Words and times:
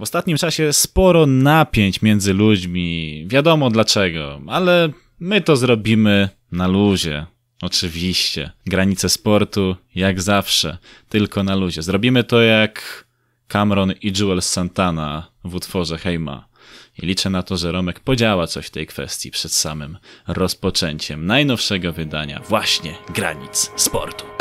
W 0.00 0.02
ostatnim 0.02 0.36
czasie 0.36 0.72
sporo 0.72 1.26
napięć 1.26 2.02
między 2.02 2.34
ludźmi. 2.34 3.24
Wiadomo 3.26 3.70
dlaczego, 3.70 4.40
ale 4.46 4.88
my 5.20 5.40
to 5.40 5.56
zrobimy 5.56 6.28
na 6.52 6.66
luzie. 6.66 7.26
Oczywiście. 7.62 8.50
Granice 8.66 9.08
sportu, 9.08 9.76
jak 9.94 10.22
zawsze, 10.22 10.78
tylko 11.08 11.42
na 11.42 11.56
luzie. 11.56 11.82
Zrobimy 11.82 12.24
to 12.24 12.42
jak 12.42 13.04
Cameron 13.48 13.92
i 14.02 14.12
Jules 14.18 14.52
Santana 14.52 15.30
w 15.44 15.54
utworze 15.54 15.98
Hejma. 15.98 16.48
I 17.02 17.06
liczę 17.06 17.30
na 17.30 17.42
to, 17.42 17.56
że 17.56 17.72
Romek 17.72 18.00
podziała 18.00 18.46
coś 18.46 18.66
w 18.66 18.70
tej 18.70 18.86
kwestii 18.86 19.30
przed 19.30 19.52
samym 19.52 19.98
rozpoczęciem 20.26 21.26
najnowszego 21.26 21.92
wydania 21.92 22.40
właśnie 22.48 22.94
Granic 23.14 23.70
Sportu. 23.76 24.37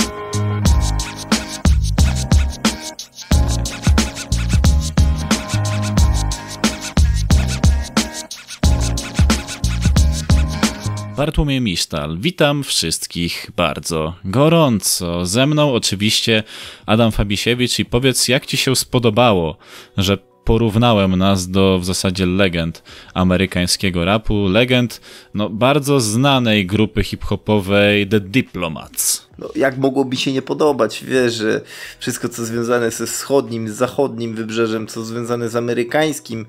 Bartłomiej 11.17 11.61
Misztal. 11.61 12.17
Witam 12.19 12.63
wszystkich 12.63 13.51
bardzo 13.55 14.13
gorąco. 14.25 15.25
Ze 15.25 15.47
mną 15.47 15.73
oczywiście 15.73 16.43
Adam 16.85 17.11
Fabisiewicz 17.11 17.79
i 17.79 17.85
powiedz, 17.85 18.27
jak 18.27 18.45
ci 18.45 18.57
się 18.57 18.75
spodobało, 18.75 19.57
że 19.97 20.17
porównałem 20.43 21.15
nas 21.15 21.49
do 21.49 21.79
w 21.79 21.85
zasadzie 21.85 22.25
legend 22.25 22.83
amerykańskiego 23.13 24.05
rapu, 24.05 24.47
legend 24.47 25.01
no, 25.33 25.49
bardzo 25.49 25.99
znanej 25.99 26.65
grupy 26.65 27.03
hip-hopowej 27.03 28.07
The 28.07 28.19
Diplomats. 28.19 29.26
No, 29.39 29.49
jak 29.55 29.77
mogłoby 29.77 30.15
się 30.15 30.33
nie 30.33 30.41
podobać, 30.41 31.03
wiesz, 31.03 31.33
że 31.33 31.61
wszystko 31.99 32.29
co 32.29 32.45
związane 32.45 32.91
ze 32.91 33.05
wschodnim, 33.05 33.69
z 33.69 33.73
zachodnim 33.73 34.35
wybrzeżem, 34.35 34.87
co 34.87 35.03
związane 35.03 35.49
z 35.49 35.55
amerykańskim 35.55 36.45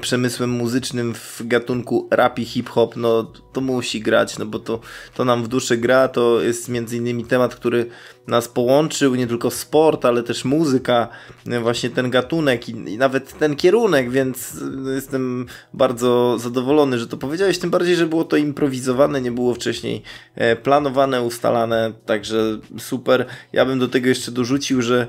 przemysłem 0.00 0.50
muzycznym 0.50 1.14
w 1.14 1.42
gatunku 1.46 2.08
rap 2.10 2.38
i 2.38 2.44
hip-hop, 2.44 2.96
no 2.96 3.32
to 3.52 3.60
musi 3.60 4.00
grać, 4.00 4.38
no 4.38 4.46
bo 4.46 4.58
to, 4.58 4.80
to 5.14 5.24
nam 5.24 5.44
w 5.44 5.48
duszy 5.48 5.76
gra, 5.76 6.08
to 6.08 6.42
jest 6.42 6.68
między 6.68 6.96
innymi 6.96 7.24
temat, 7.24 7.54
który 7.54 7.86
nas 8.26 8.48
połączył, 8.48 9.14
nie 9.14 9.26
tylko 9.26 9.50
sport, 9.50 10.04
ale 10.04 10.22
też 10.22 10.44
muzyka, 10.44 11.08
właśnie 11.62 11.90
ten 11.90 12.10
gatunek 12.10 12.68
i, 12.68 12.72
i 12.72 12.98
nawet 12.98 13.38
ten 13.38 13.56
kierunek, 13.56 14.10
więc 14.10 14.56
jestem 14.94 15.46
bardzo 15.74 16.38
zadowolony, 16.38 16.98
że 16.98 17.06
to 17.06 17.16
powiedziałeś, 17.16 17.58
tym 17.58 17.70
bardziej, 17.70 17.96
że 17.96 18.06
było 18.06 18.24
to 18.24 18.36
improwizowane, 18.36 19.20
nie 19.20 19.32
było 19.32 19.54
wcześniej 19.54 20.02
e, 20.34 20.56
planowane, 20.56 21.22
ustalane, 21.22 21.92
także 22.18 22.58
super. 22.78 23.26
Ja 23.52 23.64
bym 23.64 23.78
do 23.78 23.88
tego 23.88 24.08
jeszcze 24.08 24.32
dorzucił, 24.32 24.82
że 24.82 25.06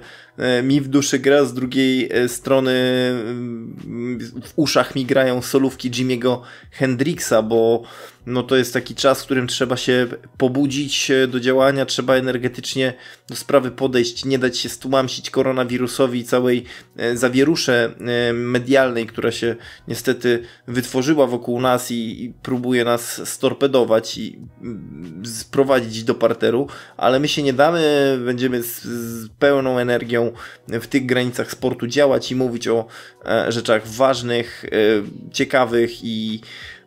mi 0.63 0.81
w 0.81 0.87
duszy 0.87 1.19
gra, 1.19 1.45
z 1.45 1.53
drugiej 1.53 2.09
e, 2.11 2.29
strony 2.29 2.71
mm, 2.71 4.19
w 4.43 4.53
uszach 4.55 4.95
mi 4.95 5.05
grają 5.05 5.41
solówki 5.41 5.91
Jimmy'ego 5.91 6.41
Hendrixa, 6.71 7.41
bo 7.43 7.83
no 8.25 8.43
to 8.43 8.55
jest 8.55 8.73
taki 8.73 8.95
czas, 8.95 9.21
w 9.21 9.25
którym 9.25 9.47
trzeba 9.47 9.77
się 9.77 10.07
pobudzić 10.37 11.11
do 11.27 11.39
działania, 11.39 11.85
trzeba 11.85 12.15
energetycznie 12.15 12.93
do 13.29 13.35
sprawy 13.35 13.71
podejść, 13.71 14.25
nie 14.25 14.39
dać 14.39 14.57
się 14.57 14.69
stłamsić 14.69 15.29
koronawirusowi 15.29 16.19
i 16.19 16.23
całej 16.23 16.63
e, 16.97 17.17
zawierusze 17.17 17.93
medialnej, 18.33 19.07
która 19.07 19.31
się 19.31 19.55
niestety 19.87 20.43
wytworzyła 20.67 21.27
wokół 21.27 21.61
nas 21.61 21.91
i, 21.91 22.23
i 22.23 22.33
próbuje 22.41 22.83
nas 22.83 23.29
storpedować 23.29 24.17
i 24.17 24.39
mm, 24.61 25.23
sprowadzić 25.25 26.03
do 26.03 26.15
parteru, 26.15 26.67
ale 26.97 27.19
my 27.19 27.27
się 27.27 27.43
nie 27.43 27.53
damy, 27.53 28.19
będziemy 28.25 28.63
z, 28.63 28.83
z 28.83 29.29
pełną 29.29 29.79
energią 29.79 30.28
w 30.67 30.88
tych 30.88 31.05
granicach 31.05 31.52
sportu 31.52 31.88
działać 31.88 32.31
i 32.31 32.35
mówić 32.35 32.67
o 32.67 32.85
e, 33.25 33.52
rzeczach 33.52 33.88
ważnych, 33.88 34.66
e, 34.66 34.69
ciekawych 35.33 36.03
i 36.03 36.41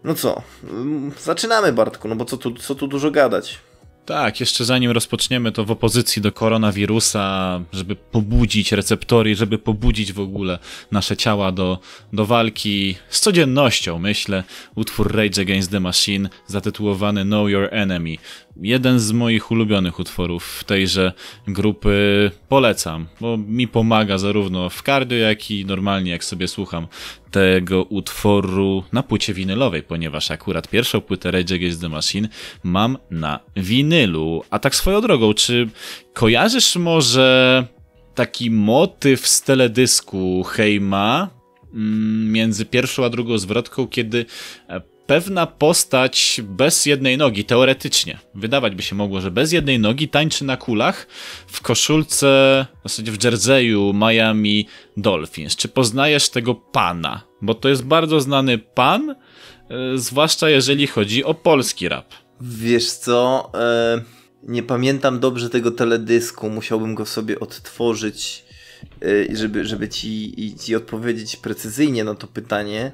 no 0.04 0.14
co, 0.14 0.42
mm, 0.64 1.12
zaczynamy 1.20 1.72
Bartku, 1.72 2.08
no 2.08 2.16
bo 2.16 2.24
co 2.24 2.36
tu, 2.36 2.54
co 2.54 2.74
tu 2.74 2.86
dużo 2.86 3.10
gadać. 3.10 3.58
Tak, 4.06 4.40
jeszcze 4.40 4.64
zanim 4.64 4.90
rozpoczniemy 4.90 5.52
to 5.52 5.64
w 5.64 5.70
opozycji 5.70 6.22
do 6.22 6.32
koronawirusa, 6.32 7.60
żeby 7.72 7.96
pobudzić 7.96 8.72
receptory, 8.72 9.34
żeby 9.34 9.58
pobudzić 9.58 10.12
w 10.12 10.20
ogóle 10.20 10.58
nasze 10.90 11.16
ciała 11.16 11.52
do, 11.52 11.78
do 12.12 12.26
walki 12.26 12.96
z 13.08 13.20
codziennością, 13.20 13.98
myślę, 13.98 14.44
utwór 14.74 15.16
Rage 15.16 15.42
Against 15.42 15.70
the 15.70 15.80
Machine 15.80 16.28
zatytułowany 16.46 17.24
Know 17.24 17.50
Your 17.50 17.68
Enemy 17.70 18.16
jeden 18.56 19.00
z 19.00 19.12
moich 19.12 19.50
ulubionych 19.50 19.98
utworów 19.98 20.64
tejże 20.66 21.12
grupy 21.46 22.30
polecam, 22.48 23.06
bo 23.20 23.36
mi 23.36 23.68
pomaga 23.68 24.18
zarówno 24.18 24.70
w 24.70 24.82
cardio, 24.82 25.18
jak 25.18 25.50
i 25.50 25.66
normalnie 25.66 26.10
jak 26.10 26.24
sobie 26.24 26.48
słucham 26.48 26.86
tego 27.30 27.84
utworu 27.84 28.84
na 28.92 29.02
płycie 29.02 29.34
winylowej, 29.34 29.82
ponieważ 29.82 30.30
akurat 30.30 30.68
pierwszą 30.68 31.00
płytę 31.00 31.30
Rage 31.30 31.54
Against 31.54 31.80
the 31.80 31.88
Machine 31.88 32.28
mam 32.62 32.98
na 33.10 33.40
winylu. 33.56 34.42
A 34.50 34.58
tak 34.58 34.74
swoją 34.74 35.00
drogą, 35.00 35.34
czy 35.34 35.68
kojarzysz 36.12 36.76
może 36.76 37.66
taki 38.14 38.50
motyw 38.50 39.26
z 39.26 39.42
teledysku 39.42 40.44
Heima 40.44 41.30
mm, 41.74 42.32
między 42.32 42.66
pierwszą 42.66 43.04
a 43.04 43.10
drugą 43.10 43.38
zwrotką, 43.38 43.86
kiedy 43.86 44.26
e, 44.68 44.91
pewna 45.12 45.46
postać 45.46 46.40
bez 46.44 46.86
jednej 46.86 47.18
nogi, 47.18 47.44
teoretycznie, 47.44 48.18
wydawać 48.34 48.74
by 48.74 48.82
się 48.82 48.94
mogło, 48.94 49.20
że 49.20 49.30
bez 49.30 49.52
jednej 49.52 49.78
nogi 49.78 50.08
tańczy 50.08 50.44
na 50.44 50.56
kulach 50.56 51.06
w 51.46 51.60
koszulce, 51.60 52.26
w 52.84 52.88
zasadzie 52.88 53.12
w 53.12 53.24
jerseyu 53.24 53.92
Miami 53.94 54.68
Dolphins. 54.96 55.56
Czy 55.56 55.68
poznajesz 55.68 56.28
tego 56.28 56.54
pana? 56.54 57.22
Bo 57.42 57.54
to 57.54 57.68
jest 57.68 57.84
bardzo 57.84 58.20
znany 58.20 58.58
pan, 58.58 59.10
e, 59.10 59.16
zwłaszcza 59.94 60.48
jeżeli 60.48 60.86
chodzi 60.86 61.24
o 61.24 61.34
polski 61.34 61.88
rap. 61.88 62.06
Wiesz 62.40 62.92
co, 62.92 63.50
e, 63.54 64.02
nie 64.42 64.62
pamiętam 64.62 65.20
dobrze 65.20 65.50
tego 65.50 65.70
teledysku, 65.70 66.50
musiałbym 66.50 66.94
go 66.94 67.06
sobie 67.06 67.40
odtworzyć, 67.40 68.44
e, 69.02 69.36
żeby, 69.36 69.64
żeby 69.64 69.88
ci, 69.88 70.34
ci 70.60 70.76
odpowiedzieć 70.76 71.36
precyzyjnie 71.36 72.04
na 72.04 72.14
to 72.14 72.26
pytanie. 72.26 72.92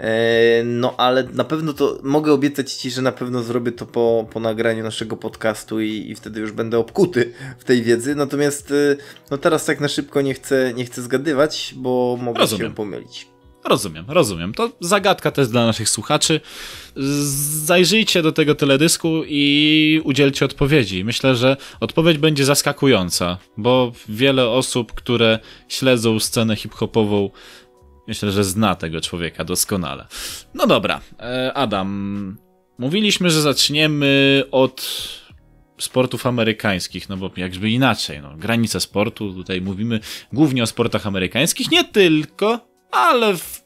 E, 0.00 0.62
no 0.64 0.94
ale 0.96 1.24
na 1.24 1.44
pewno 1.44 1.72
to 1.72 1.98
mogę 2.02 2.32
obiecać 2.32 2.72
Ci, 2.72 2.90
że 2.90 3.02
na 3.02 3.12
pewno 3.12 3.42
zrobię 3.42 3.72
to 3.72 3.86
po, 3.86 4.26
po 4.32 4.40
nagraniu 4.40 4.82
naszego 4.82 5.16
podcastu 5.16 5.80
i, 5.80 6.10
i 6.10 6.14
wtedy 6.14 6.40
już 6.40 6.52
będę 6.52 6.78
obkuty 6.78 7.32
w 7.58 7.64
tej 7.64 7.82
wiedzy. 7.82 8.14
Natomiast 8.14 8.70
e, 8.70 8.96
no 9.30 9.38
teraz 9.38 9.64
tak 9.64 9.80
na 9.80 9.88
szybko 9.88 10.20
nie 10.20 10.34
chcę, 10.34 10.72
nie 10.74 10.84
chcę 10.84 11.02
zgadywać, 11.02 11.74
bo 11.76 12.18
mogę 12.20 12.40
rozumiem. 12.40 12.68
się 12.68 12.74
pomylić. 12.74 13.26
Rozumiem, 13.64 14.04
rozumiem. 14.08 14.54
To 14.54 14.72
zagadka 14.80 15.30
też 15.30 15.48
dla 15.48 15.66
naszych 15.66 15.88
słuchaczy. 15.88 16.40
Zajrzyjcie 17.64 18.22
do 18.22 18.32
tego 18.32 18.54
teledysku 18.54 19.22
i 19.26 20.00
udzielcie 20.04 20.44
odpowiedzi. 20.44 21.04
Myślę, 21.04 21.36
że 21.36 21.56
odpowiedź 21.80 22.18
będzie 22.18 22.44
zaskakująca, 22.44 23.38
bo 23.56 23.92
wiele 24.08 24.48
osób, 24.48 24.92
które 24.92 25.38
śledzą 25.68 26.20
scenę 26.20 26.56
hip-hopową, 26.56 27.30
Myślę, 28.08 28.32
że 28.32 28.44
zna 28.44 28.74
tego 28.74 29.00
człowieka 29.00 29.44
doskonale. 29.44 30.06
No 30.54 30.66
dobra, 30.66 31.00
e, 31.20 31.52
Adam. 31.54 32.36
Mówiliśmy, 32.78 33.30
że 33.30 33.42
zaczniemy 33.42 34.42
od 34.50 34.88
sportów 35.78 36.26
amerykańskich, 36.26 37.08
no 37.08 37.16
bo 37.16 37.30
jakby 37.36 37.70
inaczej, 37.70 38.22
no, 38.22 38.36
granice 38.36 38.80
sportu, 38.80 39.34
tutaj 39.34 39.60
mówimy 39.60 40.00
głównie 40.32 40.62
o 40.62 40.66
sportach 40.66 41.06
amerykańskich, 41.06 41.70
nie 41.70 41.84
tylko, 41.84 42.60
ale 42.90 43.36
w 43.36 43.60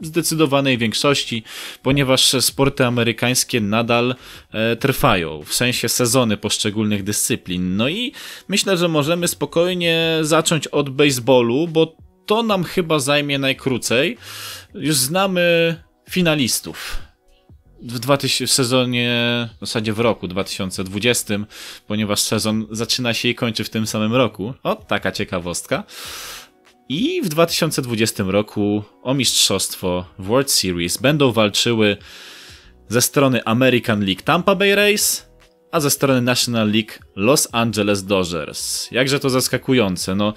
zdecydowanej 0.00 0.78
większości, 0.78 1.42
ponieważ 1.82 2.36
sporty 2.40 2.84
amerykańskie 2.84 3.60
nadal 3.60 4.14
e, 4.52 4.76
trwają, 4.76 5.42
w 5.42 5.54
sensie 5.54 5.88
sezony 5.88 6.36
poszczególnych 6.36 7.02
dyscyplin. 7.02 7.76
No 7.76 7.88
i 7.88 8.12
myślę, 8.48 8.76
że 8.76 8.88
możemy 8.88 9.28
spokojnie 9.28 10.18
zacząć 10.22 10.66
od 10.66 10.90
baseballu, 10.90 11.68
bo 11.68 11.96
to 12.26 12.42
nam 12.42 12.64
chyba 12.64 12.98
zajmie 12.98 13.38
najkrócej. 13.38 14.18
Już 14.74 14.96
znamy 14.96 15.76
finalistów 16.10 17.06
w, 17.82 17.98
2000, 17.98 18.46
w 18.46 18.52
sezonie, 18.52 19.48
w 19.56 19.60
zasadzie 19.60 19.92
w 19.92 20.00
roku 20.00 20.28
2020, 20.28 21.34
ponieważ 21.86 22.20
sezon 22.20 22.66
zaczyna 22.70 23.14
się 23.14 23.28
i 23.28 23.34
kończy 23.34 23.64
w 23.64 23.70
tym 23.70 23.86
samym 23.86 24.14
roku. 24.14 24.54
O, 24.62 24.74
taka 24.74 25.12
ciekawostka. 25.12 25.84
I 26.88 27.22
w 27.22 27.28
2020 27.28 28.24
roku 28.26 28.82
o 29.02 29.14
mistrzostwo 29.14 30.04
World 30.18 30.50
Series 30.50 30.96
będą 30.96 31.32
walczyły 31.32 31.96
ze 32.88 33.02
strony 33.02 33.44
American 33.44 34.04
League 34.04 34.22
Tampa 34.22 34.54
Bay 34.54 34.74
Race, 34.74 35.22
a 35.72 35.80
ze 35.80 35.90
strony 35.90 36.22
National 36.22 36.70
League 36.70 36.92
Los 37.16 37.48
Angeles 37.52 38.04
Dodgers. 38.04 38.90
Jakże 38.90 39.20
to 39.20 39.30
zaskakujące. 39.30 40.14
No, 40.14 40.34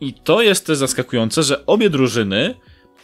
i 0.00 0.14
to 0.14 0.42
jest 0.42 0.66
też 0.66 0.78
zaskakujące, 0.78 1.42
że 1.42 1.66
obie 1.66 1.90
drużyny 1.90 2.54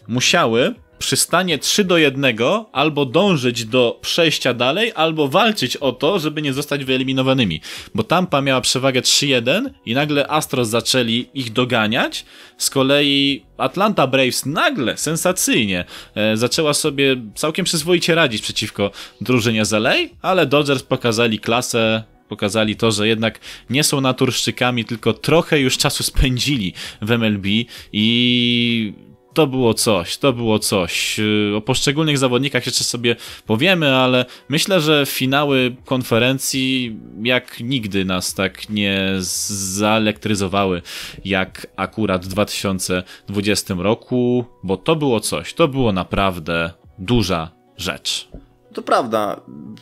musiały 0.09 0.75
przystanie 0.99 1.59
3 1.59 1.85
do 1.85 1.99
1 1.99 2.25
albo 2.73 3.07
dążyć 3.07 3.65
do 3.65 3.99
przejścia 4.01 4.55
dalej, 4.55 4.93
albo 4.95 5.29
walczyć 5.29 5.77
o 5.77 5.93
to, 5.93 6.19
żeby 6.19 6.43
nie 6.43 6.53
zostać 6.53 6.85
wyeliminowanymi. 6.85 7.61
Bo 7.95 8.03
Tampa 8.03 8.41
miała 8.41 8.61
przewagę 8.61 9.01
3-1 9.01 9.71
i 9.87 9.95
nagle 9.95 10.29
Astros 10.29 10.69
zaczęli 10.69 11.27
ich 11.35 11.53
doganiać. 11.53 12.25
Z 12.59 12.71
kolei 12.71 13.45
Atlanta 13.57 14.07
Braves 14.07 14.47
nagle, 14.47 14.97
sensacyjnie, 14.97 15.85
e, 16.15 16.37
zaczęła 16.37 16.75
sobie 16.75 17.17
całkiem 17.35 17.65
przyzwoicie 17.65 18.15
radzić 18.15 18.43
przeciwko 18.43 18.91
drużynie 19.21 19.65
z 19.65 19.75
ale 20.23 20.47
Dodgers 20.47 20.83
pokazali 20.83 21.39
klasę, 21.39 22.05
pokazali 22.29 22.77
to, 22.77 22.91
że 22.91 23.09
jednak 23.09 23.41
nie 23.71 23.85
są 23.85 24.01
naturszczykami, 24.01 24.85
tylko 24.85 25.13
trochę 25.13 25.61
już 25.61 25.79
czasu 25.79 26.03
spędzili 26.03 26.75
w 27.03 27.11
MLB 27.11 27.47
i 27.93 28.93
to 29.35 29.47
było 29.47 29.75
coś, 29.75 30.17
to 30.17 30.33
było 30.33 30.59
coś. 30.59 31.21
O 31.57 31.61
poszczególnych 31.61 32.19
zawodnikach 32.19 32.67
jeszcze 32.67 32.85
sobie 32.85 33.17
powiemy, 33.47 33.97
ale 33.97 34.25
myślę, 34.49 34.81
że 34.81 35.07
finały 35.07 35.77
konferencji 35.85 36.97
jak 37.23 37.61
nigdy 37.61 38.05
nas 38.05 38.35
tak 38.35 38.71
nie 38.71 39.11
zaelektryzowały 39.19 40.83
jak 41.25 41.67
akurat 41.77 42.25
w 42.25 42.29
2020 42.29 43.75
roku, 43.79 44.45
bo 44.63 44.77
to 44.77 44.97
było 44.97 45.21
coś, 45.21 45.55
to 45.55 45.69
było 45.69 45.93
naprawdę 45.93 46.71
duża 46.99 47.51
rzecz. 47.77 48.29
To 48.75 48.83
prawda. 48.83 49.41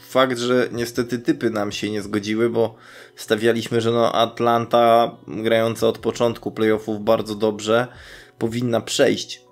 Fakt, 0.09 0.39
że 0.39 0.69
niestety 0.73 1.19
typy 1.19 1.51
nam 1.51 1.73
się 1.73 1.91
nie 1.91 2.03
zgodziły, 2.03 2.51
bo 2.51 2.75
stawialiśmy, 3.17 3.81
że 3.81 3.91
no 3.91 4.13
Atlanta 4.13 5.17
grająca 5.29 5.89
od 5.89 5.99
początku 5.99 6.51
playoffów 6.51 7.05
bardzo 7.05 7.35
dobrze 7.35 7.87
powinna 8.39 8.81
przejść 8.81 9.43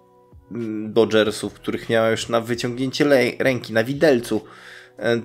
mm, 0.52 0.92
Dodgersów, 0.92 1.54
których 1.54 1.88
miała 1.88 2.10
już 2.10 2.28
na 2.28 2.40
wyciągnięcie 2.40 3.34
ręki, 3.38 3.72
na 3.72 3.84
widelcu. 3.84 4.40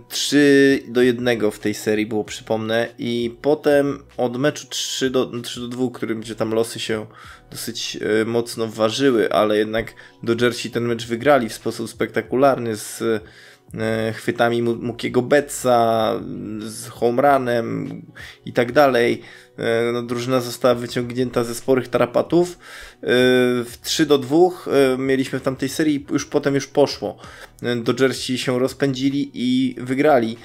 3 0.09 0.83
e, 0.87 0.91
do 0.91 1.01
1 1.01 1.51
w 1.51 1.59
tej 1.59 1.73
serii 1.73 2.05
było, 2.05 2.23
przypomnę, 2.23 2.87
i 2.97 3.37
potem 3.41 4.03
od 4.17 4.37
meczu 4.37 4.67
3 4.69 5.09
do, 5.09 5.41
3 5.41 5.59
do 5.59 5.67
2, 5.67 5.87
którym 5.93 6.21
gdzie 6.21 6.35
tam 6.35 6.53
losy 6.53 6.79
się 6.79 7.05
dosyć 7.51 7.97
e, 8.21 8.25
mocno 8.25 8.67
ważyły, 8.67 9.31
ale 9.31 9.57
jednak 9.57 9.93
Dodgersi 10.23 10.71
ten 10.71 10.83
mecz 10.83 11.07
wygrali 11.07 11.49
w 11.49 11.53
sposób 11.53 11.89
spektakularny 11.89 12.75
z 12.75 13.03
chwytami 14.13 14.61
Mukiego 14.61 15.21
Betsa, 15.21 16.11
z 16.59 16.87
home 16.87 17.21
runem 17.21 18.01
i 18.45 18.53
tak 18.53 18.71
dalej. 18.71 19.21
E, 19.57 19.91
no, 19.91 20.01
drużyna 20.01 20.41
została 20.41 20.75
wyciągnięta 20.75 21.43
ze 21.43 21.55
sporych 21.55 21.87
tarapatów. 21.87 22.51
E, 22.51 22.57
w 23.63 23.77
3 23.81 24.05
do 24.05 24.17
2 24.17 24.37
mieliśmy 24.97 25.39
w 25.39 25.43
tamtej 25.43 25.69
serii, 25.69 26.05
już 26.11 26.25
potem 26.25 26.55
już 26.55 26.67
poszło. 26.67 27.17
Dodgersi 27.83 28.37
się 28.37 28.59
rozpędzili 28.59 29.31
i 29.33 29.75
wygrali. 29.77 30.37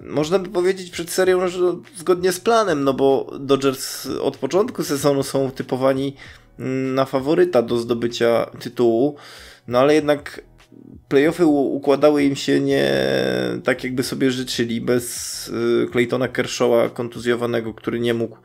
Można 0.00 0.38
by 0.38 0.48
powiedzieć 0.48 0.90
przed 0.90 1.10
serią, 1.10 1.48
że 1.48 1.58
zgodnie 1.96 2.32
z 2.32 2.40
planem, 2.40 2.84
no 2.84 2.94
bo 2.94 3.30
Dodgers 3.40 4.06
od 4.06 4.36
początku 4.36 4.84
sezonu 4.84 5.22
są 5.22 5.50
typowani 5.50 6.16
mm, 6.58 6.94
na 6.94 7.04
faworyta 7.04 7.62
do 7.62 7.78
zdobycia 7.78 8.50
tytułu, 8.60 9.16
no 9.68 9.78
ale 9.78 9.94
jednak 9.94 10.40
playoffy 11.08 11.46
układały 11.46 12.24
im 12.24 12.36
się 12.36 12.60
nie 12.60 12.90
tak, 13.64 13.84
jakby 13.84 14.02
sobie 14.02 14.30
życzyli, 14.30 14.80
bez 14.80 15.48
y, 15.48 15.88
Claytona 15.92 16.28
Kershawa 16.28 16.88
kontuzjowanego, 16.88 17.74
który 17.74 18.00
nie 18.00 18.14
mógł 18.14 18.36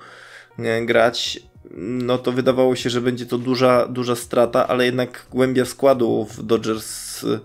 grać. 0.86 1.40
No 1.78 2.18
to 2.18 2.32
wydawało 2.32 2.76
się, 2.76 2.90
że 2.90 3.02
będzie 3.02 3.26
to 3.26 3.38
duża, 3.38 3.88
duża 3.88 4.16
strata, 4.16 4.68
ale 4.68 4.86
jednak 4.86 5.28
głębia 5.32 5.66
składu 5.66 6.28
w 6.32 6.44
Dodgers 6.44 7.24
y, 7.24 7.40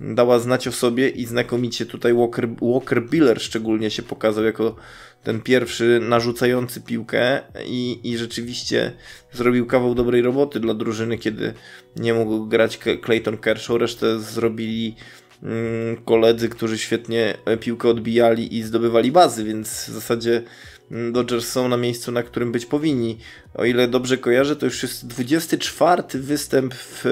dała 0.00 0.38
znać 0.38 0.68
o 0.68 0.72
sobie 0.72 1.08
i 1.08 1.26
znakomicie 1.26 1.86
tutaj 1.86 2.14
Walker, 2.14 2.48
Walker 2.62 3.08
Biller 3.08 3.40
szczególnie 3.42 3.90
się 3.90 4.02
pokazał 4.02 4.44
jako 4.44 4.76
ten 5.24 5.40
pierwszy 5.40 6.00
narzucający 6.02 6.80
piłkę 6.80 7.40
i, 7.66 8.00
i 8.04 8.18
rzeczywiście 8.18 8.92
zrobił 9.32 9.66
kawał 9.66 9.94
dobrej 9.94 10.22
roboty 10.22 10.60
dla 10.60 10.74
drużyny, 10.74 11.18
kiedy 11.18 11.52
nie 11.96 12.14
mógł 12.14 12.46
grać 12.46 12.78
Clayton 13.04 13.38
Kershaw, 13.38 13.76
resztę 13.76 14.20
zrobili 14.20 14.96
mm, 15.42 15.96
koledzy, 15.96 16.48
którzy 16.48 16.78
świetnie 16.78 17.36
piłkę 17.60 17.88
odbijali 17.88 18.56
i 18.56 18.62
zdobywali 18.62 19.12
bazy, 19.12 19.44
więc 19.44 19.68
w 19.68 19.92
zasadzie 19.92 20.42
mm, 20.90 21.12
Dodgers 21.12 21.48
są 21.48 21.68
na 21.68 21.76
miejscu, 21.76 22.12
na 22.12 22.22
którym 22.22 22.52
być 22.52 22.66
powinni. 22.66 23.18
O 23.54 23.64
ile 23.64 23.88
dobrze 23.88 24.18
kojarzę, 24.18 24.56
to 24.56 24.66
już 24.66 24.82
jest 24.82 25.06
24 25.06 26.02
występ 26.14 26.74
w, 26.74 27.02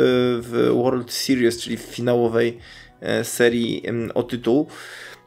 w 0.43 0.71
World 0.75 1.13
Series, 1.13 1.61
czyli 1.61 1.77
w 1.77 1.81
finałowej 1.81 2.59
e, 3.01 3.25
serii 3.25 3.83
o 4.15 4.23
tytuł. 4.23 4.69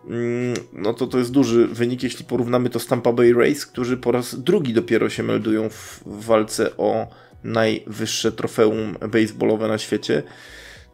Mm, 0.06 0.54
no 0.74 0.94
to 0.94 1.08
to 1.08 1.18
jest 1.18 1.32
duży 1.32 1.68
wynik, 1.68 2.04
jeśli 2.04 2.26
porównamy 2.26 2.70
to 2.70 2.80
z 2.80 2.88
Tampa 2.88 3.14
Bay 3.14 3.34
Rays, 3.34 3.66
którzy 3.66 3.98
po 3.98 4.12
raz 4.12 4.40
drugi 4.40 4.74
dopiero 4.74 5.10
się 5.10 5.24
meldują 5.24 5.70
w 5.70 6.04
walce 6.06 6.78
o 6.78 7.08
najwyższe 7.44 8.32
trofeum 8.32 8.98
baseballowe 9.12 9.68
na 9.68 9.78
świecie. 9.78 10.24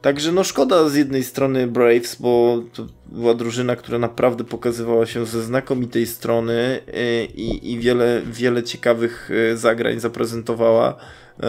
Także 0.01 0.31
no 0.31 0.43
szkoda 0.43 0.89
z 0.89 0.95
jednej 0.95 1.23
strony 1.23 1.67
Braves, 1.67 2.15
bo 2.15 2.63
to 2.73 2.87
była 3.05 3.33
drużyna, 3.33 3.75
która 3.75 3.99
naprawdę 3.99 4.43
pokazywała 4.43 5.05
się 5.05 5.25
ze 5.25 5.43
znakomitej 5.43 6.07
strony 6.07 6.81
y, 6.87 7.25
i, 7.25 7.73
i 7.73 7.79
wiele, 7.79 8.21
wiele 8.31 8.63
ciekawych 8.63 9.31
y, 9.31 9.57
zagrań 9.57 9.99
zaprezentowała. 9.99 10.95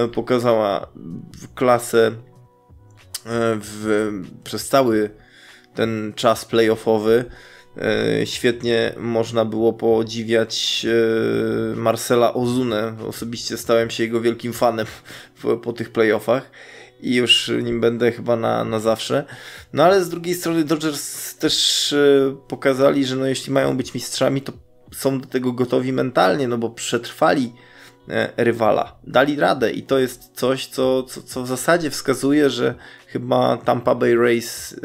Y, 0.05 0.09
pokazała 0.09 0.89
klasę 1.55 2.13
w, 3.61 4.11
przez 4.45 4.69
cały 4.69 5.11
ten 5.79 6.13
czas 6.17 6.45
playoffowy. 6.45 7.25
E, 7.77 8.27
świetnie 8.27 8.93
można 8.97 9.45
było 9.45 9.73
podziwiać 9.73 10.87
e, 11.73 11.77
Marcela 11.77 12.35
Ozunę. 12.35 12.97
Osobiście 13.09 13.57
stałem 13.57 13.91
się 13.91 14.03
jego 14.03 14.21
wielkim 14.21 14.53
fanem 14.53 14.87
po 15.65 15.73
tych 15.73 15.91
playoffach 15.91 16.51
i 17.01 17.15
już 17.15 17.53
nim 17.63 17.81
będę 17.81 18.13
chyba 18.13 18.37
na, 18.37 18.65
na 18.65 18.81
zawsze. 18.81 19.25
No 19.73 19.85
ale 19.85 20.05
z 20.05 20.09
drugiej 20.09 20.35
strony 20.35 20.65
Dodgers 20.65 21.35
też 21.35 21.93
e, 21.93 22.37
pokazali, 22.49 23.05
że 23.05 23.17
no 23.17 23.27
jeśli 23.27 23.53
mają 23.53 23.77
być 23.77 23.95
mistrzami, 23.95 24.43
to 24.43 24.53
są 24.95 25.21
do 25.21 25.27
tego 25.27 25.53
gotowi 25.53 25.93
mentalnie, 25.93 26.49
no 26.49 26.59
bo 26.59 26.71
przetrwali 26.71 27.53
rywala. 28.37 28.97
Dali 29.05 29.37
radę 29.37 29.73
i 29.73 29.83
to 29.83 29.99
jest 29.99 30.31
coś, 30.35 30.67
co, 30.67 31.03
co, 31.03 31.23
co 31.23 31.43
w 31.43 31.47
zasadzie 31.47 31.91
wskazuje, 31.91 32.51
że 32.51 32.75
chyba 33.07 33.57
Tampa 33.57 33.95
Bay 33.95 34.17
Race 34.17 34.77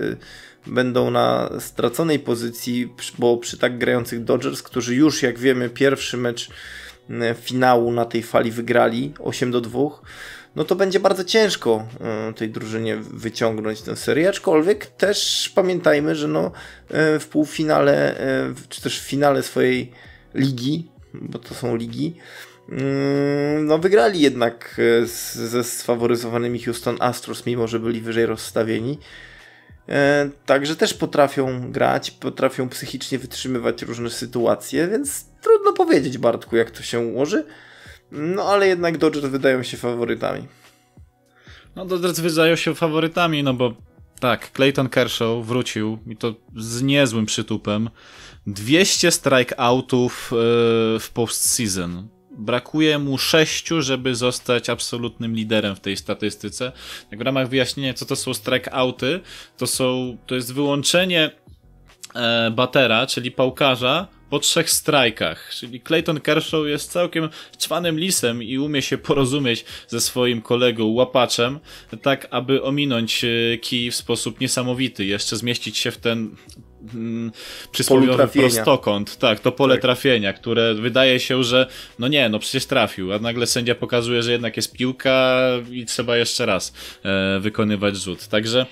będą 0.67 1.11
na 1.11 1.49
straconej 1.59 2.19
pozycji, 2.19 2.93
bo 3.19 3.37
przy 3.37 3.57
tak 3.57 3.77
grających 3.77 4.23
Dodgers, 4.23 4.61
którzy 4.61 4.95
już 4.95 5.23
jak 5.23 5.39
wiemy 5.39 5.69
pierwszy 5.69 6.17
mecz 6.17 6.49
e, 7.09 7.35
finału 7.41 7.91
na 7.91 8.05
tej 8.05 8.23
fali 8.23 8.51
wygrali 8.51 9.13
8 9.19 9.51
do 9.51 9.61
2, 9.61 9.79
no 10.55 10.63
to 10.63 10.75
będzie 10.75 10.99
bardzo 10.99 11.23
ciężko 11.23 11.87
e, 12.01 12.33
tej 12.33 12.49
drużynie 12.49 12.97
wyciągnąć 12.97 13.81
tę 13.81 13.95
serię, 13.95 14.29
aczkolwiek 14.29 14.85
też 14.85 15.51
pamiętajmy, 15.55 16.15
że 16.15 16.27
no 16.27 16.51
e, 16.89 17.19
w 17.19 17.27
półfinale, 17.27 18.15
czy 18.69 18.81
też 18.81 19.01
w 19.01 19.03
finale 19.03 19.43
swojej 19.43 19.91
ligi, 20.33 20.87
bo 21.13 21.39
to 21.39 21.53
są 21.55 21.75
ligi, 21.75 22.15
mm, 22.69 23.65
no 23.65 23.77
wygrali 23.77 24.21
jednak 24.21 24.81
ze 25.33 25.63
sfaworyzowanymi 25.63 26.63
Houston 26.63 26.97
Astros, 26.99 27.45
mimo 27.45 27.67
że 27.67 27.79
byli 27.79 28.01
wyżej 28.01 28.25
rozstawieni. 28.25 28.99
E, 29.89 30.29
także 30.45 30.75
też 30.75 30.93
potrafią 30.93 31.71
grać, 31.71 32.11
potrafią 32.11 32.69
psychicznie 32.69 33.19
wytrzymywać 33.19 33.81
różne 33.81 34.09
sytuacje, 34.09 34.87
więc 34.87 35.25
trudno 35.41 35.73
powiedzieć, 35.73 36.17
Bartku, 36.17 36.55
jak 36.55 36.71
to 36.71 36.83
się 36.83 36.99
ułoży. 36.99 37.45
No 38.11 38.43
ale 38.43 38.67
jednak 38.67 38.97
Dodgers 38.97 39.25
wydają 39.25 39.63
się 39.63 39.77
faworytami. 39.77 40.47
No 41.75 41.85
Dodgers 41.85 42.19
wydają 42.19 42.55
się 42.55 42.75
faworytami, 42.75 43.43
no 43.43 43.53
bo 43.53 43.73
tak, 44.19 44.51
Clayton 44.51 44.89
Kershaw 44.89 45.45
wrócił 45.45 45.99
i 46.07 46.17
to 46.17 46.35
z 46.55 46.81
niezłym 46.81 47.25
przytupem. 47.25 47.89
200 48.47 49.11
strikeoutów 49.11 50.31
e, 50.33 50.35
w 50.99 51.09
postseason 51.13 52.07
brakuje 52.37 52.99
mu 52.99 53.17
sześciu, 53.17 53.81
żeby 53.81 54.15
zostać 54.15 54.69
absolutnym 54.69 55.35
liderem 55.35 55.75
w 55.75 55.79
tej 55.79 55.97
statystyce. 55.97 56.71
W 57.11 57.21
ramach 57.21 57.49
wyjaśnienia, 57.49 57.93
co 57.93 58.05
to 58.05 58.15
są 58.15 58.33
strikeouty, 58.33 59.19
to 59.57 59.67
są, 59.67 60.17
to 60.25 60.35
jest 60.35 60.53
wyłączenie 60.53 61.31
e, 62.15 62.51
batera, 62.51 63.07
czyli 63.07 63.31
pałkarza, 63.31 64.07
po 64.33 64.39
trzech 64.39 64.69
strajkach, 64.69 65.49
czyli 65.55 65.81
Clayton 65.81 66.19
Kershaw 66.19 66.65
jest 66.65 66.91
całkiem 66.91 67.29
czwanym 67.57 67.99
lisem 67.99 68.43
i 68.43 68.57
umie 68.57 68.81
się 68.81 68.97
porozumieć 68.97 69.65
ze 69.87 70.01
swoim 70.01 70.41
kolegą 70.41 70.85
łapaczem, 70.85 71.59
tak 72.01 72.27
aby 72.31 72.63
ominąć 72.63 73.25
e, 73.25 73.57
kij 73.57 73.91
w 73.91 73.95
sposób 73.95 74.39
niesamowity, 74.39 75.05
jeszcze 75.05 75.37
zmieścić 75.37 75.77
się 75.77 75.91
w 75.91 75.97
ten 75.97 76.35
mm, 76.93 77.31
przysłowiowy 77.71 78.27
prostokąt, 78.27 79.17
tak, 79.17 79.39
to 79.39 79.51
pole 79.51 79.75
tak. 79.75 79.81
trafienia, 79.81 80.33
które 80.33 80.73
wydaje 80.73 81.19
się, 81.19 81.43
że 81.43 81.67
no 81.99 82.07
nie, 82.07 82.29
no 82.29 82.39
przecież 82.39 82.65
trafił, 82.65 83.13
a 83.13 83.19
nagle 83.19 83.47
sędzia 83.47 83.75
pokazuje, 83.75 84.23
że 84.23 84.31
jednak 84.31 84.57
jest 84.57 84.71
piłka 84.71 85.39
i 85.71 85.85
trzeba 85.85 86.17
jeszcze 86.17 86.45
raz 86.45 86.73
e, 87.03 87.39
wykonywać 87.39 87.97
rzut. 87.97 88.27
Także 88.27 88.65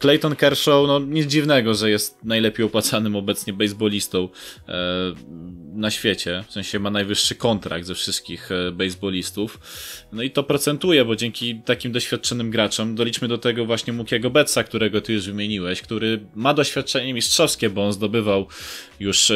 Clayton 0.00 0.36
Kershaw, 0.36 0.86
no 0.86 0.98
nic 0.98 1.26
dziwnego, 1.26 1.74
że 1.74 1.90
jest 1.90 2.24
najlepiej 2.24 2.66
opłacanym 2.66 3.16
obecnie 3.16 3.52
baseballistą 3.52 4.28
e, 4.68 4.72
na 5.74 5.90
świecie. 5.90 6.44
W 6.48 6.52
sensie 6.52 6.78
ma 6.78 6.90
najwyższy 6.90 7.34
kontrakt 7.34 7.86
ze 7.86 7.94
wszystkich 7.94 8.52
e, 8.52 8.72
baseballistów. 8.72 9.60
No 10.12 10.22
i 10.22 10.30
to 10.30 10.42
procentuje, 10.42 11.04
bo 11.04 11.16
dzięki 11.16 11.60
takim 11.64 11.92
doświadczonym 11.92 12.50
graczom 12.50 12.94
doliczmy 12.94 13.28
do 13.28 13.38
tego 13.38 13.66
właśnie 13.66 13.92
Mukiego 13.92 14.30
Betsa, 14.30 14.64
którego 14.64 15.00
ty 15.00 15.12
już 15.12 15.26
wymieniłeś, 15.26 15.82
który 15.82 16.20
ma 16.34 16.54
doświadczenie 16.54 17.14
mistrzowskie, 17.14 17.70
bo 17.70 17.86
on 17.86 17.92
zdobywał 17.92 18.46
już 19.00 19.30
e, 19.30 19.34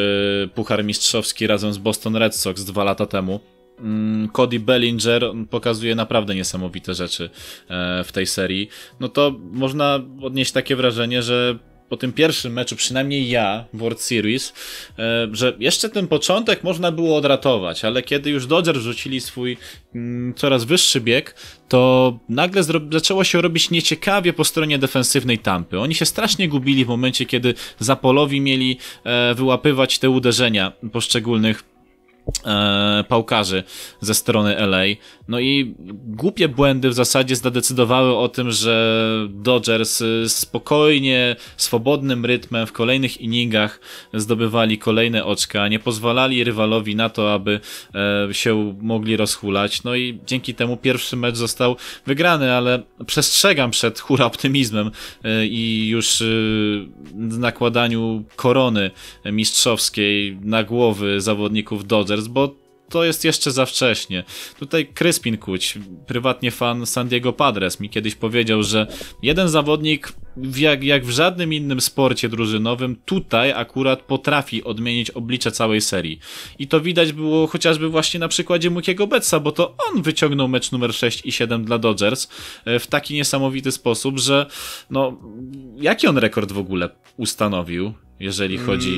puchar 0.54 0.84
mistrzowski 0.84 1.46
razem 1.46 1.72
z 1.72 1.78
Boston 1.78 2.16
Red 2.16 2.36
Sox 2.36 2.64
dwa 2.64 2.84
lata 2.84 3.06
temu. 3.06 3.40
Mm, 3.78 4.28
Cody 4.28 4.60
Bellinger 4.60 5.32
pokazuje 5.50 5.94
naprawdę 5.94 6.34
niesamowite 6.34 6.94
rzeczy 6.94 7.30
e, 7.68 8.04
w 8.04 8.12
tej 8.12 8.26
serii, 8.26 8.68
no 9.00 9.08
to 9.08 9.34
można 9.52 10.00
odnieść 10.22 10.52
takie 10.52 10.76
wrażenie, 10.76 11.22
że 11.22 11.58
po 11.94 11.98
tym 11.98 12.12
pierwszym 12.12 12.52
meczu, 12.52 12.76
przynajmniej 12.76 13.28
ja 13.28 13.64
w 13.72 13.78
World 13.78 14.00
Series, 14.00 14.52
e, 14.98 15.28
że 15.32 15.56
jeszcze 15.58 15.88
ten 15.88 16.06
początek 16.06 16.64
można 16.64 16.92
było 16.92 17.16
odratować, 17.16 17.84
ale 17.84 18.02
kiedy 18.02 18.30
już 18.30 18.46
Dodgers 18.46 18.78
rzucili 18.78 19.20
swój 19.20 19.56
mm, 19.94 20.34
coraz 20.34 20.64
wyższy 20.64 21.00
bieg, 21.00 21.34
to 21.68 22.18
nagle 22.28 22.62
zaczęło 22.92 23.24
się 23.24 23.40
robić 23.40 23.70
nieciekawie 23.70 24.32
po 24.32 24.44
stronie 24.44 24.78
defensywnej 24.78 25.38
Tampy. 25.38 25.80
Oni 25.80 25.94
się 25.94 26.04
strasznie 26.04 26.48
gubili 26.48 26.84
w 26.84 26.88
momencie, 26.88 27.26
kiedy 27.26 27.54
Zapolowi 27.78 28.40
mieli 28.40 28.78
e, 29.04 29.34
wyłapywać 29.34 29.98
te 29.98 30.10
uderzenia 30.10 30.72
poszczególnych 30.92 31.73
pałkarzy 33.08 33.62
ze 34.00 34.14
strony 34.14 34.56
LA. 34.56 34.82
No 35.28 35.40
i 35.40 35.74
głupie 36.06 36.48
błędy 36.48 36.88
w 36.88 36.94
zasadzie 36.94 37.36
zadecydowały 37.36 38.16
o 38.16 38.28
tym, 38.28 38.50
że 38.50 39.04
Dodgers 39.28 40.02
spokojnie, 40.26 41.36
swobodnym 41.56 42.24
rytmem 42.26 42.66
w 42.66 42.72
kolejnych 42.72 43.20
inningach 43.20 43.80
zdobywali 44.14 44.78
kolejne 44.78 45.24
oczka, 45.24 45.68
nie 45.68 45.78
pozwalali 45.78 46.44
rywalowi 46.44 46.96
na 46.96 47.08
to, 47.10 47.32
aby 47.32 47.60
e, 47.94 48.34
się 48.34 48.76
mogli 48.80 49.16
rozhulać. 49.16 49.82
No 49.84 49.94
i 49.94 50.18
dzięki 50.26 50.54
temu 50.54 50.76
pierwszy 50.76 51.16
mecz 51.16 51.36
został 51.36 51.76
wygrany, 52.06 52.52
ale 52.52 52.82
przestrzegam 53.06 53.70
przed 53.70 54.00
hura 54.00 54.26
optymizmem 54.26 54.90
e, 55.24 55.46
i 55.46 55.88
już 55.88 56.22
e, 56.22 56.24
nakładaniu 57.14 58.24
korony 58.36 58.90
mistrzowskiej 59.24 60.38
na 60.42 60.64
głowy 60.64 61.20
zawodników 61.20 61.86
Dodgers, 61.86 62.13
bo 62.20 62.64
to 62.88 63.04
jest 63.04 63.24
jeszcze 63.24 63.50
za 63.50 63.66
wcześnie. 63.66 64.24
Tutaj 64.58 64.86
Kryspin 64.86 65.36
Kuć, 65.36 65.78
prywatnie 66.06 66.50
fan 66.50 66.86
San 66.86 67.08
Diego 67.08 67.32
Padres, 67.32 67.80
mi 67.80 67.90
kiedyś 67.90 68.14
powiedział, 68.14 68.62
że 68.62 68.86
jeden 69.22 69.48
zawodnik, 69.48 70.12
jak, 70.56 70.84
jak 70.84 71.04
w 71.04 71.10
żadnym 71.10 71.52
innym 71.52 71.80
sporcie 71.80 72.28
drużynowym, 72.28 72.96
tutaj 73.04 73.52
akurat 73.52 74.02
potrafi 74.02 74.64
odmienić 74.64 75.10
oblicze 75.10 75.52
całej 75.52 75.80
serii. 75.80 76.18
I 76.58 76.68
to 76.68 76.80
widać 76.80 77.12
było 77.12 77.46
chociażby 77.46 77.88
właśnie 77.88 78.20
na 78.20 78.28
przykładzie 78.28 78.70
Mukiego 78.70 79.06
Betsa, 79.06 79.40
bo 79.40 79.52
to 79.52 79.76
on 79.90 80.02
wyciągnął 80.02 80.48
mecz 80.48 80.72
numer 80.72 80.94
6 80.94 81.26
i 81.26 81.32
7 81.32 81.64
dla 81.64 81.78
Dodgers 81.78 82.28
e, 82.64 82.78
w 82.78 82.86
taki 82.86 83.14
niesamowity 83.14 83.72
sposób, 83.72 84.18
że 84.18 84.46
no, 84.90 85.20
jaki 85.76 86.06
on 86.06 86.18
rekord 86.18 86.52
w 86.52 86.58
ogóle 86.58 86.90
ustanowił? 87.16 87.94
jeżeli 88.20 88.58
chodzi 88.58 88.90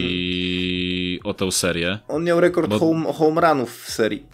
o 1.27 1.35
tę 1.35 1.53
serię. 1.53 1.99
On 2.09 2.25
miał 2.25 2.41
rekord 2.41 2.71
bo... 2.71 2.79
home, 2.79 3.13
home 3.13 3.41
runów 3.41 3.83
w 3.83 3.91
serii. 3.91 4.27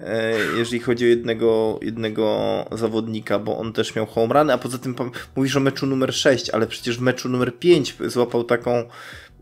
E, 0.00 0.34
jeżeli 0.58 0.80
chodzi 0.80 1.04
o 1.04 1.08
jednego, 1.08 1.78
jednego 1.82 2.38
zawodnika, 2.72 3.38
bo 3.38 3.58
on 3.58 3.72
też 3.72 3.94
miał 3.94 4.06
home 4.06 4.34
run, 4.34 4.50
a 4.50 4.58
poza 4.58 4.78
tym 4.78 4.94
mówisz 5.36 5.56
o 5.56 5.60
meczu 5.60 5.86
numer 5.86 6.14
6, 6.14 6.50
ale 6.50 6.66
przecież 6.66 6.98
w 6.98 7.02
meczu 7.02 7.28
numer 7.28 7.58
5 7.58 7.96
złapał 8.06 8.44
taką 8.44 8.84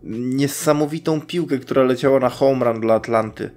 niesamowitą 0.03 1.21
piłkę, 1.21 1.59
która 1.59 1.83
leciała 1.83 2.21
na 2.21 2.29
home 2.29 2.65
run 2.65 2.81
dla 2.81 2.95
Atlanty. 2.95 3.51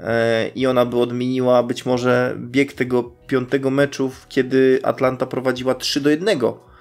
E, 0.00 0.48
I 0.48 0.66
ona 0.66 0.86
by 0.86 0.96
odmieniła 0.96 1.62
być 1.62 1.86
może 1.86 2.36
bieg 2.38 2.72
tego 2.72 3.02
piątego 3.02 3.70
meczu, 3.70 4.10
kiedy 4.28 4.80
Atlanta 4.82 5.26
prowadziła 5.26 5.74
3 5.74 6.00
do 6.00 6.10
1 6.10 6.28
E, 6.28 6.71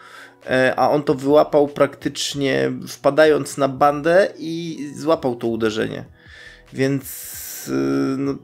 a 0.75 0.91
on 0.91 1.03
to 1.03 1.13
wyłapał 1.13 1.67
praktycznie 1.67 2.71
wpadając 2.87 3.57
na 3.57 3.67
bandę 3.67 4.27
i 4.37 4.87
złapał 4.95 5.35
to 5.35 5.47
uderzenie. 5.47 6.05
Więc 6.73 7.31
e, 7.67 7.71
no, 8.17 8.35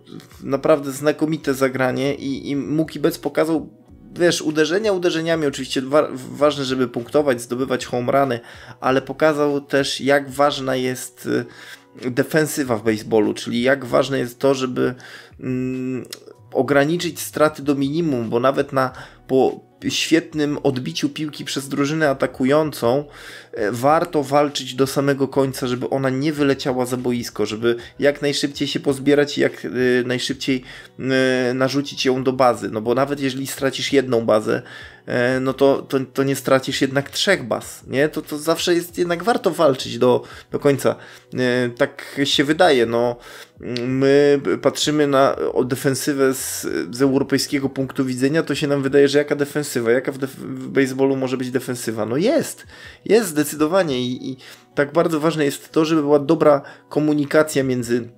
naprawdę 0.44 0.92
znakomite 0.92 1.54
zagranie 1.54 2.16
i, 2.16 2.50
i 2.50 2.56
Muki 2.56 3.00
Bec 3.00 3.18
pokazał 3.18 3.70
wiesz, 4.16 4.42
uderzenia 4.42 4.92
uderzeniami, 4.92 5.46
oczywiście 5.46 5.82
wa 5.82 6.08
ważne, 6.32 6.66
żeby 6.66 6.88
punktować, 6.88 7.42
zdobywać 7.42 7.86
home 7.86 8.12
runy, 8.12 8.40
ale 8.80 9.02
pokazał 9.02 9.62
też, 9.62 10.02
jak 10.02 10.30
ważna 10.30 10.76
jest 10.76 11.30
e, 12.06 12.12
defensywa 12.12 12.78
w 12.78 12.84
baseballu, 12.84 13.34
czyli 13.34 13.62
jak 13.62 13.86
ważne 13.86 14.20
jest 14.20 14.40
to, 14.40 14.54
żeby 14.54 14.96
mm, 15.40 16.06
ograniczyć 16.54 17.20
straty 17.20 17.64
do 17.64 17.76
minimum, 17.76 18.30
bo 18.30 18.40
nawet 18.40 18.74
na 18.74 18.92
po 19.28 19.67
świetnym 19.90 20.58
odbiciu 20.64 21.10
piłki 21.10 21.46
przez 21.46 21.70
drużynę 21.70 22.10
atakującą, 22.10 23.06
e, 23.54 23.72
warto 23.72 24.24
walczyć 24.24 24.76
do 24.76 24.88
samego 24.88 25.28
końca, 25.28 25.68
żeby 25.68 25.90
ona 25.90 26.10
nie 26.10 26.34
wyleciała 26.34 26.86
za 26.86 26.98
boisko, 26.98 27.46
żeby 27.46 27.76
jak 28.00 28.22
najszybciej 28.22 28.68
się 28.68 28.80
pozbierać 28.80 29.38
i 29.38 29.42
jak 29.42 29.66
e, 29.66 29.70
najszybciej 30.06 30.64
e, 31.00 31.54
narzucić 31.54 32.06
ją 32.06 32.24
do 32.24 32.34
bazy. 32.34 32.70
No 32.70 32.82
bo 32.82 32.96
nawet 32.96 33.20
jeżeli 33.20 33.48
stracisz 33.48 33.94
jedną 33.94 34.26
bazę, 34.26 34.62
no 35.42 35.54
to, 35.54 35.82
to, 35.82 36.00
to 36.14 36.24
nie 36.24 36.36
stracisz 36.36 36.82
jednak 36.82 37.10
trzech 37.10 37.44
baz, 37.44 37.84
nie? 37.88 38.10
To, 38.10 38.22
to 38.22 38.38
zawsze 38.38 38.76
jest 38.76 38.98
jednak 38.98 39.24
warto 39.24 39.52
walczyć 39.52 39.98
do, 39.98 40.24
do 40.52 40.60
końca. 40.60 40.96
Tak 41.78 42.22
się 42.24 42.44
wydaje, 42.44 42.86
no 42.86 43.16
my 43.88 44.42
patrzymy 44.62 45.08
na 45.08 45.36
defensywę 45.66 46.34
z, 46.34 46.68
z 46.92 47.02
europejskiego 47.02 47.70
punktu 47.70 48.06
widzenia, 48.06 48.44
to 48.44 48.56
się 48.56 48.68
nam 48.68 48.84
wydaje, 48.84 49.08
że 49.08 49.18
jaka 49.18 49.36
defensywa, 49.36 49.67
jaka 49.76 50.12
w, 50.12 50.18
w 50.18 50.68
baseballu 50.68 51.16
może 51.16 51.38
być 51.38 51.52
defensywa? 51.52 52.06
No 52.06 52.18
jest, 52.18 52.68
jest 53.06 53.30
zdecydowanie 53.30 54.02
I, 54.02 54.32
i 54.32 54.38
tak 54.76 54.94
bardzo 54.94 55.20
ważne 55.20 55.46
jest 55.46 55.72
to, 55.72 55.86
żeby 55.86 56.02
była 56.02 56.20
dobra 56.20 56.62
komunikacja 56.90 57.64
między 57.64 58.10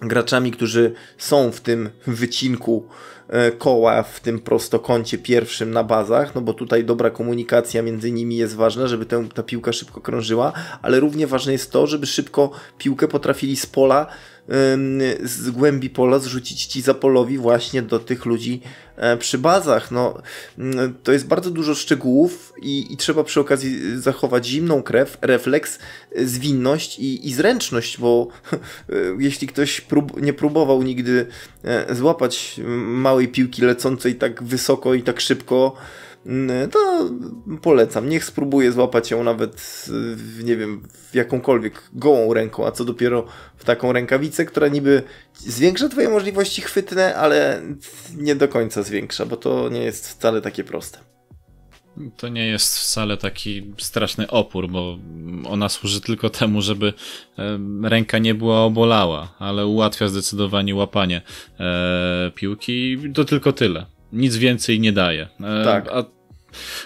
graczami, 0.00 0.50
którzy 0.50 0.92
są 1.18 1.52
w 1.52 1.60
tym 1.60 1.90
wycinku 2.06 2.88
e, 3.28 3.52
koła, 3.52 4.02
w 4.02 4.20
tym 4.20 4.38
prostokącie 4.38 5.18
pierwszym 5.18 5.70
na 5.70 5.84
bazach, 5.84 6.34
no 6.34 6.40
bo 6.40 6.54
tutaj 6.54 6.84
dobra 6.84 7.10
komunikacja 7.10 7.82
między 7.82 8.12
nimi 8.12 8.36
jest 8.36 8.56
ważna, 8.56 8.86
żeby 8.86 9.06
tę, 9.06 9.28
ta 9.34 9.42
piłka 9.42 9.72
szybko 9.72 10.00
krążyła, 10.00 10.52
ale 10.82 11.00
równie 11.00 11.26
ważne 11.26 11.52
jest 11.52 11.70
to, 11.70 11.86
żeby 11.86 12.06
szybko 12.06 12.50
piłkę 12.78 13.08
potrafili 13.08 13.56
z 13.56 13.66
pola 13.66 14.06
z 15.22 15.50
głębi 15.50 15.90
pola 15.90 16.18
zrzucić 16.18 16.66
ci 16.66 16.82
za 16.82 16.94
polowi 16.94 17.38
właśnie 17.38 17.82
do 17.82 17.98
tych 17.98 18.26
ludzi 18.26 18.60
e, 18.96 19.16
przy 19.16 19.38
bazach. 19.38 19.90
No, 19.90 20.22
mm, 20.58 20.94
to 21.02 21.12
jest 21.12 21.26
bardzo 21.26 21.50
dużo 21.50 21.74
szczegółów 21.74 22.52
i, 22.62 22.92
i 22.92 22.96
trzeba 22.96 23.24
przy 23.24 23.40
okazji 23.40 24.00
zachować 24.00 24.46
zimną 24.46 24.82
krew, 24.82 25.18
refleks, 25.22 25.78
zwinność 26.16 26.98
i, 26.98 27.28
i 27.28 27.34
zręczność, 27.34 27.98
bo 27.98 28.28
jeśli 29.18 29.48
ktoś 29.48 29.80
prób 29.80 30.22
nie 30.22 30.32
próbował 30.32 30.82
nigdy 30.82 31.26
e, 31.64 31.94
złapać 31.94 32.60
małej 32.86 33.28
piłki 33.28 33.62
lecącej 33.62 34.14
tak 34.14 34.42
wysoko 34.42 34.94
i 34.94 35.02
tak 35.02 35.20
szybko, 35.20 35.76
to 36.72 37.10
polecam. 37.62 38.08
Niech 38.08 38.24
spróbuje 38.24 38.72
złapać 38.72 39.10
ją 39.10 39.24
nawet, 39.24 39.52
w, 40.16 40.44
nie 40.44 40.56
wiem, 40.56 40.88
w 41.10 41.14
jakąkolwiek 41.14 41.82
gołą 41.92 42.34
ręką, 42.34 42.66
a 42.66 42.72
co 42.72 42.84
dopiero 42.84 43.26
w 43.56 43.64
taką 43.64 43.92
rękawicę, 43.92 44.44
która 44.44 44.68
niby 44.68 45.02
zwiększa 45.34 45.88
Twoje 45.88 46.08
możliwości 46.08 46.62
chwytne, 46.62 47.16
ale 47.16 47.62
nie 48.16 48.36
do 48.36 48.48
końca 48.48 48.82
zwiększa, 48.82 49.26
bo 49.26 49.36
to 49.36 49.68
nie 49.68 49.82
jest 49.82 50.08
wcale 50.08 50.40
takie 50.40 50.64
proste. 50.64 50.98
To 52.16 52.28
nie 52.28 52.46
jest 52.46 52.78
wcale 52.78 53.16
taki 53.16 53.72
straszny 53.78 54.30
opór, 54.30 54.68
bo 54.68 54.98
ona 55.48 55.68
służy 55.68 56.00
tylko 56.00 56.30
temu, 56.30 56.62
żeby 56.62 56.92
ręka 57.82 58.18
nie 58.18 58.34
była 58.34 58.62
obolała, 58.62 59.34
ale 59.38 59.66
ułatwia 59.66 60.08
zdecydowanie 60.08 60.74
łapanie 60.74 61.22
e, 61.60 62.30
piłki. 62.34 62.98
To 63.14 63.24
tylko 63.24 63.52
tyle 63.52 63.86
nic 64.12 64.36
więcej 64.36 64.80
nie 64.80 64.92
daje. 64.92 65.28
E, 65.40 65.64
tak. 65.64 65.88
A 65.92 66.16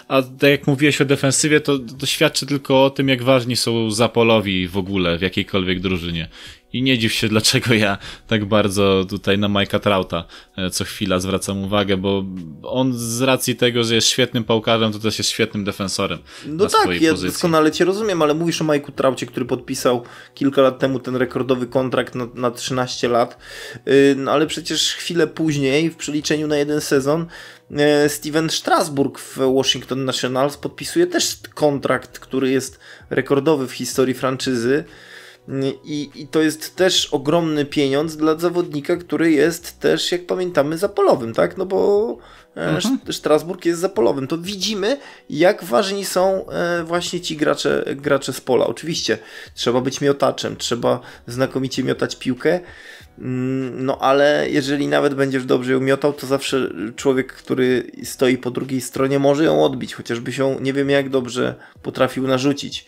a 0.08 0.22
tak 0.22 0.50
jak 0.50 0.66
mówiłeś 0.66 1.00
o 1.00 1.04
defensywie, 1.04 1.60
to, 1.60 1.78
to 1.78 2.06
świadczy 2.06 2.46
tylko 2.46 2.84
o 2.84 2.90
tym, 2.90 3.08
jak 3.08 3.22
ważni 3.22 3.56
są 3.56 3.90
Zapolowi 3.90 4.68
w 4.68 4.76
ogóle 4.76 5.18
w 5.18 5.22
jakiejkolwiek 5.22 5.80
drużynie. 5.80 6.28
I 6.72 6.82
nie 6.82 6.98
dziw 6.98 7.12
się, 7.12 7.28
dlaczego 7.28 7.74
ja 7.74 7.98
tak 8.26 8.44
bardzo 8.44 9.06
tutaj 9.08 9.38
na 9.38 9.48
Majka 9.48 9.78
Trauta 9.78 10.24
e, 10.56 10.70
co 10.70 10.84
chwila 10.84 11.20
zwracam 11.20 11.64
uwagę, 11.64 11.96
bo 11.96 12.24
on 12.62 12.92
z 12.98 13.20
racji 13.20 13.56
tego, 13.56 13.84
że 13.84 13.94
jest 13.94 14.08
świetnym 14.08 14.44
pałkarzem, 14.44 14.92
to 14.92 14.98
też 14.98 15.18
jest 15.18 15.30
świetnym 15.30 15.64
defensorem. 15.64 16.18
No 16.46 16.66
tak, 16.66 17.02
ja 17.02 17.10
pozycji. 17.10 17.28
doskonale 17.28 17.72
cię 17.72 17.84
rozumiem, 17.84 18.22
ale 18.22 18.34
mówisz 18.34 18.60
o 18.60 18.64
Majku 18.64 18.92
Traucie, 18.92 19.26
który 19.26 19.46
podpisał 19.46 20.04
kilka 20.34 20.62
lat 20.62 20.78
temu 20.78 20.98
ten 20.98 21.16
rekordowy 21.16 21.66
kontrakt 21.66 22.14
na, 22.14 22.28
na 22.34 22.50
13 22.50 23.08
lat, 23.08 23.38
yy, 23.86 23.92
no 24.16 24.32
ale 24.32 24.46
przecież 24.46 24.94
chwilę 24.94 25.26
później, 25.26 25.90
w 25.90 25.96
przeliczeniu 25.96 26.46
na 26.46 26.56
jeden 26.56 26.80
sezon, 26.80 27.26
yy, 27.70 27.78
Steven 28.08 28.50
Strasburg 28.50 29.18
w 29.18 29.36
Washington 29.54 30.04
Nationals 30.04 30.56
podpisuje 30.56 31.06
też 31.06 31.36
kontrakt, 31.54 32.18
który 32.18 32.50
jest 32.50 32.78
rekordowy 33.10 33.68
w 33.68 33.72
historii 33.72 34.14
franczyzy. 34.14 34.84
I, 35.84 36.10
I 36.14 36.26
to 36.26 36.42
jest 36.42 36.76
też 36.76 37.06
ogromny 37.06 37.64
pieniądz 37.64 38.16
dla 38.16 38.38
zawodnika, 38.38 38.96
który 38.96 39.32
jest 39.32 39.80
też, 39.80 40.12
jak 40.12 40.26
pamiętamy, 40.26 40.78
zapolowym, 40.78 41.34
tak? 41.34 41.56
No 41.56 41.66
bo 41.66 42.16
e, 42.56 42.68
mhm. 42.68 42.98
Strasburg 43.10 43.64
jest 43.64 43.80
zapolowym. 43.80 44.26
To 44.26 44.38
widzimy, 44.38 44.96
jak 45.30 45.64
ważni 45.64 46.04
są 46.04 46.48
e, 46.48 46.84
właśnie 46.84 47.20
ci 47.20 47.36
gracze, 47.36 47.84
gracze 47.96 48.32
z 48.32 48.40
pola. 48.40 48.66
Oczywiście 48.66 49.18
trzeba 49.54 49.80
być 49.80 50.00
miotaczem, 50.00 50.56
trzeba 50.56 51.00
znakomicie 51.26 51.84
miotać 51.84 52.16
piłkę, 52.16 52.60
no 53.18 53.98
ale 53.98 54.46
jeżeli 54.50 54.88
nawet 54.88 55.14
będziesz 55.14 55.44
dobrze 55.44 55.72
ją 55.72 55.80
miotał, 55.80 56.12
to 56.12 56.26
zawsze 56.26 56.70
człowiek, 56.96 57.32
który 57.32 57.90
stoi 58.04 58.38
po 58.38 58.50
drugiej 58.50 58.80
stronie 58.80 59.18
może 59.18 59.44
ją 59.44 59.64
odbić, 59.64 59.94
chociażby 59.94 60.32
się 60.32 60.56
nie 60.60 60.72
wiem 60.72 60.90
jak 60.90 61.08
dobrze 61.08 61.54
potrafił 61.82 62.26
narzucić. 62.26 62.86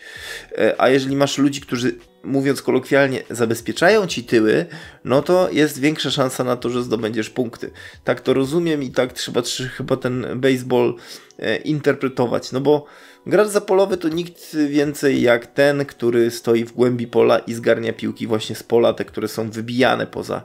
E, 0.57 0.81
a 0.81 0.89
jeżeli 0.89 1.15
masz 1.15 1.37
ludzi, 1.37 1.61
którzy 1.61 1.95
mówiąc 2.23 2.61
kolokwialnie, 2.61 3.23
zabezpieczają 3.29 4.07
ci 4.07 4.23
tyły, 4.23 4.65
no 5.05 5.21
to 5.21 5.49
jest 5.51 5.79
większa 5.79 6.11
szansa 6.11 6.43
na 6.43 6.55
to, 6.55 6.69
że 6.69 6.83
zdobędziesz 6.83 7.29
punkty. 7.29 7.71
Tak 8.03 8.21
to 8.21 8.33
rozumiem 8.33 8.83
i 8.83 8.91
tak 8.91 9.13
trzeba 9.13 9.41
chyba 9.77 9.97
ten 9.97 10.25
baseball 10.35 10.95
e, 11.39 11.57
interpretować, 11.57 12.51
no 12.51 12.61
bo 12.61 12.85
gracz 13.25 13.47
zapolowy 13.47 13.97
to 13.97 14.09
nikt 14.09 14.55
więcej 14.69 15.21
jak 15.21 15.47
ten, 15.47 15.85
który 15.85 16.31
stoi 16.31 16.65
w 16.65 16.71
głębi 16.71 17.07
pola 17.07 17.39
i 17.39 17.53
zgarnia 17.53 17.93
piłki 17.93 18.27
właśnie 18.27 18.55
z 18.55 18.63
pola, 18.63 18.93
te, 18.93 19.05
które 19.05 19.27
są 19.27 19.49
wybijane 19.49 20.07
poza 20.07 20.43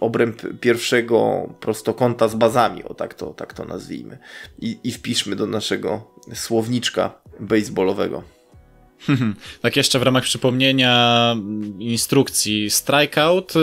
obręb 0.00 0.42
pierwszego 0.60 1.48
prostokąta 1.60 2.28
z 2.28 2.34
bazami, 2.34 2.84
o 2.84 2.94
tak 2.94 3.14
to, 3.14 3.26
tak 3.26 3.54
to 3.54 3.64
nazwijmy. 3.64 4.18
I, 4.58 4.78
I 4.84 4.92
wpiszmy 4.92 5.36
do 5.36 5.46
naszego 5.46 6.14
słowniczka 6.34 7.22
baseballowego. 7.40 8.22
tak 9.62 9.76
jeszcze 9.76 9.98
w 9.98 10.02
ramach 10.02 10.24
przypomnienia 10.24 11.36
instrukcji, 11.78 12.70
strikeout 12.70 13.56
y, 13.56 13.58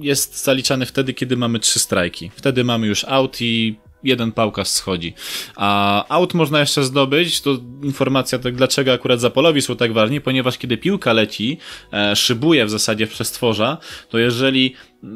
jest 0.00 0.44
zaliczany 0.44 0.86
wtedy, 0.86 1.14
kiedy 1.14 1.36
mamy 1.36 1.60
trzy 1.60 1.78
strajki. 1.78 2.30
Wtedy 2.36 2.64
mamy 2.64 2.86
już 2.86 3.04
out 3.04 3.40
i 3.40 3.78
jeden 4.04 4.32
pałkarz 4.32 4.68
schodzi. 4.68 5.14
A 5.56 6.04
out 6.08 6.34
można 6.34 6.60
jeszcze 6.60 6.84
zdobyć, 6.84 7.40
to 7.40 7.58
informacja 7.82 8.38
tak, 8.38 8.56
dlaczego 8.56 8.92
akurat 8.92 9.20
Zapolowi 9.20 9.62
są 9.62 9.76
tak 9.76 9.92
ważni, 9.92 10.20
ponieważ 10.20 10.58
kiedy 10.58 10.76
piłka 10.76 11.12
leci, 11.12 11.58
e, 11.92 12.16
szybuje 12.16 12.66
w 12.66 12.70
zasadzie 12.70 13.06
w 13.06 13.10
przestworza, 13.10 13.78
to 14.08 14.18
jeżeli 14.18 14.74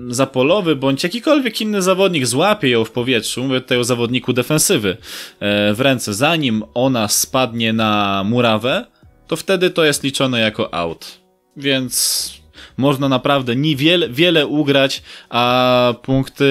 Zapolowy 0.09 0.77
bądź 0.77 1.05
jakikolwiek 1.05 1.61
inny 1.61 1.83
zawodnik 1.83 2.27
złapie 2.27 2.69
ją 2.69 2.85
w 2.85 2.91
powietrzu, 2.91 3.45
mówię 3.45 3.61
tutaj 3.61 3.79
o 3.79 3.85
zawodniku 3.85 4.33
defensywy, 4.33 4.97
e, 5.41 5.75
w 5.75 5.81
ręce, 5.81 6.15
zanim 6.15 6.65
ona 6.75 7.09
spadnie 7.09 7.73
na 7.73 8.23
murawę, 8.25 8.87
to 9.27 9.37
wtedy 9.37 9.71
to 9.71 9.85
jest 9.85 10.03
liczone 10.03 10.41
jako 10.41 10.75
out. 10.75 11.21
Więc 11.57 12.41
można 12.76 13.09
naprawdę 13.09 13.57
niewiele, 13.57 14.09
wiele 14.09 14.47
ugrać, 14.47 15.02
a 15.31 15.95
punkty 16.02 16.45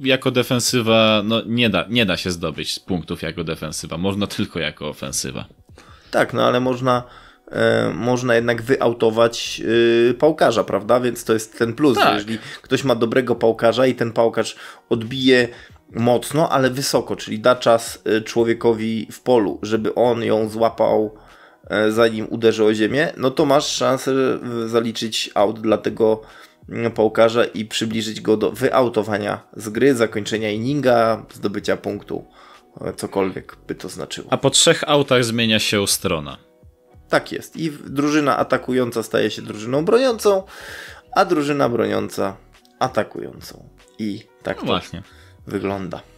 jako 0.00 0.30
defensywa, 0.30 1.22
no 1.24 1.42
nie 1.46 1.70
da, 1.70 1.84
nie 1.88 2.06
da 2.06 2.16
się 2.16 2.30
zdobyć 2.30 2.78
punktów 2.78 3.22
jako 3.22 3.44
defensywa, 3.44 3.98
można 3.98 4.26
tylko 4.26 4.58
jako 4.58 4.88
ofensywa. 4.88 5.44
Tak, 6.10 6.32
no 6.32 6.44
ale 6.44 6.60
można, 6.60 7.02
e, 7.50 7.92
można 7.94 8.34
jednak 8.34 8.62
wyautować 8.62 9.62
e, 10.10 10.14
pałkarza, 10.14 10.64
prawda? 10.64 11.00
Więc 11.00 11.24
to 11.24 11.32
jest 11.32 11.58
ten 11.58 11.74
plus, 11.74 11.98
tak. 11.98 12.14
jeżeli 12.14 12.38
ktoś 12.62 12.84
ma 12.84 12.94
dobrego 12.94 13.34
pałkarza 13.34 13.86
i 13.86 13.94
ten 13.94 14.12
pałkarz 14.12 14.56
odbije 14.88 15.48
mocno, 15.94 16.48
ale 16.48 16.70
wysoko, 16.70 17.16
czyli 17.16 17.38
da 17.38 17.56
czas 17.56 18.02
e, 18.04 18.20
człowiekowi 18.20 19.06
w 19.12 19.20
polu, 19.20 19.58
żeby 19.62 19.94
on 19.94 20.22
ją 20.22 20.48
złapał 20.48 21.14
zanim 21.88 22.26
uderzy 22.30 22.64
o 22.64 22.74
ziemię, 22.74 23.12
no 23.16 23.30
to 23.30 23.46
masz 23.46 23.66
szansę 23.66 24.12
zaliczyć 24.66 25.30
out 25.34 25.60
dla 25.60 25.78
tego 25.78 26.20
mm, 26.68 26.92
pałkarza 26.92 27.44
i 27.44 27.64
przybliżyć 27.64 28.20
go 28.20 28.36
do 28.36 28.52
wyautowania 28.52 29.40
z 29.56 29.68
gry, 29.68 29.94
zakończenia 29.94 30.50
inninga, 30.50 31.26
zdobycia 31.34 31.76
punktu, 31.76 32.24
e, 32.80 32.92
cokolwiek 32.92 33.56
by 33.66 33.74
to 33.74 33.88
znaczyło. 33.88 34.28
A 34.30 34.36
po 34.36 34.50
trzech 34.50 34.84
autach 34.86 35.24
zmienia 35.24 35.58
się 35.58 35.86
strona. 35.86 36.38
Tak 37.08 37.32
jest. 37.32 37.56
I 37.56 37.70
drużyna 37.70 38.36
atakująca 38.36 39.02
staje 39.02 39.30
się 39.30 39.42
drużyną 39.42 39.84
broniącą, 39.84 40.42
a 41.16 41.24
drużyna 41.24 41.68
broniąca 41.68 42.36
atakującą. 42.78 43.68
I 43.98 44.22
tak 44.42 44.56
no 44.56 44.60
to 44.60 44.66
właśnie. 44.66 45.02
wygląda. 45.46 46.11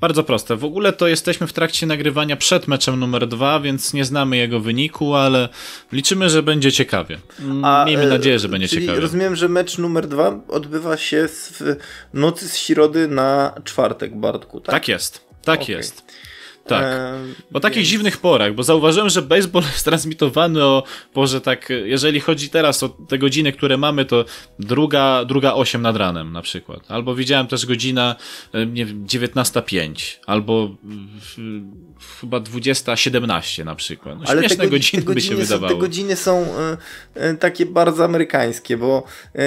Bardzo 0.00 0.24
proste. 0.24 0.56
W 0.56 0.64
ogóle 0.64 0.92
to 0.92 1.08
jesteśmy 1.08 1.46
w 1.46 1.52
trakcie 1.52 1.86
nagrywania 1.86 2.36
przed 2.36 2.68
meczem 2.68 3.00
numer 3.00 3.26
dwa, 3.26 3.60
więc 3.60 3.94
nie 3.94 4.04
znamy 4.04 4.36
jego 4.36 4.60
wyniku, 4.60 5.14
ale 5.14 5.48
liczymy, 5.92 6.30
że 6.30 6.42
będzie 6.42 6.72
ciekawie. 6.72 7.18
A, 7.62 7.84
Miejmy 7.86 8.02
e, 8.02 8.08
nadzieję, 8.08 8.38
że 8.38 8.48
będzie 8.48 8.68
ciekawie. 8.68 9.00
Rozumiem, 9.00 9.36
że 9.36 9.48
mecz 9.48 9.78
numer 9.78 10.08
dwa 10.08 10.40
odbywa 10.48 10.96
się 10.96 11.28
w 11.28 11.76
nocy 12.14 12.48
z 12.48 12.56
środy 12.56 13.08
na 13.08 13.54
czwartek, 13.64 14.16
Bartku, 14.16 14.60
tak? 14.60 14.74
Tak 14.74 14.88
jest. 14.88 15.28
Tak 15.44 15.62
okay. 15.62 15.76
jest. 15.76 16.02
Tak. 16.68 16.96
O 17.54 17.60
takich 17.60 17.76
więc... 17.76 17.88
dziwnych 17.88 18.16
porach, 18.16 18.54
bo 18.54 18.62
zauważyłem, 18.62 19.08
że 19.08 19.22
baseball 19.22 19.62
jest 19.72 19.84
transmitowany 19.84 20.64
o 20.64 20.82
porze 21.12 21.40
tak, 21.40 21.68
jeżeli 21.84 22.20
chodzi 22.20 22.48
teraz 22.48 22.82
o 22.82 22.88
te 22.88 23.18
godziny, 23.18 23.52
które 23.52 23.76
mamy, 23.76 24.04
to 24.04 24.24
druga, 24.58 25.24
druga 25.24 25.54
8 25.54 25.82
nad 25.82 25.96
ranem 25.96 26.32
na 26.32 26.42
przykład. 26.42 26.80
Albo 26.88 27.14
widziałem 27.14 27.46
też 27.46 27.66
godzina, 27.66 28.16
e, 28.52 28.66
nie 28.66 28.86
wiem, 28.86 29.06
19.05, 29.06 30.18
albo 30.26 30.76
chyba 32.20 32.38
20.17 32.38 33.64
na 33.64 33.74
przykład. 33.74 34.18
No, 34.18 34.24
Ale 34.26 34.40
śmieszne 34.40 34.64
te 34.64 34.70
godziny, 34.70 35.02
godziny 35.02 35.14
by 35.14 35.20
się 35.20 35.46
są, 35.46 35.52
wydawało. 35.52 35.72
Te 35.72 35.80
godziny 35.80 36.16
są 36.16 36.44
y, 37.16 37.22
y, 37.22 37.36
takie 37.36 37.66
bardzo 37.66 38.04
amerykańskie, 38.04 38.76
bo 38.76 39.04
y, 39.34 39.38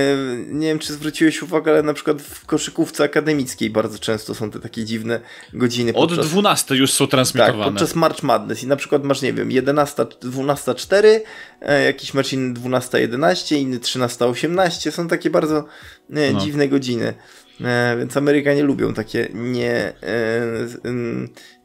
nie 0.47 0.67
wiem, 0.67 0.79
czy 0.79 0.93
zwróciłeś 0.93 1.41
uwagę, 1.41 1.71
ale 1.71 1.83
na 1.83 1.93
przykład 1.93 2.21
w 2.21 2.45
koszykówce 2.45 3.03
akademickiej 3.03 3.69
bardzo 3.69 3.99
często 3.99 4.35
są 4.35 4.51
te 4.51 4.59
takie 4.59 4.85
dziwne 4.85 5.19
godziny. 5.53 5.93
Od 5.93 6.13
12 6.13 6.75
już 6.75 6.93
są 6.93 7.07
transmitowane. 7.11 7.63
Tak, 7.63 7.73
podczas 7.73 7.95
March 7.95 8.23
Madness 8.23 8.63
i 8.63 8.67
na 8.67 8.75
przykład 8.75 9.03
masz, 9.03 9.21
nie 9.21 9.33
wiem, 9.33 9.51
11, 9.51 10.05
12, 10.21 10.75
4, 10.75 11.21
e, 11.61 11.83
jakiś 11.83 12.13
mecz 12.13 12.33
inny 12.33 12.53
12, 12.53 13.01
11, 13.01 13.57
inny 13.57 13.79
13, 13.79 14.25
18, 14.25 14.91
są 14.91 15.07
takie 15.07 15.29
bardzo 15.29 15.65
e, 16.13 16.31
no. 16.33 16.39
dziwne 16.39 16.67
godziny. 16.67 17.13
E, 17.61 17.95
więc 17.99 18.17
Amerykanie 18.17 18.63
lubią 18.63 18.93
takie 18.93 19.29
nie, 19.33 19.73
e, 19.73 19.93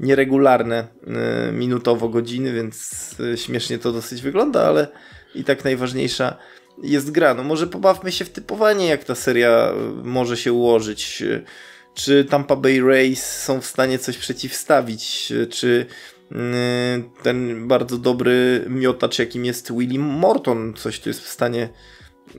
nieregularne 0.01 0.87
minutowo 1.53 2.09
godziny, 2.09 2.53
więc 2.53 3.15
śmiesznie 3.37 3.79
to 3.79 3.93
dosyć 3.93 4.23
wygląda, 4.23 4.67
ale 4.67 4.89
i 5.35 5.45
tak 5.45 5.65
najważniejsza 5.65 6.37
jest 6.83 7.11
gra. 7.11 7.35
No 7.35 7.43
może 7.43 7.67
pobawmy 7.67 8.13
się 8.13 8.25
w 8.25 8.31
typowanie, 8.31 8.87
jak 8.87 9.05
ta 9.05 9.15
seria 9.15 9.73
może 10.05 10.37
się 10.37 10.53
ułożyć 10.53 11.23
czy 11.97 12.25
Tampa 12.25 12.57
Bay 12.57 12.81
Rays 12.81 13.43
są 13.43 13.61
w 13.61 13.67
stanie 13.67 13.99
coś 13.99 14.19
przeciwstawić, 14.19 15.33
czy 15.51 15.87
mm, 16.33 17.11
ten 17.23 17.69
bardzo 17.69 17.99
dobry 17.99 18.65
miotacz, 18.69 19.19
jakim 19.19 19.45
jest 19.45 19.73
Willie 19.73 19.99
Morton, 19.99 20.75
coś 20.75 21.01
tu 21.01 21.09
jest 21.09 21.21
w 21.21 21.29
stanie 21.29 21.69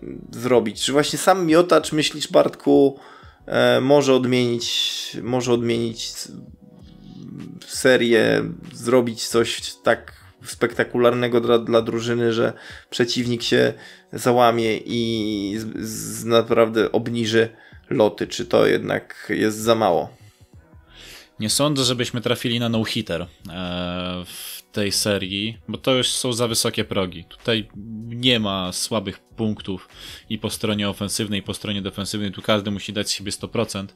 mm, 0.04 0.28
zrobić. 0.32 0.82
Czy 0.82 0.91
właśnie 0.91 1.20
sam 1.20 1.46
miotacz, 1.46 1.91
myślisz 1.91 2.32
Bartku, 2.32 3.00
e, 3.46 3.82
może 3.82 4.13
odmienić, 4.13 5.17
może 5.24 5.54
odmienić 5.54 6.13
serię, 7.67 8.43
zrobić 8.74 9.28
coś 9.28 9.76
tak 9.84 10.13
spektakularnego 10.46 11.41
dla, 11.41 11.60
dla 11.60 11.82
drużyny, 11.82 12.34
że 12.34 12.54
przeciwnik 12.89 13.43
się 13.43 13.74
załamie 14.13 14.78
i 14.78 15.56
z, 15.60 15.88
z 15.88 16.26
naprawdę 16.26 16.91
obniży 16.91 17.50
loty, 17.89 18.28
czy 18.28 18.45
to 18.45 18.67
jednak 18.67 19.28
jest 19.30 19.58
za 19.58 19.76
mało? 19.76 20.17
Nie 21.39 21.50
sądzę, 21.50 21.84
żebyśmy 21.84 22.21
trafili 22.21 22.60
na 22.60 22.69
no-hitter 22.69 23.21
e, 23.21 23.28
w 24.26 24.63
tej 24.71 24.91
serii, 24.91 25.58
bo 25.67 25.78
to 25.78 25.95
już 25.95 26.08
są 26.08 26.34
za 26.34 26.47
wysokie 26.47 26.86
progi. 26.86 27.26
Tutaj 27.26 27.67
nie 28.06 28.39
ma 28.39 28.71
słabych 28.71 29.19
punktów 29.19 29.89
i 30.30 30.39
po 30.39 30.50
stronie 30.50 30.89
ofensywnej, 30.89 31.39
i 31.39 31.43
po 31.43 31.54
stronie 31.54 31.82
defensywnej. 31.82 32.32
Tu 32.32 32.41
każdy 32.41 32.71
musi 32.71 32.93
dać 32.93 33.12
siebie 33.12 33.32
100%. 33.32 33.88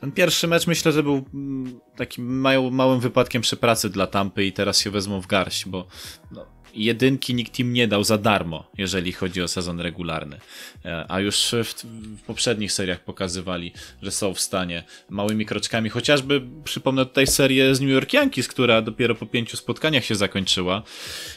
Ten 0.00 0.12
pierwszy 0.12 0.46
mecz 0.48 0.66
myślę, 0.66 0.92
że 0.92 1.02
był 1.02 1.24
mm, 1.34 1.80
takim 1.96 2.40
małym 2.70 3.00
wypadkiem 3.00 3.42
przy 3.42 3.56
pracy 3.56 3.90
dla 3.90 4.06
Tampy 4.06 4.44
i 4.44 4.52
teraz 4.52 4.80
się 4.80 4.90
wezmą 4.90 5.20
w 5.20 5.26
garść, 5.26 5.68
bo 5.68 5.86
no, 6.30 6.46
jedynki 6.84 7.34
nikt 7.34 7.58
im 7.58 7.72
nie 7.72 7.88
dał 7.88 8.04
za 8.04 8.18
darmo, 8.18 8.70
jeżeli 8.78 9.12
chodzi 9.12 9.42
o 9.42 9.48
sezon 9.48 9.80
regularny. 9.80 10.38
E, 10.84 11.04
a 11.08 11.20
już 11.20 11.36
w, 11.36 11.84
w, 12.18 12.22
poprzednich 12.22 12.72
seriach 12.72 13.04
pokazywali, 13.04 13.72
że 14.02 14.10
są 14.10 14.34
w 14.34 14.40
stanie 14.40 14.82
małymi 15.10 15.46
kroczkami, 15.46 15.90
chociażby 15.90 16.42
przypomnę 16.64 17.06
tutaj 17.06 17.26
serię 17.26 17.74
z 17.74 17.80
New 17.80 17.90
York 17.90 18.12
Yankees, 18.12 18.48
która 18.48 18.82
dopiero 18.82 19.14
po 19.14 19.26
pięciu 19.26 19.56
spotkaniach 19.56 20.04
się 20.04 20.14
zakończyła 20.14 20.82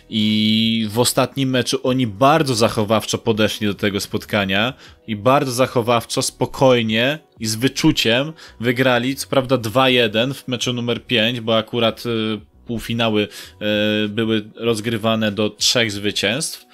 i 0.10 0.88
w 0.90 1.00
ostatnim 1.00 1.50
meczu 1.50 1.80
oni 1.84 2.08
bardzo 2.08 2.56
zachowawczo 2.56 3.18
podeszli 3.18 3.68
do 3.68 3.74
tego 3.74 4.00
spotkania 4.00 4.74
i 5.08 5.16
bardzo 5.16 5.52
zachowawczo, 5.52 6.22
spokojnie 6.22 7.20
i 7.40 7.48
z 7.48 7.56
wyczuciem 7.56 8.34
wygrali, 8.60 9.16
co 9.16 9.28
prawda 9.28 9.56
2-1 9.56 10.34
w 10.34 10.48
meczu 10.48 10.74
numer 10.74 11.06
5, 11.06 11.42
bo 11.42 11.58
akurat 11.58 12.06
y, 12.06 12.51
półfinały 12.72 13.28
e, 13.62 14.08
były 14.08 14.50
rozgrywane 14.56 15.32
do 15.32 15.50
trzech 15.50 15.92
zwycięstw, 15.92 16.66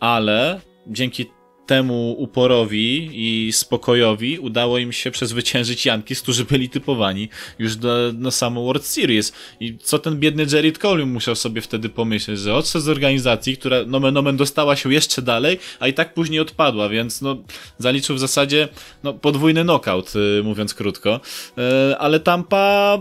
ale 0.00 0.60
dzięki 0.86 1.26
temu 1.66 2.14
uporowi 2.18 3.10
i 3.12 3.52
spokojowi 3.52 4.38
udało 4.38 4.78
im 4.78 4.92
się 4.92 5.10
przezwyciężyć 5.10 5.86
Yankees, 5.86 6.22
którzy 6.22 6.44
byli 6.44 6.68
typowani 6.68 7.28
już 7.58 7.76
do, 7.76 8.12
na 8.18 8.30
samą 8.30 8.64
World 8.64 8.86
Series. 8.86 9.32
I 9.60 9.78
co 9.78 9.98
ten 9.98 10.18
biedny 10.18 10.46
Jerry 10.52 10.72
Cole 10.72 11.06
musiał 11.06 11.34
sobie 11.34 11.60
wtedy 11.60 11.88
pomyśleć, 11.88 12.38
że 12.38 12.54
odszedł 12.54 12.84
z 12.84 12.88
organizacji, 12.88 13.56
która 13.56 13.76
nomen 13.86 14.16
omen 14.16 14.36
dostała 14.36 14.76
się 14.76 14.92
jeszcze 14.92 15.22
dalej, 15.22 15.58
a 15.80 15.88
i 15.88 15.94
tak 15.94 16.14
później 16.14 16.40
odpadła, 16.40 16.88
więc 16.88 17.22
no 17.22 17.36
zaliczył 17.78 18.16
w 18.16 18.18
zasadzie 18.18 18.68
no, 19.02 19.14
podwójny 19.14 19.62
knockout, 19.62 20.12
y, 20.16 20.42
mówiąc 20.42 20.74
krótko. 20.74 21.20
E, 21.58 21.98
ale 21.98 22.20
Tampa 22.20 22.98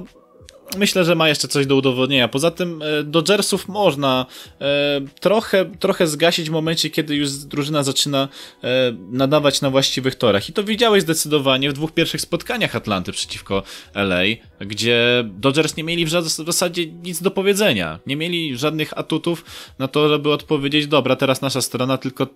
myślę, 0.77 1.05
że 1.05 1.15
ma 1.15 1.29
jeszcze 1.29 1.47
coś 1.47 1.65
do 1.65 1.75
udowodnienia. 1.75 2.27
Poza 2.27 2.51
tym 2.51 2.81
e, 2.81 3.03
Dodgersów 3.03 3.67
można 3.67 4.25
e, 4.61 5.01
trochę, 5.19 5.65
trochę 5.65 6.07
zgasić 6.07 6.49
w 6.49 6.51
momencie, 6.51 6.89
kiedy 6.89 7.15
już 7.15 7.31
drużyna 7.31 7.83
zaczyna 7.83 8.27
e, 8.63 8.67
nadawać 9.11 9.61
na 9.61 9.69
właściwych 9.69 10.15
torach. 10.15 10.49
I 10.49 10.53
to 10.53 10.63
widziałeś 10.63 11.03
zdecydowanie 11.03 11.69
w 11.69 11.73
dwóch 11.73 11.91
pierwszych 11.91 12.21
spotkaniach 12.21 12.75
Atlanty 12.75 13.11
przeciwko 13.11 13.63
LA, 13.93 14.21
gdzie 14.61 15.23
Dodgers 15.25 15.77
nie 15.77 15.83
mieli 15.83 16.05
w 16.05 16.09
zasadzie 16.09 16.87
nic 16.87 17.21
do 17.21 17.31
powiedzenia. 17.31 17.99
Nie 18.05 18.15
mieli 18.15 18.57
żadnych 18.57 18.97
atutów 18.97 19.45
na 19.79 19.87
to, 19.87 20.09
żeby 20.09 20.31
odpowiedzieć, 20.31 20.87
dobra, 20.87 21.15
teraz 21.15 21.41
nasza 21.41 21.61
strona, 21.61 21.97
tylko 21.97 22.27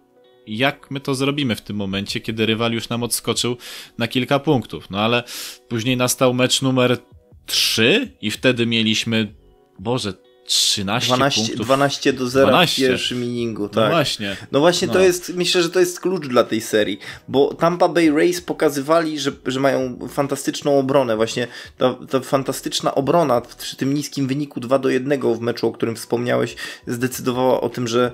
jak 0.48 0.92
my 0.92 1.00
to 1.00 1.16
zrobimy 1.16 1.56
w 1.56 1.62
tym 1.62 1.76
momencie, 1.76 2.20
kiedy 2.20 2.46
rywal 2.46 2.72
już 2.72 2.90
nam 2.90 3.04
odskoczył 3.04 3.58
na 3.98 4.08
kilka 4.08 4.40
punktów. 4.40 4.90
No 4.90 5.00
ale 5.00 5.24
później 5.68 5.98
nastał 5.98 6.34
mecz 6.34 6.62
numer 6.62 6.98
3 7.46 8.12
i 8.22 8.32
wtedy 8.32 8.66
mieliśmy, 8.66 9.34
Boże, 9.80 10.14
13 10.46 11.08
12, 11.08 11.42
punktów. 11.42 11.66
12 11.66 12.14
do 12.14 12.28
0 12.28 12.48
12. 12.48 12.86
w 12.86 12.90
pierwszym 12.90 13.24
inningu, 13.24 13.64
no 13.64 13.70
tak. 13.70 13.84
No 13.84 13.90
właśnie. 13.90 14.38
No 14.52 14.60
właśnie 14.60 14.88
no. 14.88 14.94
to 14.94 15.00
jest, 15.00 15.30
myślę, 15.36 15.64
że 15.64 15.70
to 15.70 15.80
jest 15.80 16.00
klucz 16.00 16.28
dla 16.28 16.44
tej 16.44 16.62
serii, 16.62 17.00
bo 17.28 17.54
Tampa 17.54 17.90
Bay 17.90 18.12
Rays 18.12 18.42
pokazywali, 18.42 19.20
że, 19.20 19.32
że 19.46 19.60
mają 19.60 20.00
fantastyczną 20.10 20.80
obronę. 20.80 21.16
Właśnie 21.16 21.48
ta, 21.78 21.96
ta 22.10 22.20
fantastyczna 22.20 22.96
obrona 22.96 23.42
przy 23.42 23.76
tym 23.76 23.94
niskim 23.94 24.28
wyniku 24.28 24.60
2 24.60 24.80
do 24.80 24.90
1 24.90 25.22
w 25.34 25.40
meczu, 25.40 25.68
o 25.68 25.72
którym 25.72 25.96
wspomniałeś, 25.96 26.56
zdecydowała 26.88 27.62
o 27.62 27.70
tym, 27.70 27.88
że 27.88 28.12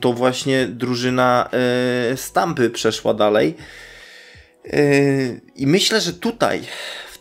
to 0.00 0.12
właśnie 0.12 0.66
drużyna 0.66 1.48
e, 1.52 2.16
Stampy 2.16 2.70
przeszła 2.70 3.14
dalej. 3.14 3.54
E, 4.64 4.80
I 5.56 5.66
myślę, 5.66 6.00
że 6.00 6.12
tutaj 6.12 6.62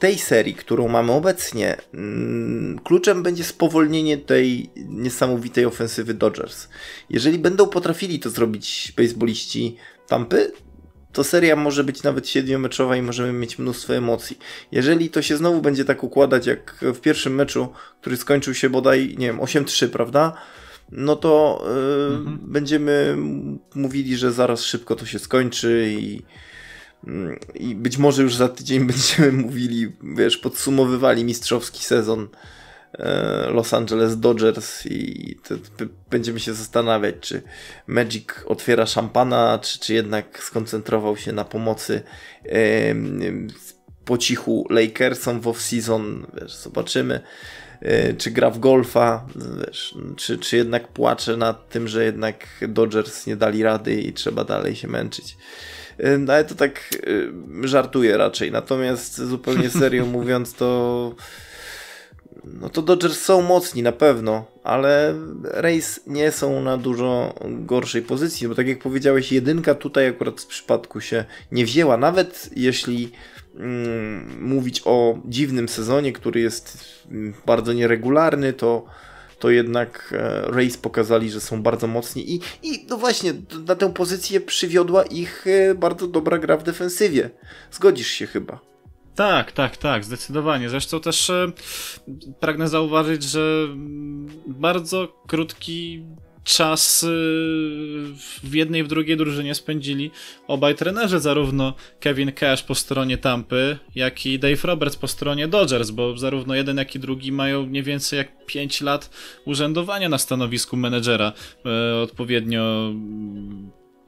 tej 0.02 0.18
serii, 0.18 0.54
którą 0.54 0.88
mamy 0.88 1.12
obecnie, 1.12 1.78
mm, 1.94 2.80
kluczem 2.84 3.24
będzie 3.24 3.44
spowolnienie 3.44 4.18
tej 4.18 4.70
niesamowitej 4.76 5.66
ofensywy 5.66 6.14
Dodgers. 6.14 6.68
Jeżeli 7.10 7.40
będą 7.40 7.68
potrafili 7.68 8.20
to 8.20 8.30
zrobić 8.30 8.94
baseballiści 8.98 9.76
Tampy, 10.08 10.52
to 11.14 11.24
seria 11.24 11.56
może 11.56 11.84
być 11.84 12.04
nawet 12.04 12.30
siedmiomeczowa 12.30 12.96
i 12.96 13.02
możemy 13.02 13.34
mieć 13.34 13.60
mnóstwo 13.60 13.96
emocji. 13.96 14.40
Jeżeli 14.72 15.10
to 15.10 15.22
się 15.22 15.38
znowu 15.38 15.62
będzie 15.62 15.86
tak 15.86 16.04
układać 16.04 16.46
jak 16.46 16.76
w 16.82 17.00
pierwszym 17.00 17.36
meczu, 17.36 17.70
który 18.02 18.18
skończył 18.18 18.54
się 18.54 18.70
bodaj, 18.70 19.16
nie 19.18 19.28
wiem, 19.28 19.40
8-3, 19.40 19.88
prawda? 19.88 20.34
No 20.92 21.16
to 21.16 21.64
yy, 21.66 22.18
mhm. 22.18 22.40
będziemy 22.42 23.18
mówili, 23.76 24.18
że 24.18 24.32
zaraz 24.32 24.64
szybko 24.64 24.96
to 24.96 25.06
się 25.06 25.20
skończy 25.20 25.96
i 26.00 26.22
i 27.56 27.76
być 27.76 27.98
może 27.98 28.24
już 28.24 28.36
za 28.36 28.50
tydzień 28.50 28.86
będziemy 28.88 29.32
mówili, 29.32 29.92
wiesz, 30.18 30.38
podsumowywali 30.38 31.24
mistrzowski 31.24 31.84
sezon 31.84 32.28
e, 32.94 33.50
Los 33.50 33.74
Angeles 33.74 34.20
Dodgers 34.20 34.86
i 34.86 35.38
będziemy 36.10 36.40
się 36.40 36.54
zastanawiać, 36.54 37.16
czy 37.22 37.42
Magic 37.88 38.26
otwiera 38.46 38.86
szampana, 38.86 39.60
czy, 39.60 39.80
czy 39.80 39.94
jednak 39.94 40.44
skoncentrował 40.44 41.18
się 41.18 41.32
na 41.32 41.46
pomocy 41.46 42.02
po 44.06 44.18
cichu 44.18 44.68
Lakersom 44.70 45.42
w 45.42 45.46
off-season, 45.46 46.26
wiesz, 46.42 46.56
zobaczymy. 46.56 47.22
E, 47.82 48.14
czy 48.14 48.32
gra 48.32 48.50
w 48.50 48.60
golfa, 48.60 49.26
wiesz, 49.66 49.96
czy, 50.16 50.38
czy 50.38 50.58
jednak 50.58 50.88
płacze 50.88 51.38
nad 51.38 51.70
tym, 51.70 51.88
że 51.88 52.06
jednak 52.06 52.48
Dodgers 52.68 53.28
nie 53.28 53.36
dali 53.36 53.64
rady 53.64 54.02
i 54.02 54.14
trzeba 54.14 54.44
dalej 54.44 54.76
się 54.76 54.88
męczyć. 54.88 55.38
No 56.20 56.34
ale 56.34 56.46
to 56.46 56.56
tak 56.56 56.90
żartuję 57.64 58.18
raczej. 58.18 58.52
Natomiast 58.52 59.22
zupełnie 59.22 59.70
serio 59.80 60.06
mówiąc, 60.06 60.54
to 60.54 61.16
no 62.44 62.70
to 62.70 62.82
Dodgers 62.82 63.20
są 63.20 63.42
mocni 63.42 63.84
na 63.84 63.92
pewno, 63.92 64.46
ale 64.64 65.16
Race 65.44 66.02
nie 66.08 66.32
są 66.32 66.62
na 66.62 66.78
dużo 66.78 67.36
gorszej 67.50 68.02
pozycji, 68.02 68.48
bo 68.48 68.56
tak 68.56 68.68
jak 68.68 68.80
powiedziałeś, 68.80 69.32
jedynka 69.32 69.76
tutaj 69.76 70.08
akurat 70.08 70.42
w 70.42 70.48
przypadku 70.48 71.02
się 71.02 71.26
nie 71.52 71.66
wzięła, 71.66 71.98
nawet 71.98 72.50
jeśli 72.56 73.12
mm, 73.56 74.44
mówić 74.44 74.82
o 74.86 75.20
dziwnym 75.26 75.70
sezonie, 75.70 76.14
który 76.14 76.42
jest 76.42 76.78
bardzo 77.46 77.74
nieregularny, 77.74 78.54
to 78.54 78.86
to 79.42 79.50
jednak 79.50 80.14
e, 80.18 80.42
Race 80.42 80.78
pokazali, 80.82 81.30
że 81.30 81.42
są 81.42 81.64
bardzo 81.64 81.88
mocni 81.88 82.34
i, 82.34 82.42
i 82.64 82.86
no 82.90 82.98
właśnie 82.98 83.34
na 83.68 83.76
tę 83.76 83.94
pozycję 83.94 84.42
przywiodła 84.42 85.04
ich 85.04 85.48
e, 85.48 85.76
bardzo 85.76 86.08
dobra 86.08 86.38
gra 86.38 86.58
w 86.58 86.64
defensywie. 86.64 87.30
Zgodzisz 87.72 88.08
się 88.08 88.28
chyba. 88.28 88.60
Tak, 89.16 89.52
tak, 89.52 89.78
tak, 89.78 90.06
zdecydowanie. 90.06 90.70
Zresztą 90.70 91.00
też 91.00 91.30
e, 91.30 91.52
pragnę 92.40 92.68
zauważyć, 92.68 93.24
że 93.24 93.68
bardzo 94.48 95.24
krótki 95.28 96.06
czas 96.44 97.06
w 98.44 98.54
jednej 98.54 98.82
i 98.82 98.84
w 98.84 98.88
drugiej 98.88 99.18
drużynie 99.18 99.56
spędzili 99.56 100.12
obaj 100.48 100.76
trenerzy, 100.76 101.20
zarówno 101.20 101.74
Kevin 102.00 102.32
Cash 102.32 102.64
po 102.64 102.76
stronie 102.76 103.18
Tampy, 103.18 103.78
jak 103.96 104.26
i 104.26 104.40
Dave 104.40 104.64
Roberts 104.64 104.96
po 104.96 105.08
stronie 105.08 105.48
Dodgers, 105.48 105.92
bo 105.92 106.18
zarówno 106.18 106.56
jeden, 106.56 106.78
jak 106.78 106.96
i 106.96 107.00
drugi 107.00 107.32
mają 107.32 107.66
nie 107.66 107.84
więcej 107.84 108.18
jak 108.18 108.46
5 108.46 108.82
lat 108.82 109.10
urzędowania 109.46 110.10
na 110.10 110.18
stanowisku 110.18 110.78
menedżera. 110.78 111.34
E, 111.66 112.02
odpowiednio 112.02 112.94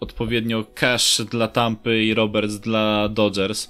odpowiednio 0.03 0.65
Cash 0.75 1.21
dla 1.31 1.47
Tampy 1.47 2.03
i 2.03 2.13
Roberts 2.13 2.55
dla 2.55 3.09
Dodgers. 3.09 3.69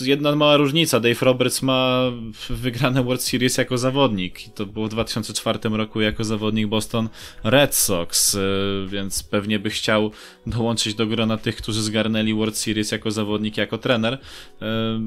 E, 0.00 0.06
jedna 0.06 0.36
mała 0.36 0.56
różnica, 0.56 1.00
Dave 1.00 1.22
Roberts 1.26 1.62
ma 1.62 2.10
wygrane 2.50 3.02
World 3.02 3.22
Series 3.22 3.56
jako 3.56 3.78
zawodnik 3.78 4.54
to 4.54 4.66
było 4.66 4.86
w 4.86 4.90
2004 4.90 5.58
roku 5.68 6.00
jako 6.00 6.24
zawodnik 6.24 6.66
Boston 6.66 7.08
Red 7.44 7.74
Sox, 7.74 8.34
e, 8.34 8.38
więc 8.86 9.22
pewnie 9.22 9.58
by 9.58 9.70
chciał 9.70 10.10
dołączyć 10.46 10.94
do 10.94 11.06
grona 11.06 11.36
tych, 11.36 11.56
którzy 11.56 11.82
zgarnęli 11.82 12.34
World 12.34 12.56
Series 12.56 12.92
jako 12.92 13.10
zawodnik, 13.10 13.56
jako 13.56 13.78
trener. 13.78 14.18
E, 14.62 15.00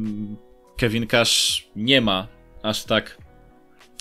Kevin 0.78 1.08
Cash 1.08 1.68
nie 1.76 2.02
ma 2.02 2.28
aż 2.64 2.84
tak 2.84 3.18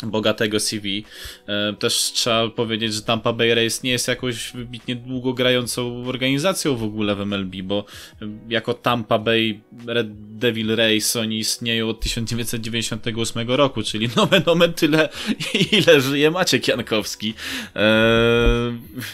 bogatego 0.03 0.61
CV. 0.61 1.05
E, 1.49 1.75
też 1.79 1.95
trzeba 1.95 2.49
powiedzieć, 2.49 2.95
że 2.95 3.03
Tampa 3.03 3.33
Bay 3.33 3.55
Rays 3.55 3.83
nie 3.83 3.91
jest 3.91 4.09
jakąś 4.09 4.53
wybitnie 4.53 4.97
długo 4.97 5.33
grającą 5.33 6.07
organizacją 6.07 6.77
w 6.77 6.83
ogóle 6.83 7.15
w 7.15 7.21
MLB, 7.21 7.63
bo 7.63 7.85
jako 8.49 8.75
Tampa 8.75 9.19
Bay 9.19 9.61
Red 9.87 10.07
Devil 10.39 10.77
Rays 10.77 11.17
oni 11.17 11.39
istnieją 11.39 11.89
od 11.89 12.01
1998 12.01 13.51
roku, 13.51 13.83
czyli 13.83 14.09
nomen 14.17 14.43
nomen 14.47 14.73
tyle, 14.73 15.09
ile 15.73 16.01
żyje 16.01 16.31
Maciek 16.31 16.69
Jankowski. 16.69 17.35
Eee, 17.75 17.83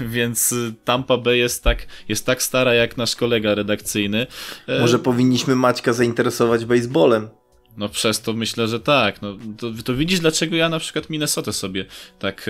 więc 0.01 0.55
Tampa 0.85 1.17
Bay 1.17 1.39
jest 1.39 1.65
tak, 1.65 1.87
jest 2.09 2.27
tak 2.27 2.43
stara 2.43 2.75
jak 2.75 2.97
nasz 2.97 3.17
kolega 3.17 3.55
redakcyjny. 3.55 4.27
Eee, 4.69 4.81
Może 4.81 4.99
powinniśmy 4.99 5.57
Maćka 5.57 5.93
zainteresować 5.93 6.65
baseballem. 6.65 7.42
No 7.77 7.89
przez 7.89 8.21
to 8.21 8.33
myślę, 8.33 8.69
że 8.69 8.81
tak. 8.81 9.23
No, 9.23 9.37
to, 9.59 9.71
to 9.85 9.95
widzisz, 9.95 10.21
dlaczego 10.21 10.57
ja 10.57 10.69
na 10.69 10.79
przykład 10.79 11.11
Minnesota 11.11 11.53
sobie 11.53 11.85
tak 12.19 12.47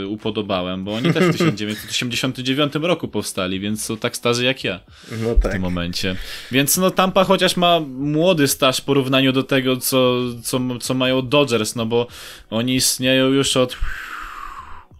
yy, 0.00 0.08
upodobałem, 0.08 0.84
bo 0.84 0.94
oni 0.94 1.12
też 1.12 1.24
w 1.24 1.32
1989 1.38 2.72
roku 2.74 3.08
powstali, 3.08 3.60
więc 3.60 3.84
są 3.84 3.96
tak 3.96 4.16
starzy 4.16 4.44
jak 4.44 4.64
ja 4.64 4.80
no 5.10 5.28
tak. 5.28 5.38
w 5.38 5.42
tym 5.42 5.50
tak. 5.50 5.60
momencie. 5.60 6.16
Więc 6.50 6.76
no 6.76 6.90
Tampa 6.90 7.24
chociaż 7.24 7.56
ma 7.56 7.80
młody 7.98 8.48
staż 8.48 8.78
w 8.78 8.84
porównaniu 8.84 9.32
do 9.32 9.42
tego, 9.42 9.76
co, 9.76 10.14
co, 10.42 10.60
co 10.80 10.94
mają 10.94 11.28
Dodgers, 11.28 11.74
no 11.74 11.86
bo 11.86 12.06
oni 12.50 12.74
istnieją 12.74 13.26
już 13.26 13.56
od 13.56 13.76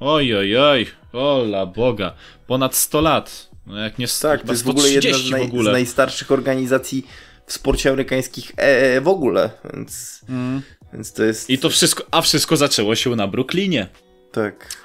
Oj, 0.01 0.35
oj, 0.35 0.57
oj, 0.57 0.87
ola 1.13 1.67
Boga, 1.67 2.15
ponad 2.47 2.75
100 2.75 3.01
lat. 3.01 3.51
No 3.67 3.79
jak 3.79 3.99
nie 3.99 4.07
tak, 4.23 4.43
to 4.43 4.53
jest 4.53 4.65
w 4.65 4.69
ogóle 4.69 4.91
jedna 4.91 5.19
z, 5.19 5.31
naj, 5.31 5.51
z, 5.51 5.65
najstarszych 5.65 6.33
organizacji 6.33 7.07
w 7.47 7.53
sporcie 7.53 7.89
amerykańskich 7.89 8.53
e, 8.59 8.97
e, 8.97 9.01
w 9.01 9.09
ogóle, 9.09 9.51
więc, 9.75 10.21
mm. 10.29 10.63
więc 10.93 11.13
to 11.13 11.25
jest... 11.25 11.51
I 11.51 11.59
to 11.59 11.71
wszystko, 11.71 12.05
a 12.11 12.23
wszystko 12.23 12.57
zaczęło 12.57 12.95
się 12.95 13.17
na 13.17 13.27
Brooklynie. 13.27 13.89
Tak. 14.33 14.77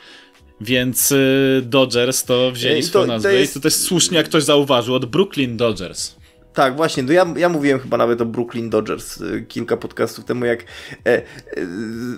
Więc 0.61 1.11
y, 1.11 1.61
Dodgers 1.65 2.23
to 2.23 2.51
wzięli 2.51 2.79
I 2.79 2.83
to, 2.83 2.87
swoją 2.87 3.07
nazwę 3.07 3.29
to 3.29 3.35
jest... 3.35 3.51
i 3.51 3.53
to 3.53 3.63
też 3.63 3.73
słusznie, 3.73 4.17
jak 4.17 4.25
ktoś 4.25 4.43
zauważył, 4.43 4.95
od 4.95 5.05
Brooklyn 5.05 5.57
Dodgers. 5.57 6.15
Tak, 6.53 6.75
właśnie. 6.75 7.03
No 7.03 7.13
ja, 7.13 7.25
ja 7.37 7.49
mówiłem 7.49 7.79
chyba 7.79 7.97
nawet 7.97 8.21
o 8.21 8.25
Brooklyn 8.25 8.69
Dodgers 8.69 9.21
y, 9.21 9.45
kilka 9.47 9.77
podcastów 9.77 10.25
temu, 10.25 10.45
jak 10.45 10.59
e, 10.59 10.65
e, 11.07 11.23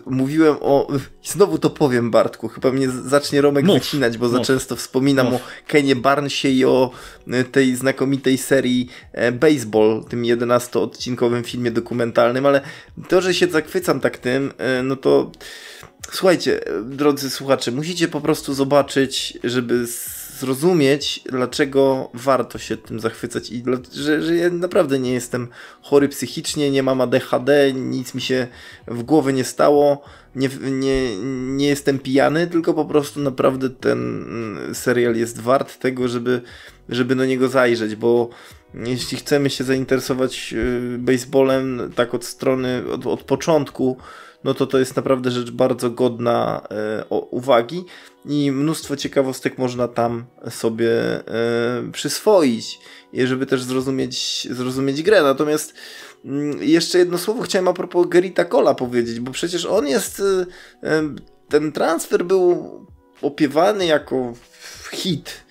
mówiłem 0.06 0.56
o. 0.62 0.88
Znowu 1.24 1.58
to 1.58 1.69
powiem, 1.69 2.12
Bartku. 2.12 2.48
Chyba 2.48 2.72
mnie 2.72 2.89
zacznie 2.89 3.41
Romek 3.41 3.65
Mów. 3.65 3.80
wycinać, 3.80 4.17
bo 4.17 4.26
Mów. 4.26 4.34
za 4.34 4.39
często 4.39 4.76
wspominam 4.76 5.26
Mów. 5.32 5.41
o 5.41 5.46
Kenie 5.67 5.96
Barnesie 5.96 6.50
i 6.50 6.65
o 6.65 6.91
e, 7.28 7.43
tej 7.43 7.76
znakomitej 7.76 8.38
serii 8.38 8.89
e, 9.12 9.32
Baseball, 9.32 10.04
tym 10.10 10.24
11-odcinkowym 10.24 11.43
filmie 11.43 11.72
dokumentalnym, 11.72 12.46
ale 12.46 12.62
to, 13.10 13.22
że 13.22 13.34
się 13.34 13.48
zachwycam 13.48 14.00
tak 14.00 14.17
tym, 14.17 14.54
e, 14.58 14.84
no 14.84 14.96
to. 14.96 15.32
Słuchajcie, 16.12 16.60
drodzy 16.86 17.30
słuchacze, 17.30 17.72
musicie 17.72 18.08
po 18.08 18.22
prostu 18.22 18.54
zobaczyć, 18.54 19.38
żeby 19.43 19.88
zrozumieć, 20.39 21.22
dlaczego 21.26 22.10
warto 22.13 22.58
się 22.58 22.78
tym 22.78 23.00
zachwycać 23.00 23.52
i 23.52 23.63
że, 23.93 24.22
że 24.22 24.36
ja 24.36 24.50
naprawdę 24.50 25.00
nie 25.00 25.13
jestem 25.13 25.48
chory 25.82 26.10
psychicznie, 26.10 26.72
nie 26.72 26.84
mam 26.84 27.02
ADHD, 27.02 27.74
nic 27.74 28.13
mi 28.13 28.22
się 28.22 28.48
w 28.88 29.04
głowie 29.04 29.34
nie 29.34 29.43
stało, 29.43 30.04
nie, 30.36 30.50
nie, 30.62 31.17
nie 31.56 31.67
jestem 31.67 32.00
pijany, 32.00 32.48
tylko 32.48 32.74
po 32.74 32.86
prostu 32.86 33.19
naprawdę 33.19 33.69
ten 33.69 34.24
mm, 34.24 34.76
serial 34.76 35.15
jest 35.15 35.41
wart 35.41 35.80
tego, 35.80 36.08
żeby, 36.08 36.41
żeby 36.89 37.15
do 37.15 37.26
niego 37.26 37.48
zajrzeć, 37.48 37.96
bo 37.96 38.30
jeśli 38.74 39.17
chcemy 39.17 39.50
się 39.50 39.63
zainteresować 39.63 40.54
y, 40.54 40.98
baseballem 41.00 41.91
tak 41.96 42.13
od 42.13 42.26
strony, 42.26 42.84
od, 42.91 43.08
od 43.08 43.24
początku, 43.24 43.98
no 44.43 44.53
to 44.53 44.67
to 44.67 44.79
jest 44.79 44.95
naprawdę 44.95 45.32
rzecz 45.32 45.51
bardzo 45.51 45.89
godna 45.89 46.62
e, 46.71 47.06
uwagi 47.10 47.86
i 48.25 48.51
mnóstwo 48.51 48.95
ciekawostek 48.95 49.58
można 49.58 49.88
tam 49.88 50.25
sobie 50.49 50.91
e, 50.91 51.23
przyswoić, 51.91 52.79
żeby 53.13 53.45
też 53.45 53.63
zrozumieć, 53.63 54.47
zrozumieć 54.51 55.03
grę. 55.03 55.23
Natomiast 55.23 55.73
mm, 56.25 56.63
jeszcze 56.63 56.97
jedno 56.97 57.17
słowo 57.17 57.41
chciałem 57.41 57.67
a 57.67 57.73
propos 57.73 58.08
Gerita 58.08 58.45
Cola 58.45 58.73
powiedzieć, 58.73 59.19
bo 59.19 59.32
przecież 59.32 59.65
on 59.65 59.88
jest, 59.88 60.21
e, 60.84 61.15
ten 61.49 61.71
transfer 61.71 62.25
był 62.25 62.69
opiewany 63.21 63.86
jako 63.86 64.34
hit. 64.91 65.43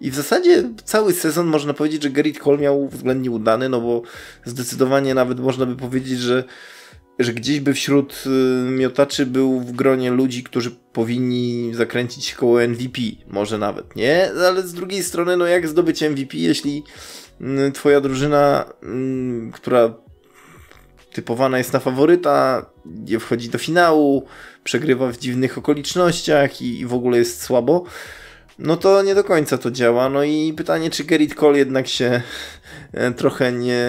I 0.00 0.10
w 0.10 0.14
zasadzie 0.14 0.64
cały 0.84 1.12
sezon 1.12 1.46
można 1.46 1.74
powiedzieć, 1.74 2.02
że 2.02 2.10
Gerrit 2.10 2.38
Cole 2.38 2.58
miał 2.58 2.88
względnie 2.88 3.30
udany, 3.30 3.68
no 3.68 3.80
bo 3.80 4.02
zdecydowanie 4.44 5.14
nawet 5.14 5.40
można 5.40 5.66
by 5.66 5.76
powiedzieć, 5.76 6.18
że 6.18 6.44
że 7.20 7.32
gdzieś 7.32 7.60
by 7.60 7.74
wśród 7.74 8.24
y, 8.26 8.70
miotaczy 8.70 9.26
był 9.26 9.60
w 9.60 9.72
gronie 9.72 10.10
ludzi, 10.10 10.42
którzy 10.42 10.70
powinni 10.70 11.74
zakręcić 11.74 12.34
koło 12.34 12.60
MVP, 12.68 13.00
może 13.28 13.58
nawet, 13.58 13.96
nie? 13.96 14.30
Ale 14.48 14.62
z 14.62 14.74
drugiej 14.74 15.02
strony, 15.02 15.36
no 15.36 15.46
jak 15.46 15.68
zdobyć 15.68 16.02
MVP, 16.02 16.36
jeśli 16.36 16.84
y, 17.40 17.72
twoja 17.72 18.00
drużyna, 18.00 18.64
y, 19.48 19.52
która 19.52 19.94
typowana 21.12 21.58
jest 21.58 21.72
na 21.72 21.78
faworyta, 21.78 22.66
nie 22.84 23.18
wchodzi 23.18 23.48
do 23.48 23.58
finału, 23.58 24.26
przegrywa 24.64 25.12
w 25.12 25.18
dziwnych 25.18 25.58
okolicznościach 25.58 26.62
i, 26.62 26.80
i 26.80 26.86
w 26.86 26.94
ogóle 26.94 27.18
jest 27.18 27.42
słabo, 27.42 27.84
no 28.58 28.76
to 28.76 29.02
nie 29.02 29.14
do 29.14 29.24
końca 29.24 29.58
to 29.58 29.70
działa. 29.70 30.08
No 30.08 30.24
i 30.24 30.52
pytanie, 30.56 30.90
czy 30.90 31.04
Gerrit 31.04 31.34
Cole 31.34 31.58
jednak 31.58 31.88
się 31.88 32.22
trochę 33.16 33.52
nie 33.52 33.86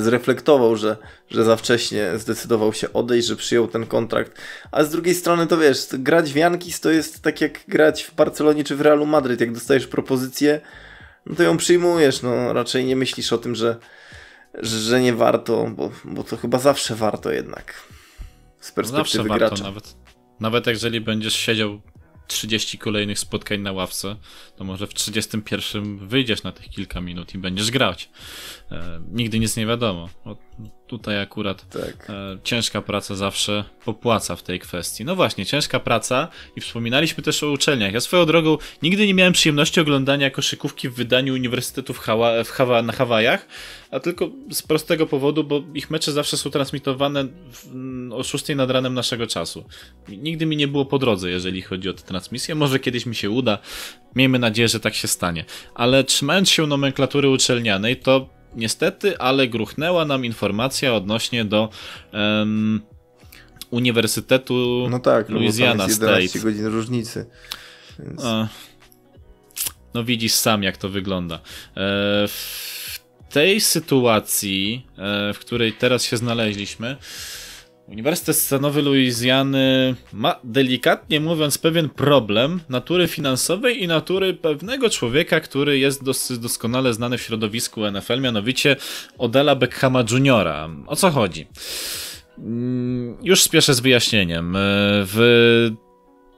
zreflektował, 0.00 0.76
że, 0.76 0.96
że 1.30 1.44
za 1.44 1.56
wcześnie 1.56 2.18
zdecydował 2.18 2.72
się 2.72 2.92
odejść, 2.92 3.28
że 3.28 3.36
przyjął 3.36 3.68
ten 3.68 3.86
kontrakt. 3.86 4.32
A 4.72 4.84
z 4.84 4.90
drugiej 4.90 5.14
strony 5.14 5.46
to 5.46 5.58
wiesz, 5.58 5.86
grać 5.92 6.32
w 6.32 6.36
Jankis 6.36 6.80
to 6.80 6.90
jest 6.90 7.22
tak 7.22 7.40
jak 7.40 7.60
grać 7.68 8.02
w 8.02 8.14
Barcelonie 8.14 8.64
czy 8.64 8.76
w 8.76 8.80
Realu 8.80 9.06
Madryt. 9.06 9.40
Jak 9.40 9.52
dostajesz 9.52 9.86
propozycję, 9.86 10.60
no 11.26 11.36
to 11.36 11.42
ją 11.42 11.56
przyjmujesz. 11.56 12.22
No 12.22 12.52
raczej 12.52 12.84
nie 12.84 12.96
myślisz 12.96 13.32
o 13.32 13.38
tym, 13.38 13.54
że, 13.54 13.76
że 14.54 15.00
nie 15.00 15.14
warto, 15.14 15.70
bo, 15.76 15.90
bo 16.04 16.24
to 16.24 16.36
chyba 16.36 16.58
zawsze 16.58 16.94
warto 16.94 17.30
jednak. 17.32 17.74
Z 18.60 18.72
perspektywy 18.72 19.28
zawsze 19.28 19.38
gracza. 19.38 19.48
Warto, 19.48 19.64
nawet, 19.64 19.96
nawet 20.40 20.66
jeżeli 20.66 21.00
będziesz 21.00 21.34
siedział 21.34 21.80
30 22.28 22.78
kolejnych 22.78 23.18
spotkań 23.18 23.60
na 23.60 23.72
ławce, 23.72 24.16
to 24.56 24.64
może 24.64 24.86
w 24.86 24.94
31 24.94 26.08
wyjdziesz 26.08 26.42
na 26.42 26.52
tych 26.52 26.68
kilka 26.68 27.00
minut 27.00 27.34
i 27.34 27.38
będziesz 27.38 27.70
grać. 27.70 28.10
E, 28.70 29.00
nigdy 29.12 29.38
nic 29.38 29.56
nie 29.56 29.66
wiadomo. 29.66 30.08
O, 30.24 30.36
tutaj 30.88 31.22
akurat 31.22 31.68
tak. 31.68 32.10
e, 32.10 32.38
ciężka 32.44 32.82
praca 32.82 33.14
zawsze 33.14 33.64
popłaca 33.84 34.36
w 34.36 34.42
tej 34.42 34.58
kwestii. 34.60 35.04
No 35.04 35.16
właśnie, 35.16 35.46
ciężka 35.46 35.80
praca 35.80 36.28
i 36.56 36.60
wspominaliśmy 36.60 37.22
też 37.22 37.42
o 37.42 37.50
uczelniach. 37.50 37.92
Ja 37.92 38.00
swoją 38.00 38.26
drogą 38.26 38.58
nigdy 38.82 39.06
nie 39.06 39.14
miałem 39.14 39.32
przyjemności 39.32 39.80
oglądania 39.80 40.30
koszykówki 40.30 40.88
w 40.88 40.94
wydaniu 40.94 41.34
Uniwersytetu 41.34 41.94
w 41.94 41.98
Hawa 41.98 42.44
w 42.44 42.50
Hawa 42.50 42.82
na 42.82 42.92
Hawajach, 42.92 43.46
a 43.90 44.00
tylko 44.00 44.30
z 44.50 44.62
prostego 44.62 45.06
powodu, 45.06 45.44
bo 45.44 45.62
ich 45.74 45.90
mecze 45.90 46.12
zawsze 46.12 46.36
są 46.36 46.50
transmitowane 46.50 47.24
w, 47.24 47.68
o 48.12 48.22
6 48.22 48.44
nad 48.56 48.70
ranem 48.70 48.94
naszego 48.94 49.26
czasu. 49.26 49.64
Nigdy 50.08 50.46
mi 50.46 50.56
nie 50.56 50.68
było 50.68 50.84
po 50.84 50.98
drodze, 50.98 51.30
jeżeli 51.30 51.62
chodzi 51.62 51.88
o 51.88 51.92
tę 51.92 52.02
transmisję. 52.02 52.54
Może 52.54 52.78
kiedyś 52.78 53.06
mi 53.06 53.14
się 53.14 53.30
uda. 53.30 53.58
Miejmy 54.16 54.38
nadzieję, 54.38 54.68
że 54.68 54.80
tak 54.80 54.94
się 54.94 55.08
stanie. 55.08 55.44
Ale 55.74 56.04
trzymając 56.04 56.50
się 56.50 56.66
nomenklatury 56.66 57.28
uczelnianej, 57.28 57.96
to 57.96 58.37
niestety, 58.54 59.18
ale 59.18 59.48
gruchnęła 59.48 60.04
nam 60.04 60.24
informacja 60.24 60.94
odnośnie 60.94 61.44
do 61.44 61.68
um, 62.12 62.80
Uniwersytetu 63.70 64.86
no 64.90 64.98
tak, 64.98 65.28
Louisiana 65.28 65.74
no 65.74 65.88
jest 65.88 66.00
11 66.02 66.28
State. 66.28 66.44
godzin 66.44 66.66
różnicy. 66.66 67.26
Więc... 67.98 68.22
no 69.94 70.04
widzisz 70.04 70.32
sam, 70.32 70.62
jak 70.62 70.76
to 70.76 70.88
wygląda. 70.88 71.34
E, 71.34 71.40
w 72.28 72.98
tej 73.30 73.60
sytuacji, 73.60 74.86
e, 74.98 75.32
w 75.32 75.38
której 75.38 75.72
teraz 75.72 76.04
się 76.04 76.16
znaleźliśmy, 76.16 76.96
Uniwersytet 77.88 78.36
Stanowy 78.36 78.82
Luizjany 78.82 79.94
ma, 80.12 80.40
delikatnie 80.44 81.20
mówiąc, 81.20 81.58
pewien 81.58 81.88
problem 81.88 82.60
natury 82.68 83.08
finansowej 83.08 83.82
i 83.82 83.86
natury 83.86 84.34
pewnego 84.34 84.90
człowieka, 84.90 85.40
który 85.40 85.78
jest 85.78 86.04
dosyć 86.04 86.38
doskonale 86.38 86.94
znany 86.94 87.18
w 87.18 87.22
środowisku 87.22 87.90
NFL, 87.90 88.20
mianowicie 88.20 88.76
Odela 89.18 89.56
Beckhama 89.56 90.04
Juniora. 90.10 90.68
O 90.86 90.96
co 90.96 91.10
chodzi? 91.10 91.46
Mm, 92.38 93.16
już 93.22 93.42
spieszę 93.42 93.74
z 93.74 93.80
wyjaśnieniem. 93.80 94.56
W 95.04 95.70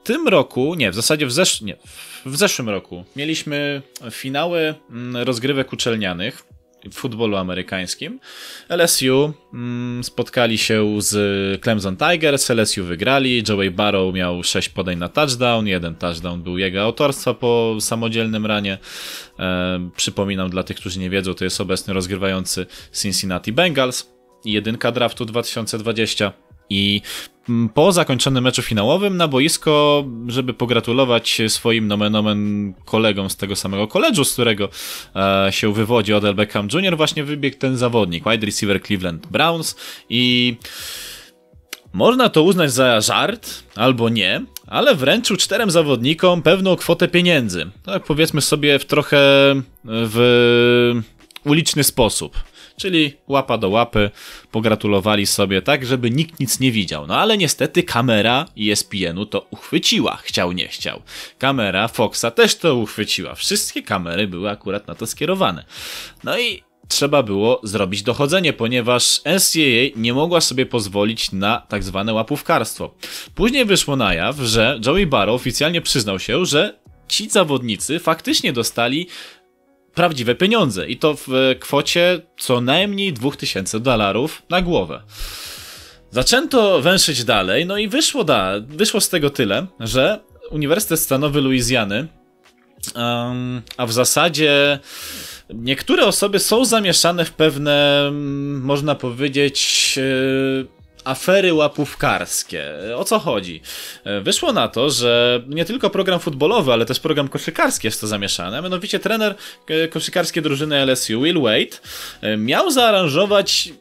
tym 0.03 0.27
roku, 0.27 0.75
nie, 0.75 0.91
w 0.91 0.95
zasadzie 0.95 1.25
w, 1.25 1.31
zesz 1.31 1.61
nie, 1.61 1.77
w 2.25 2.37
zeszłym 2.37 2.69
roku 2.69 3.05
mieliśmy 3.15 3.81
finały 4.11 4.75
mm, 4.89 5.23
rozgrywek 5.23 5.73
uczelnianych 5.73 6.50
w 6.91 6.93
futbolu 6.93 7.37
amerykańskim. 7.37 8.19
LSU 8.69 9.33
mm, 9.53 10.03
spotkali 10.03 10.57
się 10.57 11.01
z 11.01 11.61
Clemson 11.61 11.97
Tigers, 11.97 12.49
LSU 12.49 12.83
wygrali, 12.83 13.43
Joey 13.49 13.71
Barrow 13.71 14.13
miał 14.13 14.43
6 14.43 14.69
podań 14.69 14.97
na 14.97 15.09
touchdown, 15.09 15.67
jeden 15.67 15.95
touchdown 15.95 16.43
był 16.43 16.57
jego 16.57 16.81
autorstwa 16.81 17.33
po 17.33 17.77
samodzielnym 17.79 18.45
ranie. 18.45 18.77
E, 19.39 19.89
przypominam 19.95 20.49
dla 20.49 20.63
tych, 20.63 20.77
którzy 20.77 20.99
nie 20.99 21.09
wiedzą, 21.09 21.33
to 21.33 21.43
jest 21.43 21.61
obecny 21.61 21.93
rozgrywający 21.93 22.65
Cincinnati 22.93 23.51
Bengals, 23.51 24.09
jedynka 24.45 24.91
draftu 24.91 25.25
2020 25.25 26.33
i 26.71 27.01
mm, 27.49 27.69
po 27.69 27.91
zakończonym 27.91 28.43
meczu 28.43 28.61
finałowym 28.61 29.17
na 29.17 29.27
boisko, 29.27 30.05
żeby 30.27 30.53
pogratulować 30.53 31.41
swoim 31.47 31.87
nomen 31.87 32.15
omen 32.15 32.73
kolegom 32.85 33.29
z 33.29 33.37
tego 33.37 33.55
samego 33.55 33.87
koledżu, 33.87 34.25
z 34.25 34.33
którego 34.33 34.69
e, 35.15 35.47
się 35.51 35.73
wywodzi 35.73 36.13
Odell 36.13 36.35
Beckham 36.35 36.67
Jr., 36.73 36.97
właśnie 36.97 37.23
wybiegł 37.23 37.57
ten 37.57 37.77
zawodnik, 37.77 38.23
wide 38.23 38.45
receiver 38.45 38.83
Cleveland 38.83 39.27
Browns 39.27 39.75
i 40.09 40.55
można 41.93 42.29
to 42.29 42.43
uznać 42.43 42.73
za 42.73 43.01
żart, 43.01 43.63
albo 43.75 44.09
nie, 44.09 44.41
ale 44.67 44.95
wręczył 44.95 45.37
czterem 45.37 45.71
zawodnikom 45.71 46.41
pewną 46.41 46.75
kwotę 46.75 47.07
pieniędzy. 47.07 47.71
Tak 47.85 48.03
powiedzmy 48.03 48.41
sobie 48.41 48.79
w 48.79 48.85
trochę 48.85 49.17
w 49.83 51.01
uliczny 51.45 51.83
sposób 51.83 52.50
czyli 52.81 53.13
łapa 53.27 53.57
do 53.57 53.69
łapy, 53.69 54.11
pogratulowali 54.51 55.25
sobie 55.25 55.61
tak, 55.61 55.85
żeby 55.85 56.11
nikt 56.11 56.39
nic 56.39 56.59
nie 56.59 56.71
widział. 56.71 57.07
No 57.07 57.17
ale 57.17 57.37
niestety 57.37 57.83
kamera 57.83 58.45
ESPN-u 58.59 59.25
to 59.25 59.47
uchwyciła, 59.51 60.15
chciał 60.23 60.51
nie 60.51 60.67
chciał. 60.67 61.01
Kamera 61.37 61.87
Foxa 61.87 62.31
też 62.35 62.55
to 62.55 62.75
uchwyciła. 62.75 63.35
Wszystkie 63.35 63.83
kamery 63.83 64.27
były 64.27 64.49
akurat 64.49 64.87
na 64.87 64.95
to 64.95 65.07
skierowane. 65.07 65.65
No 66.23 66.39
i 66.39 66.63
trzeba 66.87 67.23
było 67.23 67.61
zrobić 67.63 68.03
dochodzenie, 68.03 68.53
ponieważ 68.53 69.21
NCAA 69.25 69.95
nie 69.95 70.13
mogła 70.13 70.41
sobie 70.41 70.65
pozwolić 70.65 71.31
na 71.31 71.61
tak 71.69 71.83
zwane 71.83 72.13
łapówkarstwo. 72.13 72.95
Później 73.35 73.65
wyszło 73.65 73.95
na 73.95 74.13
jaw, 74.13 74.37
że 74.37 74.79
Joey 74.85 75.05
Barrow 75.05 75.35
oficjalnie 75.35 75.81
przyznał 75.81 76.19
się, 76.19 76.45
że 76.45 76.79
ci 77.07 77.29
zawodnicy 77.29 77.99
faktycznie 77.99 78.53
dostali 78.53 79.07
prawdziwe 79.93 80.35
pieniądze 80.35 80.87
i 80.87 80.97
to 80.97 81.15
w 81.15 81.55
kwocie 81.59 82.21
co 82.39 82.61
najmniej 82.61 83.13
2000 83.13 83.79
dolarów 83.79 84.41
na 84.49 84.61
głowę. 84.61 85.01
Zaczęto 86.11 86.81
węszyć 86.81 87.23
dalej, 87.23 87.65
no 87.65 87.77
i 87.77 87.87
wyszło, 87.87 88.23
da, 88.23 88.53
wyszło 88.67 89.01
z 89.01 89.09
tego 89.09 89.29
tyle, 89.29 89.67
że 89.79 90.19
Uniwersytet 90.51 90.99
Stanowy 90.99 91.41
Luizjany, 91.41 92.07
um, 92.95 93.61
a 93.77 93.85
w 93.85 93.93
zasadzie 93.93 94.79
niektóre 95.53 96.05
osoby 96.05 96.39
są 96.39 96.65
zamieszane 96.65 97.25
w 97.25 97.31
pewne, 97.31 98.09
można 98.61 98.95
powiedzieć, 98.95 99.95
e, 99.97 100.80
afery 101.03 101.53
łapówkarskie. 101.53 102.65
O 102.95 103.03
co 103.03 103.19
chodzi? 103.19 103.61
E, 104.03 104.21
wyszło 104.21 104.53
na 104.53 104.67
to, 104.67 104.89
że 104.89 105.43
nie 105.47 105.65
tylko 105.65 105.89
program 105.89 106.19
futbolowy, 106.19 106.73
ale 106.73 106.85
też 106.85 106.99
program 106.99 107.27
koszykarski 107.27 107.87
jest 107.87 108.01
to 108.01 108.07
zamieszane. 108.07 108.61
Mianowicie 108.61 108.99
trener 108.99 109.35
e, 109.67 109.87
koszykarskiej 109.87 110.43
drużyny 110.43 110.75
LSU, 110.75 111.21
Will 111.21 111.41
Wade, 111.41 111.77
miał 112.37 112.71
zaaranżować 112.71 113.73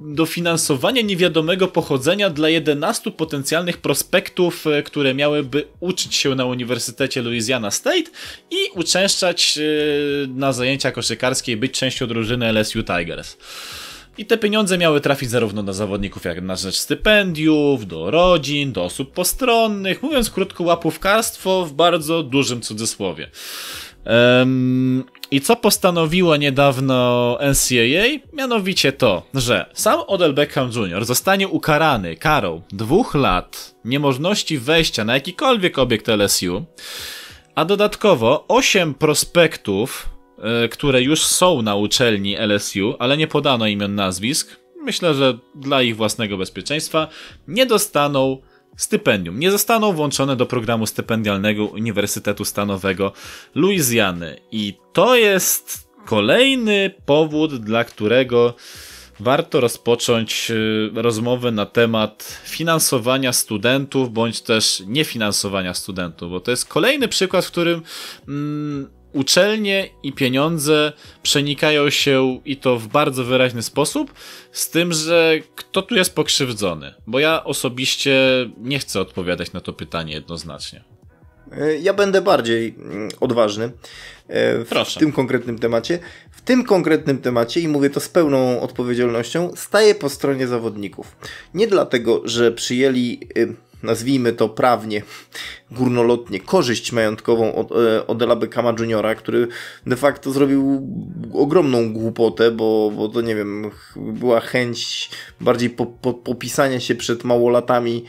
dofinansowania 0.00 1.02
niewiadomego 1.02 1.68
pochodzenia 1.68 2.30
dla 2.30 2.48
11 2.48 3.10
potencjalnych 3.10 3.78
prospektów, 3.78 4.66
e, 4.66 4.82
które 4.82 5.14
miałyby 5.14 5.64
uczyć 5.80 6.14
się 6.14 6.34
na 6.34 6.44
Uniwersytecie 6.44 7.22
Louisiana 7.22 7.70
State 7.70 8.10
i 8.50 8.56
uczęszczać 8.74 9.58
e, 9.58 9.62
na 10.28 10.52
zajęcia 10.52 10.92
koszykarskie 10.92 11.52
i 11.52 11.56
być 11.56 11.72
częścią 11.72 12.06
drużyny 12.06 12.46
LSU 12.46 12.82
Tigers. 12.82 13.36
I 14.18 14.26
te 14.26 14.38
pieniądze 14.38 14.78
miały 14.78 15.00
trafić 15.00 15.30
zarówno 15.30 15.62
do 15.62 15.72
zawodników, 15.72 16.24
jak 16.24 16.42
na 16.42 16.56
rzecz 16.56 16.76
stypendiów, 16.76 17.86
do 17.86 18.10
rodzin, 18.10 18.72
do 18.72 18.84
osób 18.84 19.12
postronnych. 19.12 20.02
Mówiąc 20.02 20.30
krótko, 20.30 20.64
łapówkarstwo 20.64 21.66
w 21.66 21.72
bardzo 21.72 22.22
dużym 22.22 22.60
cudzysłowie. 22.62 23.30
Um, 24.06 25.04
I 25.30 25.40
co 25.40 25.56
postanowiło 25.56 26.36
niedawno 26.36 27.38
NCAA? 27.40 28.32
Mianowicie 28.32 28.92
to, 28.92 29.22
że 29.34 29.70
sam 29.74 30.00
Odell 30.06 30.34
Beckham 30.34 30.70
Jr. 30.70 31.04
zostanie 31.04 31.48
ukarany 31.48 32.16
karą 32.16 32.62
dwóch 32.68 33.14
lat 33.14 33.74
niemożności 33.84 34.58
wejścia 34.58 35.04
na 35.04 35.14
jakikolwiek 35.14 35.78
obiekt 35.78 36.08
LSU, 36.08 36.64
a 37.54 37.64
dodatkowo 37.64 38.44
8 38.48 38.94
prospektów, 38.94 40.15
które 40.70 41.02
już 41.02 41.24
są 41.26 41.62
na 41.62 41.74
uczelni 41.74 42.36
LSU, 42.36 42.94
ale 42.98 43.16
nie 43.16 43.26
podano 43.26 43.66
imion 43.66 43.94
nazwisk, 43.94 44.56
myślę, 44.82 45.14
że 45.14 45.38
dla 45.54 45.82
ich 45.82 45.96
własnego 45.96 46.36
bezpieczeństwa, 46.36 47.08
nie 47.48 47.66
dostaną 47.66 48.38
stypendium. 48.76 49.38
Nie 49.38 49.50
zostaną 49.50 49.92
włączone 49.92 50.36
do 50.36 50.46
programu 50.46 50.86
stypendialnego 50.86 51.64
Uniwersytetu 51.64 52.44
Stanowego 52.44 53.12
Luizjany. 53.54 54.40
I 54.52 54.74
to 54.92 55.16
jest 55.16 55.88
kolejny 56.06 56.90
powód, 57.06 57.56
dla 57.56 57.84
którego 57.84 58.54
warto 59.20 59.60
rozpocząć 59.60 60.50
y, 60.50 60.90
rozmowę 60.94 61.50
na 61.50 61.66
temat 61.66 62.40
finansowania 62.44 63.32
studentów, 63.32 64.12
bądź 64.12 64.40
też 64.40 64.82
niefinansowania 64.86 65.74
studentów, 65.74 66.30
bo 66.30 66.40
to 66.40 66.50
jest 66.50 66.68
kolejny 66.68 67.08
przykład, 67.08 67.44
w 67.44 67.50
którym 67.50 67.82
mm, 68.28 68.90
uczelnie 69.12 69.88
i 70.02 70.12
pieniądze 70.12 70.92
przenikają 71.22 71.90
się 71.90 72.40
i 72.44 72.56
to 72.56 72.78
w 72.78 72.88
bardzo 72.88 73.24
wyraźny 73.24 73.62
sposób, 73.62 74.14
z 74.52 74.70
tym, 74.70 74.92
że 74.92 75.34
kto 75.54 75.82
tu 75.82 75.94
jest 75.94 76.14
pokrzywdzony? 76.14 76.94
Bo 77.06 77.18
ja 77.18 77.44
osobiście 77.44 78.20
nie 78.58 78.78
chcę 78.78 79.00
odpowiadać 79.00 79.52
na 79.52 79.60
to 79.60 79.72
pytanie 79.72 80.12
jednoznacznie. 80.12 80.84
E, 81.52 81.76
ja 81.76 81.94
będę 81.94 82.22
bardziej 82.22 82.74
mm, 82.78 83.08
odważny 83.20 83.64
e, 83.64 83.70
w 84.64 84.68
Proszę. 84.68 85.00
tym 85.00 85.12
konkretnym 85.12 85.58
temacie. 85.58 85.98
W 86.30 86.40
tym 86.40 86.64
konkretnym 86.64 87.18
temacie, 87.18 87.60
i 87.60 87.68
mówię 87.68 87.90
to 87.90 88.00
z 88.00 88.08
pełną 88.08 88.60
odpowiedzialnością, 88.60 89.52
staję 89.56 89.94
po 89.94 90.08
stronie 90.08 90.46
zawodników. 90.46 91.16
Nie 91.54 91.66
dlatego, 91.66 92.22
że 92.24 92.52
przyjęli 92.52 93.20
y, 93.38 93.54
nazwijmy 93.86 94.32
to 94.32 94.48
prawnie, 94.48 95.02
górnolotnie, 95.70 96.40
korzyść 96.40 96.92
majątkową 96.92 97.54
od, 97.54 97.72
e, 97.72 98.06
od 98.06 98.22
Ela 98.22 98.36
Beckama 98.36 98.74
Juniora, 98.78 99.14
który 99.14 99.48
de 99.86 99.96
facto 99.96 100.30
zrobił 100.30 100.88
ogromną 101.32 101.92
głupotę, 101.92 102.50
bo, 102.50 102.92
bo 102.96 103.08
to 103.08 103.20
nie 103.20 103.34
wiem, 103.34 103.70
była 103.96 104.40
chęć 104.40 105.10
bardziej 105.40 105.70
po, 105.70 105.86
po, 105.86 106.14
popisania 106.14 106.80
się 106.80 106.94
przed 106.94 107.24
małolatami 107.24 108.04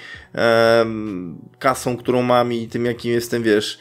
kasą, 1.59 1.97
którą 1.97 2.21
mam 2.21 2.53
i 2.53 2.67
tym, 2.67 2.85
jakim 2.85 3.11
jestem, 3.11 3.43
wiesz, 3.43 3.79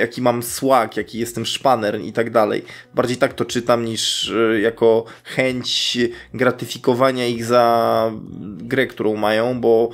jaki 0.00 0.22
mam 0.22 0.42
słag, 0.42 0.96
jaki 0.96 1.18
jestem 1.18 1.46
szpaner 1.46 2.00
i 2.00 2.12
tak 2.12 2.30
dalej. 2.30 2.64
Bardziej 2.94 3.16
tak 3.16 3.34
to 3.34 3.44
czytam 3.44 3.84
niż 3.84 4.30
e, 4.30 4.60
jako 4.60 5.04
chęć 5.24 5.98
gratyfikowania 6.34 7.26
ich 7.26 7.44
za 7.44 8.12
grę, 8.58 8.86
którą 8.86 9.16
mają, 9.16 9.60
bo 9.60 9.90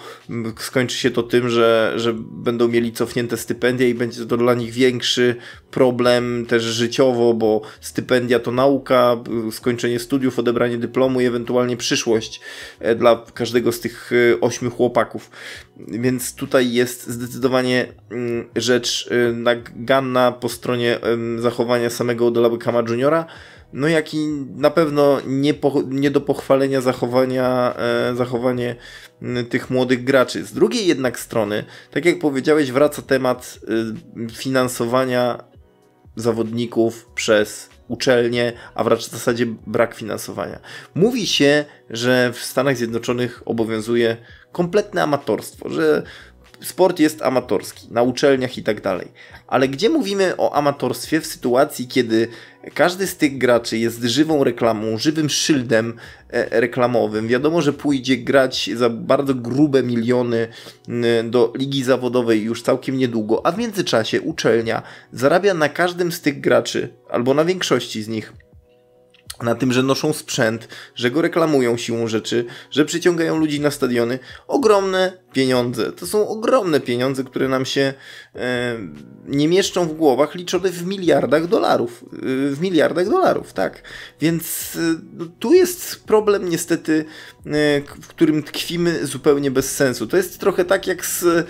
skończy 0.58 0.98
się 0.98 1.10
to 1.10 1.22
tym, 1.22 1.48
że, 1.48 1.92
że 1.96 2.14
będą 2.18 2.68
mieli 2.68 2.92
cofnięte 2.92 3.36
stypendia 3.36 3.88
i 3.88 3.94
będzie 3.94 4.26
to 4.26 4.36
dla 4.36 4.54
nich 4.54 4.72
większy 4.72 5.36
problem 5.70 6.46
też 6.48 6.62
życiowo, 6.62 7.34
bo 7.34 7.60
stypendia 7.80 8.38
to 8.38 8.50
nauka, 8.50 9.16
skończenie 9.52 9.98
studiów, 9.98 10.38
odebranie 10.38 10.78
dyplomu 10.78 11.20
i 11.20 11.24
ewentualnie 11.24 11.76
przyszłość 11.76 12.40
e, 12.80 12.94
dla 12.94 13.24
każdego 13.34 13.72
z 13.72 13.80
tych 13.80 14.10
ośmiu 14.40 14.70
chłopaków. 14.70 15.30
Więc 15.78 16.34
tutaj 16.34 16.72
jest 16.72 17.06
zdecydowanie 17.06 17.86
mm, 18.10 18.48
rzecz 18.56 19.10
naganna 19.32 20.32
po 20.32 20.48
stronie 20.48 20.98
zachowania 21.38 21.90
samego 21.90 22.26
Odela 22.26 22.50
Beckhama 22.50 22.82
Juniora, 22.88 23.26
no 23.72 23.88
jak 23.88 24.14
i 24.14 24.26
na 24.54 24.70
pewno 24.70 25.20
nie, 25.26 25.54
po, 25.54 25.82
nie 25.88 26.10
do 26.10 26.20
pochwalenia 26.20 26.80
zachowania, 26.80 27.74
e, 27.76 28.16
zachowanie 28.16 28.76
tych 29.50 29.70
młodych 29.70 30.04
graczy. 30.04 30.44
Z 30.44 30.52
drugiej 30.52 30.86
jednak 30.86 31.18
strony, 31.18 31.64
tak 31.90 32.04
jak 32.04 32.18
powiedziałeś, 32.18 32.72
wraca 32.72 33.02
temat 33.02 33.58
y, 34.28 34.32
finansowania 34.32 35.44
zawodników 36.16 37.10
przez 37.14 37.70
uczelnie, 37.88 38.52
a 38.74 38.84
wracza 38.84 39.08
w 39.08 39.10
zasadzie 39.10 39.46
brak 39.66 39.94
finansowania. 39.94 40.60
Mówi 40.94 41.26
się, 41.26 41.64
że 41.90 42.32
w 42.32 42.38
Stanach 42.38 42.76
Zjednoczonych 42.76 43.42
obowiązuje 43.44 44.16
kompletne 44.56 45.02
amatorstwo, 45.02 45.68
że 45.68 46.02
sport 46.60 47.00
jest 47.00 47.22
amatorski, 47.22 47.88
na 47.90 48.02
uczelniach 48.02 48.58
i 48.58 48.62
tak 48.62 48.80
dalej. 48.80 49.08
Ale 49.46 49.68
gdzie 49.68 49.88
mówimy 49.90 50.34
o 50.36 50.54
amatorstwie 50.54 51.20
w 51.20 51.26
sytuacji, 51.26 51.88
kiedy 51.88 52.28
każdy 52.74 53.06
z 53.06 53.16
tych 53.16 53.38
graczy 53.38 53.78
jest 53.78 54.02
żywą 54.02 54.44
reklamą, 54.44 54.98
żywym 54.98 55.30
szyldem 55.30 55.94
e, 56.30 56.60
reklamowym. 56.60 57.28
Wiadomo, 57.28 57.62
że 57.62 57.72
pójdzie 57.72 58.16
grać 58.16 58.70
za 58.74 58.90
bardzo 58.90 59.34
grube 59.34 59.82
miliony 59.82 60.48
do 61.24 61.52
ligi 61.56 61.84
zawodowej 61.84 62.42
już 62.42 62.62
całkiem 62.62 62.98
niedługo, 62.98 63.46
a 63.46 63.52
w 63.52 63.58
międzyczasie 63.58 64.20
uczelnia 64.20 64.82
zarabia 65.12 65.54
na 65.54 65.68
każdym 65.68 66.12
z 66.12 66.20
tych 66.20 66.40
graczy, 66.40 66.88
albo 67.10 67.34
na 67.34 67.44
większości 67.44 68.02
z 68.02 68.08
nich 68.08 68.32
na 69.42 69.54
tym, 69.54 69.72
że 69.72 69.82
noszą 69.82 70.12
sprzęt, 70.12 70.68
że 70.94 71.10
go 71.10 71.22
reklamują 71.22 71.76
siłą 71.76 72.08
rzeczy, 72.08 72.44
że 72.70 72.84
przyciągają 72.84 73.36
ludzi 73.38 73.60
na 73.60 73.70
stadiony. 73.70 74.18
Ogromne 74.48 75.12
pieniądze. 75.32 75.92
To 75.92 76.06
są 76.06 76.28
ogromne 76.28 76.80
pieniądze, 76.80 77.24
które 77.24 77.48
nam 77.48 77.64
się 77.64 77.94
e, 78.34 78.78
nie 79.26 79.48
mieszczą 79.48 79.88
w 79.88 79.92
głowach, 79.92 80.34
liczone 80.34 80.70
w 80.70 80.86
miliardach 80.86 81.46
dolarów. 81.46 82.04
E, 82.12 82.16
w 82.50 82.60
miliardach 82.60 83.08
dolarów, 83.08 83.52
tak. 83.52 83.82
Więc 84.20 84.76
e, 84.76 85.00
no, 85.12 85.26
tu 85.38 85.54
jest 85.54 86.04
problem 86.04 86.48
niestety, 86.48 87.04
e, 87.46 87.50
w 88.00 88.06
którym 88.06 88.42
tkwimy 88.42 89.06
zupełnie 89.06 89.50
bez 89.50 89.76
sensu. 89.76 90.06
To 90.06 90.16
jest 90.16 90.40
trochę 90.40 90.64
tak 90.64 90.86
jak 90.86 91.06
z 91.06 91.46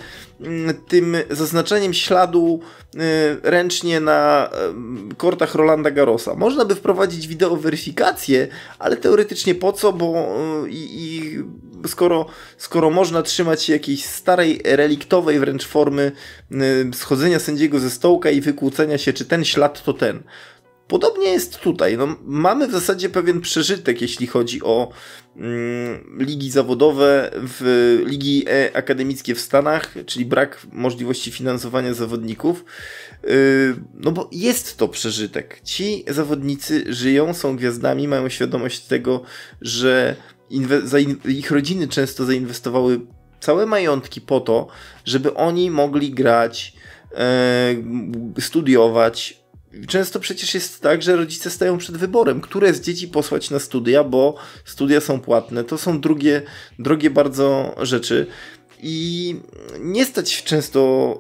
tym 0.89 1.17
zaznaczeniem 1.31 1.95
śladu 1.95 2.61
e, 2.97 3.01
ręcznie 3.43 4.01
na 4.01 4.51
e, 4.53 5.15
kortach 5.17 5.55
Rolanda 5.55 5.91
Garrosa. 5.91 6.35
Można 6.35 6.65
by 6.65 6.75
wprowadzić 6.75 7.29
wideo 7.29 7.57
weryfikację, 7.57 8.49
ale 8.79 8.97
teoretycznie 8.97 9.55
po 9.55 9.73
co, 9.73 9.93
bo 9.93 10.29
i, 10.69 10.89
i 11.05 11.39
skoro, 11.89 12.27
skoro 12.59 12.91
można 12.91 13.23
trzymać 13.23 13.63
się 13.63 13.73
jakiejś 13.73 14.05
starej, 14.05 14.61
reliktowej 14.65 15.39
wręcz 15.39 15.67
formy 15.67 16.13
y, 16.53 16.57
schodzenia 16.95 17.39
sędziego 17.39 17.79
ze 17.79 17.91
stołka 17.91 18.31
i 18.31 18.41
wykłócenia 18.41 18.99
się, 18.99 19.13
czy 19.13 19.25
ten 19.25 19.45
ślad 19.45 19.85
to 19.85 19.93
ten. 19.93 20.23
Podobnie 20.89 21.29
jest 21.29 21.59
tutaj. 21.59 21.97
No, 21.97 22.17
mamy 22.25 22.69
w 22.69 22.73
zasadzie 22.73 23.09
pewien 23.09 23.41
przeżytek, 23.41 24.03
jeśli 24.03 24.27
chodzi 24.27 24.63
o 24.63 24.93
mm, 25.37 26.17
ligi 26.19 26.51
zawodowe, 26.51 27.31
w 27.35 28.03
ligi 28.07 28.45
e 28.49 28.77
akademickie 28.77 29.35
w 29.35 29.41
Stanach, 29.41 29.95
czyli 30.07 30.25
brak 30.25 30.67
możliwości 30.73 31.31
finansowania 31.31 31.95
zawodników. 31.95 32.65
Yy, 33.25 33.31
no 33.95 34.13
bo 34.13 34.29
jest 34.33 34.77
to 34.77 34.89
przeżytek. 34.89 35.61
Ci 35.65 36.05
zawodnicy 36.09 36.95
żyją, 36.95 37.35
są 37.35 37.57
gwiazdami, 37.57 38.09
mają 38.09 38.29
świadomość 38.29 38.81
tego, 38.81 39.23
że 39.61 40.17
ich 41.25 41.51
rodziny 41.51 41.89
często 41.89 42.25
zainwestowały 42.25 43.01
całe 43.41 43.67
majątki 43.67 44.21
po 44.21 44.41
to, 44.41 44.67
żeby 45.05 45.35
oni 45.35 45.71
mogli 45.71 46.11
grać, 46.11 46.73
e, 47.13 47.75
studiować, 48.41 49.46
często 49.89 50.21
przecież 50.21 50.55
jest 50.55 50.81
tak, 50.81 51.03
że 51.03 51.17
rodzice 51.17 51.51
stają 51.51 51.79
przed 51.79 51.97
wyborem, 51.97 52.41
które 52.41 52.75
z 52.75 52.81
dzieci 52.81 53.09
posłać 53.09 53.51
na 53.51 53.59
studia, 53.59 54.05
bo 54.05 54.37
studia 54.65 55.01
są 55.01 55.21
płatne. 55.21 55.65
To 55.65 55.79
są 55.79 56.01
drugie, 56.01 56.43
drogie 56.79 57.11
bardzo 57.11 57.75
rzeczy. 57.83 58.27
I 58.83 59.37
nie 59.81 60.05
stać 60.05 60.43
często 60.45 61.19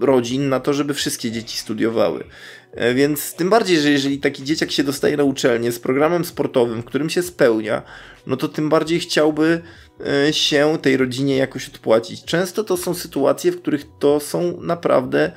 e, 0.00 0.06
rodzin 0.06 0.48
na 0.48 0.60
to, 0.60 0.74
żeby 0.74 0.94
wszystkie 0.94 1.30
dzieci 1.30 1.58
studiowały. 1.58 2.24
E, 2.72 2.94
więc 2.94 3.34
tym 3.34 3.50
bardziej, 3.50 3.80
że 3.80 3.90
jeżeli 3.90 4.18
taki 4.18 4.44
dzieciak 4.44 4.70
się 4.70 4.84
dostaje 4.84 5.16
na 5.16 5.24
uczelnię 5.24 5.72
z 5.72 5.78
programem 5.78 6.24
sportowym, 6.24 6.82
w 6.82 6.84
którym 6.84 7.10
się 7.10 7.22
spełnia, 7.22 7.82
no 8.26 8.36
to 8.36 8.48
tym 8.48 8.68
bardziej 8.68 9.00
chciałby 9.00 9.62
e, 10.06 10.32
się 10.32 10.78
tej 10.82 10.96
rodzinie 10.96 11.36
jakoś 11.36 11.68
odpłacić. 11.68 12.24
Często 12.24 12.64
to 12.64 12.76
są 12.76 12.94
sytuacje, 12.94 13.52
w 13.52 13.60
których 13.60 13.84
to 13.98 14.20
są 14.20 14.60
naprawdę 14.60 15.32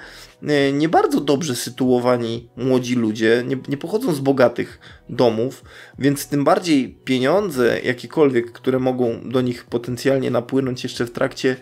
nie 0.74 0.90
bardzo 0.90 1.22
dobrze 1.22 1.56
sytuowani 1.56 2.50
młodzi 2.58 2.96
ludzie, 2.96 3.44
nie, 3.48 3.58
nie 3.68 3.78
pochodzą 3.78 4.14
z 4.14 4.20
bogatych 4.20 4.80
domów, 5.10 5.64
więc 6.00 6.28
tym 6.28 6.44
bardziej 6.44 6.90
pieniądze, 7.04 7.80
jakiekolwiek, 7.82 8.52
które 8.52 8.80
mogą 8.80 9.30
do 9.30 9.42
nich 9.42 9.66
potencjalnie 9.66 10.32
napłynąć 10.32 10.84
jeszcze 10.84 11.06
w 11.06 11.12
trakcie 11.12 11.56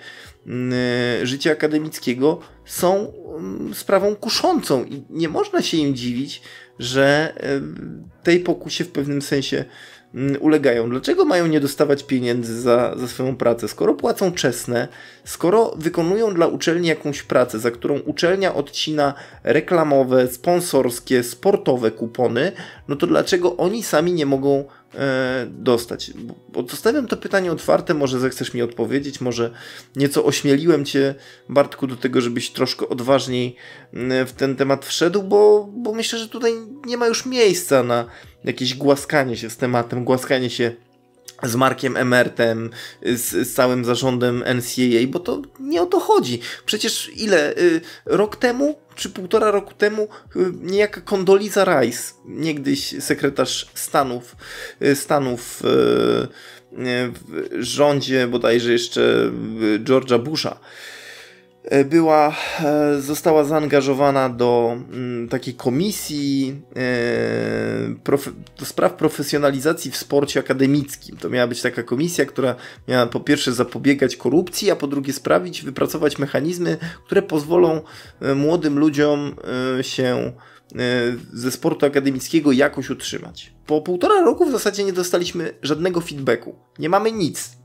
mm, 0.47 0.73
e, 1.21 1.25
życia 1.25 1.51
akademickiego, 1.51 2.39
są 2.65 3.13
mm, 3.37 3.73
sprawą 3.73 4.15
kuszącą 4.15 4.83
i 4.85 5.03
nie 5.09 5.29
można 5.29 5.61
się 5.61 5.77
im 5.77 5.95
dziwić, 5.95 6.41
że 6.79 7.33
e, 7.37 7.61
tej 8.23 8.39
pokusie 8.39 8.83
w 8.83 8.91
pewnym 8.91 9.21
sensie 9.21 9.65
ulegają. 10.39 10.89
Dlaczego 10.89 11.25
mają 11.25 11.47
nie 11.47 11.59
dostawać 11.59 12.03
pieniędzy 12.03 12.61
za, 12.61 12.95
za 12.97 13.07
swoją 13.07 13.35
pracę? 13.35 13.67
Skoro 13.67 13.93
płacą 13.93 14.31
czesne, 14.31 14.87
skoro 15.23 15.73
wykonują 15.77 16.33
dla 16.33 16.47
uczelni 16.47 16.87
jakąś 16.87 17.23
pracę, 17.23 17.59
za 17.59 17.71
którą 17.71 17.99
uczelnia 17.99 18.55
odcina 18.55 19.13
reklamowe, 19.43 20.27
sponsorskie, 20.27 21.23
sportowe 21.23 21.91
kupony, 21.91 22.51
no 22.87 22.95
to 22.95 23.07
dlaczego 23.07 23.57
oni 23.57 23.83
sami 23.83 24.13
nie 24.13 24.25
mogą 24.25 24.65
dostać? 25.47 26.11
Bo 26.49 26.67
zostawiam 26.67 27.07
to 27.07 27.17
pytanie 27.17 27.51
otwarte, 27.51 27.93
może 27.93 28.19
zechcesz 28.19 28.53
mi 28.53 28.61
odpowiedzieć, 28.61 29.21
może 29.21 29.51
nieco 29.95 30.25
ośmieliłem 30.25 30.85
cię, 30.85 31.15
Bartku, 31.49 31.87
do 31.87 31.95
tego, 31.95 32.21
żebyś 32.21 32.49
troszkę 32.49 32.89
odważniej 32.89 33.55
w 34.27 34.31
ten 34.37 34.55
temat 34.55 34.85
wszedł, 34.85 35.23
bo, 35.23 35.69
bo 35.77 35.93
myślę, 35.93 36.19
że 36.19 36.29
tutaj 36.29 36.53
nie 36.85 36.97
ma 36.97 37.07
już 37.07 37.25
miejsca 37.25 37.83
na 37.83 38.05
jakieś 38.43 38.75
głaskanie 38.75 39.37
się 39.37 39.49
z 39.49 39.57
tematem, 39.57 40.03
głaskanie 40.03 40.49
się 40.49 40.75
z 41.43 41.55
Markiem 41.55 41.97
Emertem, 41.97 42.69
z, 43.01 43.47
z, 43.47 43.53
całym 43.53 43.85
zarządem 43.85 44.43
NCAA, 44.55 45.07
bo 45.07 45.19
to 45.19 45.41
nie 45.59 45.81
o 45.81 45.85
to 45.85 45.99
chodzi. 45.99 46.39
Przecież 46.65 47.11
ile? 47.15 47.57
Y, 47.57 47.81
rok 48.05 48.35
temu, 48.35 48.75
czy 48.95 49.09
półtora 49.09 49.51
roku 49.51 49.73
temu, 49.73 50.07
y, 50.35 50.39
niejaka 50.61 51.01
Condoleezza 51.01 51.65
Rice, 51.65 52.13
niegdyś 52.25 53.03
sekretarz 53.03 53.67
Stanów, 53.73 54.35
y, 54.81 54.95
Stanów 54.95 55.59
w 55.61 57.27
rządzie 57.59 58.27
bodajże 58.27 58.71
jeszcze 58.71 59.31
George'a 59.79 60.19
Busha, 60.19 60.59
była, 61.85 62.35
e, 62.63 63.01
została 63.01 63.43
zaangażowana 63.43 64.29
do 64.29 64.77
mm, 64.93 65.29
takiej 65.29 65.53
komisji 65.53 66.61
e, 66.75 68.19
do 68.59 68.65
spraw 68.65 68.93
profesjonalizacji 68.93 69.91
w 69.91 69.97
sporcie 69.97 70.39
akademickim. 70.39 71.17
To 71.17 71.29
miała 71.29 71.47
być 71.47 71.61
taka 71.61 71.83
komisja, 71.83 72.25
która 72.25 72.55
miała 72.87 73.05
po 73.07 73.19
pierwsze 73.19 73.53
zapobiegać 73.53 74.15
korupcji, 74.15 74.71
a 74.71 74.75
po 74.75 74.87
drugie 74.87 75.13
sprawić, 75.13 75.63
wypracować 75.63 76.19
mechanizmy, 76.19 76.77
które 77.05 77.21
pozwolą 77.21 77.81
młodym 78.35 78.79
ludziom 78.79 79.35
się 79.81 80.31
ze 81.33 81.51
sportu 81.51 81.85
akademickiego 81.85 82.51
jakoś 82.51 82.89
utrzymać. 82.89 83.53
Po 83.65 83.81
półtora 83.81 84.21
roku 84.21 84.45
w 84.45 84.51
zasadzie 84.51 84.83
nie 84.83 84.93
dostaliśmy 84.93 85.53
żadnego 85.61 86.01
feedbacku. 86.01 86.55
Nie 86.79 86.89
mamy 86.89 87.11
nic. 87.11 87.57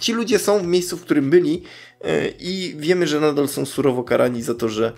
Ci 0.00 0.12
ludzie 0.12 0.38
są 0.38 0.58
w 0.58 0.66
miejscu, 0.66 0.96
w 0.96 1.02
którym 1.02 1.30
byli 1.30 1.62
E, 2.00 2.28
i 2.28 2.74
wiemy, 2.78 3.06
że 3.06 3.20
nadal 3.20 3.48
są 3.48 3.66
surowo 3.66 4.04
karani 4.04 4.42
za 4.42 4.54
to, 4.54 4.68
że 4.68 4.92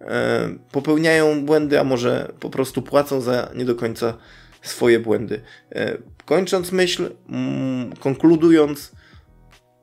e, 0.00 0.48
popełniają 0.72 1.44
błędy, 1.44 1.80
a 1.80 1.84
może 1.84 2.32
po 2.40 2.50
prostu 2.50 2.82
płacą 2.82 3.20
za 3.20 3.50
nie 3.54 3.64
do 3.64 3.74
końca 3.74 4.18
swoje 4.62 5.00
błędy. 5.00 5.40
E, 5.72 5.98
kończąc 6.24 6.72
myśl, 6.72 7.10
mm, 7.28 7.92
konkludując, 7.96 8.92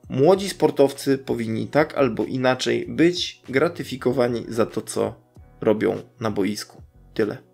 młodzi 0.08 0.48
sportowcy 0.48 1.18
powinni 1.18 1.66
tak 1.66 1.94
albo 1.94 2.24
inaczej 2.24 2.86
być 2.88 3.42
gratyfikowani 3.48 4.44
za 4.48 4.66
to, 4.66 4.82
co 4.82 5.14
robią 5.60 6.02
na 6.20 6.30
boisku. 6.30 6.82
Tyle. 7.14 7.49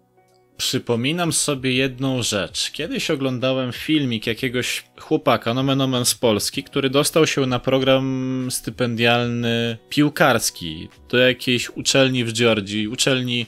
Przypominam 0.57 1.33
sobie 1.33 1.73
jedną 1.73 2.23
rzecz. 2.23 2.71
Kiedyś 2.71 3.11
oglądałem 3.11 3.73
filmik 3.73 4.27
jakiegoś 4.27 4.85
chłopaka, 5.01 5.55
nomen 5.55 5.81
omen 5.81 6.05
z 6.05 6.15
Polski, 6.15 6.63
który 6.63 6.91
dostał 6.91 7.27
się 7.27 7.47
na 7.47 7.59
program 7.59 8.49
stypendialny 8.51 9.79
piłkarski 9.89 10.89
do 11.09 11.19
jakiejś 11.19 11.71
uczelni 11.71 12.25
w 12.25 12.33
Georgii, 12.33 12.89
uczelni 12.89 13.47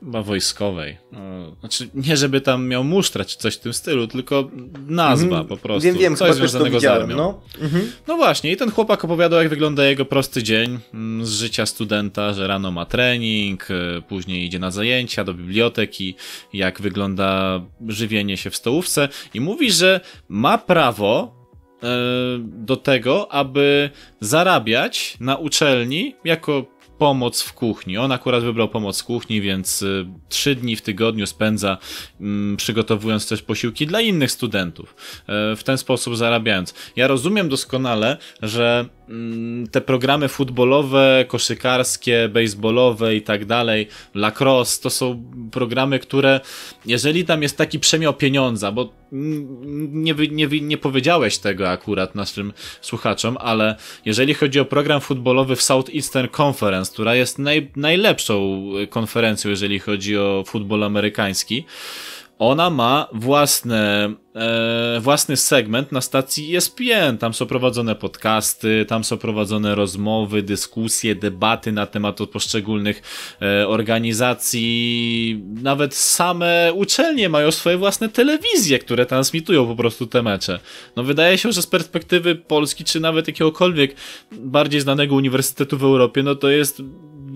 chyba 0.00 0.22
wojskowej. 0.22 0.96
No, 1.12 1.56
znaczy, 1.60 1.88
nie 1.94 2.16
żeby 2.16 2.40
tam 2.40 2.68
miał 2.68 2.84
musztrać 2.84 3.28
czy 3.28 3.38
coś 3.38 3.54
w 3.54 3.60
tym 3.60 3.72
stylu, 3.72 4.06
tylko 4.06 4.50
nazwa 4.86 5.36
mm, 5.36 5.46
po 5.46 5.56
prostu. 5.56 5.86
Wiem, 5.86 5.98
wiem, 5.98 6.16
coś 6.16 6.34
związanego 6.34 6.80
z 6.80 6.84
armią. 6.84 7.16
No. 7.16 7.40
Mhm. 7.60 7.92
no 8.06 8.16
właśnie, 8.16 8.52
i 8.52 8.56
ten 8.56 8.70
chłopak 8.70 9.04
opowiadał, 9.04 9.38
jak 9.38 9.48
wygląda 9.48 9.84
jego 9.84 10.04
prosty 10.04 10.42
dzień 10.42 10.78
mm, 10.94 11.26
z 11.26 11.30
życia 11.30 11.66
studenta, 11.66 12.32
że 12.32 12.46
rano 12.46 12.70
ma 12.70 12.86
trening, 12.86 13.68
e, 13.70 14.02
później 14.02 14.44
idzie 14.44 14.58
na 14.58 14.70
zajęcia, 14.70 15.24
do 15.24 15.34
biblioteki, 15.34 16.14
jak 16.52 16.80
wygląda 16.80 17.60
żywienie 17.88 18.36
się 18.36 18.50
w 18.50 18.56
stołówce 18.56 19.08
i 19.34 19.40
mówi, 19.40 19.72
że 19.72 20.00
ma 20.28 20.58
prawo 20.58 21.34
e, 21.82 21.86
do 22.42 22.76
tego, 22.76 23.32
aby 23.32 23.90
zarabiać 24.20 25.16
na 25.20 25.36
uczelni 25.36 26.14
jako 26.24 26.75
pomoc 26.98 27.42
w 27.42 27.52
kuchni. 27.52 27.98
On 27.98 28.12
akurat 28.12 28.42
wybrał 28.42 28.68
pomoc 28.68 29.02
w 29.02 29.04
kuchni, 29.04 29.40
więc 29.40 29.82
y, 29.82 30.06
trzy 30.28 30.54
dni 30.54 30.76
w 30.76 30.82
tygodniu 30.82 31.26
spędza 31.26 31.78
mm, 32.20 32.56
przygotowując 32.56 33.28
też 33.28 33.42
posiłki 33.42 33.86
dla 33.86 34.00
innych 34.00 34.30
studentów. 34.30 34.94
E, 35.26 35.56
w 35.56 35.64
ten 35.64 35.78
sposób 35.78 36.16
zarabiając. 36.16 36.74
Ja 36.96 37.06
rozumiem 37.06 37.48
doskonale, 37.48 38.16
że 38.42 38.88
te 39.70 39.80
programy 39.80 40.28
futbolowe, 40.28 41.24
koszykarskie, 41.28 42.28
baseballowe 42.28 43.16
i 43.16 43.22
tak 43.22 43.44
dalej, 43.44 43.88
lacrosse, 44.14 44.82
to 44.82 44.90
są 44.90 45.22
programy, 45.52 45.98
które 45.98 46.40
jeżeli 46.86 47.24
tam 47.24 47.42
jest 47.42 47.56
taki 47.56 47.80
przemiał 47.80 48.14
pieniądza, 48.14 48.72
bo 48.72 48.92
nie, 49.12 50.14
nie, 50.30 50.46
nie 50.46 50.78
powiedziałeś 50.78 51.38
tego 51.38 51.70
akurat 51.70 52.14
naszym 52.14 52.52
słuchaczom, 52.80 53.36
ale 53.40 53.76
jeżeli 54.04 54.34
chodzi 54.34 54.60
o 54.60 54.64
program 54.64 55.00
futbolowy 55.00 55.56
w 55.56 55.62
Southeastern 55.62 56.28
Conference, 56.42 56.92
która 56.92 57.14
jest 57.14 57.38
naj, 57.38 57.70
najlepszą 57.76 58.64
konferencją, 58.90 59.50
jeżeli 59.50 59.78
chodzi 59.78 60.18
o 60.18 60.44
futbol 60.46 60.84
amerykański, 60.84 61.64
ona 62.38 62.70
ma 62.70 63.08
własne, 63.12 64.14
e, 64.34 65.00
własny 65.00 65.36
segment 65.36 65.92
na 65.92 66.00
stacji 66.00 66.56
ESPN. 66.56 67.18
Tam 67.18 67.34
są 67.34 67.46
prowadzone 67.46 67.94
podcasty, 67.94 68.84
tam 68.88 69.04
są 69.04 69.16
prowadzone 69.16 69.74
rozmowy, 69.74 70.42
dyskusje, 70.42 71.14
debaty 71.14 71.72
na 71.72 71.86
temat 71.86 72.18
poszczególnych 72.32 73.02
e, 73.42 73.68
organizacji. 73.68 75.42
Nawet 75.62 75.94
same 75.94 76.72
uczelnie 76.74 77.28
mają 77.28 77.50
swoje 77.50 77.76
własne 77.76 78.08
telewizje, 78.08 78.78
które 78.78 79.06
transmitują 79.06 79.66
po 79.66 79.76
prostu 79.76 80.06
te 80.06 80.22
mecze. 80.22 80.60
No 80.96 81.02
wydaje 81.02 81.38
się, 81.38 81.52
że 81.52 81.62
z 81.62 81.66
perspektywy 81.66 82.34
Polski, 82.34 82.84
czy 82.84 83.00
nawet 83.00 83.28
jakiegokolwiek 83.28 83.96
bardziej 84.32 84.80
znanego 84.80 85.14
uniwersytetu 85.14 85.78
w 85.78 85.84
Europie, 85.84 86.22
no 86.22 86.34
to 86.34 86.48
jest 86.50 86.82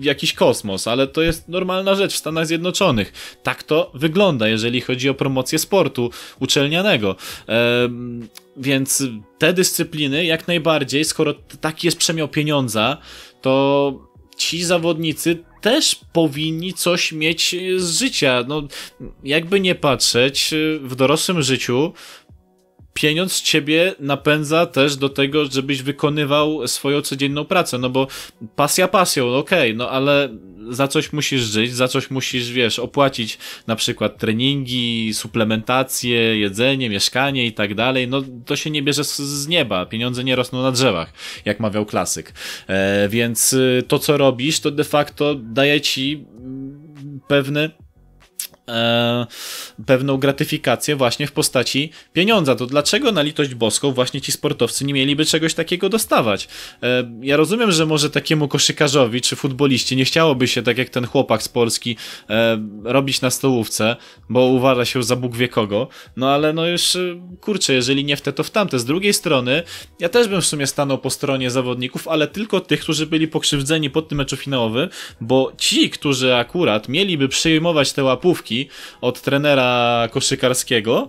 jakiś 0.01 0.33
kosmos, 0.33 0.87
ale 0.87 1.07
to 1.07 1.21
jest 1.21 1.47
normalna 1.47 1.95
rzecz 1.95 2.13
w 2.13 2.17
Stanach 2.17 2.47
Zjednoczonych. 2.47 3.37
Tak 3.43 3.63
to 3.63 3.91
wygląda, 3.93 4.47
jeżeli 4.47 4.81
chodzi 4.81 5.09
o 5.09 5.13
promocję 5.13 5.59
sportu 5.59 6.09
uczelnianego. 6.39 7.15
Ehm, 7.47 8.27
więc 8.57 9.03
te 9.37 9.53
dyscypliny 9.53 10.25
jak 10.25 10.47
najbardziej, 10.47 11.05
skoro 11.05 11.33
taki 11.61 11.87
jest 11.87 11.97
przemiał 11.97 12.27
pieniądza, 12.27 12.97
to 13.41 13.93
ci 14.37 14.63
zawodnicy 14.63 15.43
też 15.61 15.99
powinni 16.13 16.73
coś 16.73 17.11
mieć 17.11 17.55
z 17.77 17.99
życia. 17.99 18.43
No, 18.47 18.67
jakby 19.23 19.59
nie 19.59 19.75
patrzeć, 19.75 20.53
w 20.81 20.95
dorosłym 20.95 21.41
życiu 21.41 21.93
pieniądz 22.93 23.41
ciebie 23.41 23.95
napędza 23.99 24.65
też 24.65 24.95
do 24.95 25.09
tego, 25.09 25.45
żebyś 25.45 25.81
wykonywał 25.81 26.67
swoją 26.67 27.01
codzienną 27.01 27.45
pracę, 27.45 27.77
no 27.77 27.89
bo 27.89 28.07
pasja 28.55 28.87
pasją, 28.87 29.27
no 29.27 29.37
okej, 29.37 29.69
okay, 29.69 29.77
no 29.77 29.89
ale 29.89 30.29
za 30.69 30.87
coś 30.87 31.13
musisz 31.13 31.41
żyć, 31.41 31.73
za 31.73 31.87
coś 31.87 32.09
musisz, 32.11 32.51
wiesz, 32.51 32.79
opłacić 32.79 33.37
na 33.67 33.75
przykład 33.75 34.17
treningi, 34.17 35.13
suplementację, 35.13 36.39
jedzenie, 36.39 36.89
mieszkanie 36.89 37.45
i 37.45 37.53
tak 37.53 37.75
dalej, 37.75 38.07
no 38.07 38.21
to 38.45 38.55
się 38.55 38.69
nie 38.69 38.83
bierze 38.83 39.03
z, 39.03 39.47
nieba, 39.47 39.85
pieniądze 39.85 40.23
nie 40.23 40.35
rosną 40.35 40.61
na 40.61 40.71
drzewach, 40.71 41.13
jak 41.45 41.59
mawiał 41.59 41.85
klasyk. 41.85 42.33
E, 42.67 43.09
więc 43.09 43.53
y, 43.53 43.83
to, 43.87 43.99
co 43.99 44.17
robisz, 44.17 44.59
to 44.59 44.71
de 44.71 44.83
facto 44.83 45.35
daje 45.35 45.81
ci 45.81 46.25
mm, 46.39 47.19
pewny 47.27 47.69
e, 48.69 49.25
pewną 49.85 50.17
gratyfikację 50.17 50.95
właśnie 50.95 51.27
w 51.27 51.31
postaci 51.31 51.89
pieniądza. 52.13 52.55
To 52.55 52.65
dlaczego 52.65 53.11
na 53.11 53.21
litość 53.21 53.55
boską 53.55 53.91
właśnie 53.91 54.21
ci 54.21 54.31
sportowcy 54.31 54.85
nie 54.85 54.93
mieliby 54.93 55.25
czegoś 55.25 55.53
takiego 55.53 55.89
dostawać? 55.89 56.47
E, 56.83 57.11
ja 57.21 57.37
rozumiem, 57.37 57.71
że 57.71 57.85
może 57.85 58.09
takiemu 58.09 58.47
koszykarzowi 58.47 59.21
czy 59.21 59.35
futboliście 59.35 59.95
nie 59.95 60.05
chciałoby 60.05 60.47
się, 60.47 60.63
tak 60.63 60.77
jak 60.77 60.89
ten 60.89 61.05
chłopak 61.07 61.43
z 61.43 61.49
Polski, 61.49 61.97
e, 62.29 62.61
robić 62.83 63.21
na 63.21 63.29
stołówce, 63.29 63.95
bo 64.29 64.45
uważa 64.45 64.85
się 64.85 65.03
za 65.03 65.15
Bóg 65.15 65.35
wie 65.35 65.47
kogo, 65.47 65.87
no 66.15 66.29
ale 66.29 66.53
no 66.53 66.67
już 66.67 66.97
kurczę, 67.41 67.73
jeżeli 67.73 68.05
nie 68.05 68.17
w 68.17 68.21
te, 68.21 68.33
to 68.33 68.43
w 68.43 68.49
tamte. 68.49 68.79
Z 68.79 68.85
drugiej 68.85 69.13
strony, 69.13 69.63
ja 69.99 70.09
też 70.09 70.27
bym 70.27 70.41
w 70.41 70.45
sumie 70.45 70.67
stanął 70.67 70.97
po 70.97 71.09
stronie 71.09 71.51
zawodników, 71.51 72.07
ale 72.07 72.27
tylko 72.27 72.59
tych, 72.59 72.79
którzy 72.79 73.05
byli 73.07 73.27
pokrzywdzeni 73.27 73.89
pod 73.89 74.09
tym 74.09 74.17
meczu 74.17 74.37
finałowym, 74.37 74.89
bo 75.21 75.51
ci, 75.57 75.89
którzy 75.89 76.35
akurat 76.35 76.89
mieliby 76.89 77.27
przyjmować 77.27 77.93
te 77.93 78.03
łapówki, 78.03 78.50
od 79.01 79.21
trenera 79.21 80.07
koszykarskiego 80.11 81.07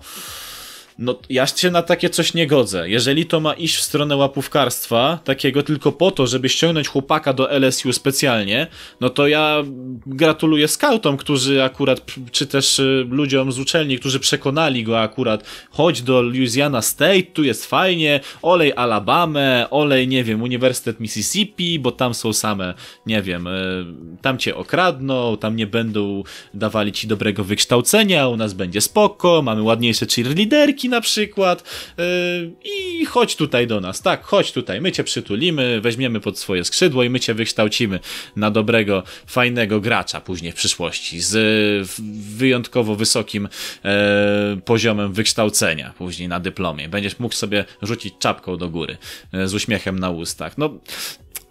no, 0.99 1.19
ja 1.31 1.47
się 1.47 1.71
na 1.71 1.83
takie 1.83 2.11
coś 2.11 2.35
nie 2.35 2.47
godzę. 2.47 2.89
Jeżeli 2.89 3.27
to 3.27 3.41
ma 3.41 3.53
iść 3.53 3.77
w 3.77 3.81
stronę 3.81 4.17
łapówkarstwa, 4.17 5.19
takiego 5.25 5.63
tylko 5.63 5.93
po 5.93 6.11
to, 6.11 6.27
żeby 6.27 6.49
ściągnąć 6.49 6.89
chłopaka 6.89 7.33
do 7.33 7.51
LSU 7.51 7.93
specjalnie, 7.93 8.67
no 9.01 9.11
to 9.11 9.29
ja 9.29 9.65
gratuluję 10.07 10.69
skautom, 10.69 11.17
którzy 11.17 11.63
akurat, 11.63 12.07
czy 12.31 12.47
też 12.47 12.79
y, 12.79 13.07
ludziom 13.11 13.53
z 13.53 13.59
uczelni, 13.59 13.99
którzy 13.99 14.21
przekonali 14.21 14.85
go 14.85 15.01
akurat, 15.01 15.45
chodź 15.71 16.03
do 16.03 16.23
Louisiana 16.23 16.83
State, 16.83 17.23
tu 17.23 17.45
jest 17.45 17.67
fajnie, 17.67 18.21
olej 18.43 18.73
Alabamę, 18.77 19.67
olej, 19.71 20.09
nie 20.09 20.25
wiem, 20.25 20.43
Uniwersytet 20.43 21.01
Mississippi, 21.01 21.79
bo 21.79 21.93
tam 21.93 22.15
są 22.15 22.33
same, 22.33 22.75
nie 23.07 23.23
wiem, 23.23 23.47
y, 23.47 23.85
tam 24.23 24.39
cię 24.39 24.57
okradną, 24.57 25.37
tam 25.37 25.57
nie 25.57 25.67
będą 25.67 26.23
dawali 26.55 26.93
ci 26.93 27.07
dobrego 27.07 27.45
wykształcenia, 27.45 28.29
u 28.29 28.37
nas 28.37 28.55
będzie 28.55 28.81
spoko, 28.81 29.43
mamy 29.43 29.63
ładniejsze 29.63 30.07
cheerleaderki, 30.07 30.82
na 30.89 31.01
przykład 31.01 31.65
yy, 31.99 32.05
i 32.65 33.05
chodź 33.05 33.37
tutaj 33.37 33.67
do 33.67 33.81
nas, 33.81 34.03
tak, 34.03 34.23
chodź 34.25 34.53
tutaj, 34.53 34.81
my 34.81 34.93
cię 34.93 35.05
przytulimy, 35.05 35.81
weźmiemy 35.81 36.21
pod 36.21 36.39
swoje 36.39 36.65
skrzydło 36.65 37.03
i 37.03 37.11
my 37.11 37.21
cię 37.21 37.35
wykształcimy 37.35 38.01
na 38.37 38.51
dobrego, 38.51 39.03
fajnego 39.27 39.81
gracza 39.81 40.21
później 40.21 40.53
w 40.53 40.55
przyszłości 40.55 41.21
z 41.21 41.89
wyjątkowo 42.37 42.97
wysokim 42.97 43.49
yy, 43.85 43.91
poziomem 44.65 45.13
wykształcenia 45.13 45.95
później 45.99 46.29
na 46.29 46.41
dyplomie. 46.41 46.89
Będziesz 46.89 47.19
mógł 47.19 47.35
sobie 47.35 47.65
rzucić 47.83 48.15
czapką 48.19 48.57
do 48.57 48.69
góry 48.69 48.97
yy, 49.33 49.49
z 49.49 49.55
uśmiechem 49.55 49.99
na 49.99 50.11
ustach. 50.11 50.59
No, 50.59 50.79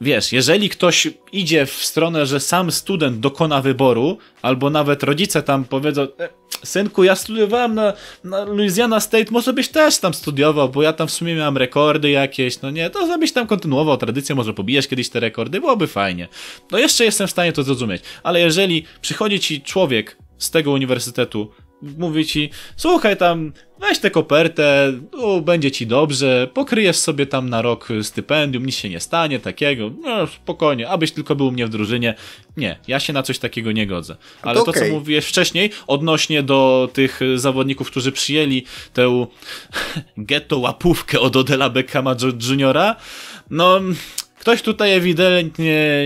wiesz, 0.02 0.32
jeżeli 0.32 0.70
ktoś 0.70 1.08
idzie 1.32 1.66
w 1.66 1.72
stronę, 1.72 2.26
że 2.26 2.40
sam 2.40 2.72
student 2.72 3.20
dokona 3.20 3.62
wyboru, 3.62 4.18
albo 4.42 4.70
nawet 4.70 5.04
rodzice 5.04 5.44
tam 5.44 5.66
powiedzą, 5.66 6.02
e, 6.02 6.30
synku, 6.64 7.04
ja 7.04 7.16
studiowałem 7.16 7.76
na, 7.76 7.94
na 8.24 8.44
Louisiana 8.44 9.00
State, 9.00 9.32
może 9.32 9.54
byś 9.54 9.68
też 9.68 9.98
tam 9.98 10.14
studiował, 10.14 10.70
bo 10.70 10.84
ja 10.84 10.94
tam 10.94 11.08
w 11.08 11.12
sumie 11.12 11.36
miałem 11.36 11.58
rekordy 11.58 12.10
jakieś, 12.10 12.62
no 12.62 12.72
nie, 12.72 12.90
to 12.90 13.18
byś 13.18 13.32
tam 13.32 13.48
kontynuował 13.48 13.98
tradycję, 13.98 14.36
może 14.36 14.54
pobijesz 14.54 14.88
kiedyś 14.88 15.10
te 15.10 15.20
rekordy, 15.20 15.60
byłoby 15.60 15.88
fajnie. 15.88 16.28
No 16.72 16.78
jeszcze 16.78 17.06
jestem 17.06 17.28
w 17.28 17.32
stanie 17.32 17.54
to 17.54 17.64
zrozumieć, 17.64 18.02
ale 18.24 18.40
jeżeli 18.40 18.86
przychodzi 19.02 19.40
ci 19.40 19.62
człowiek 19.62 20.18
z 20.38 20.52
tego 20.52 20.72
uniwersytetu, 20.72 21.52
mówi 21.82 22.26
ci, 22.26 22.50
słuchaj 22.76 23.18
tam, 23.18 23.54
weź 23.80 24.00
tę 24.00 24.12
kopertę, 24.12 24.94
u, 25.14 25.42
będzie 25.42 25.72
ci 25.72 25.88
dobrze, 25.88 26.48
pokryjesz 26.54 26.98
sobie 26.98 27.26
tam 27.26 27.50
na 27.50 27.62
rok 27.62 27.88
stypendium, 28.02 28.66
nic 28.66 28.76
się 28.76 28.90
nie 28.90 29.00
stanie 29.00 29.40
takiego, 29.40 29.92
no 30.02 30.28
spokojnie, 30.28 30.90
abyś 30.90 31.12
tylko 31.12 31.36
był 31.36 31.48
u 31.48 31.52
mnie 31.52 31.66
w 31.66 31.70
drużynie. 31.70 32.16
Nie, 32.58 32.80
ja 32.88 33.00
się 33.00 33.14
na 33.14 33.24
coś 33.24 33.40
takiego 33.40 33.72
nie 33.72 33.88
godzę. 33.88 34.16
Ale 34.42 34.60
to, 34.60 34.66
to 34.66 34.72
okay. 34.72 34.90
co 34.90 34.94
mówiłeś 34.96 35.26
wcześniej, 35.26 35.70
odnośnie 35.88 36.44
do 36.44 36.90
tych 36.94 37.20
zawodników, 37.36 37.88
którzy 37.88 38.12
przyjęli 38.12 38.66
tę 38.94 39.26
ghetto 40.18 40.58
łapówkę 40.58 41.20
od 41.20 41.36
Odela 41.36 41.70
Beckhama 41.70 42.16
Juniora, 42.50 42.96
no 43.50 43.80
ktoś 44.42 44.62
tutaj 44.62 44.94
ewidentnie 44.94 46.06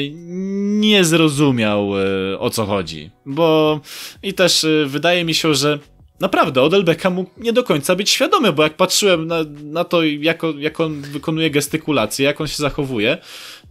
nie 0.80 1.04
zrozumiał 1.04 1.92
e, 2.00 2.40
o 2.40 2.50
co 2.50 2.66
chodzi. 2.66 3.10
Bo 3.26 3.80
i 4.24 4.34
też 4.34 4.64
e, 4.64 4.86
wydaje 4.86 5.26
mi 5.26 5.34
się, 5.34 5.54
że 5.54 5.80
naprawdę 6.20 6.62
Odell 6.62 6.84
Beckham 6.84 7.14
mógł 7.14 7.30
nie 7.38 7.54
do 7.54 7.64
końca 7.64 7.96
być 7.96 8.10
świadomy, 8.10 8.54
bo 8.54 8.64
jak 8.64 8.78
patrzyłem 8.78 9.28
na, 9.28 9.38
na 9.64 9.84
to, 9.84 10.04
jak, 10.04 10.42
jak 10.58 10.80
on 10.80 11.02
wykonuje 11.02 11.50
gestykulację, 11.50 12.26
jak 12.26 12.42
on 12.42 12.48
się 12.48 12.58
zachowuje, 12.58 13.18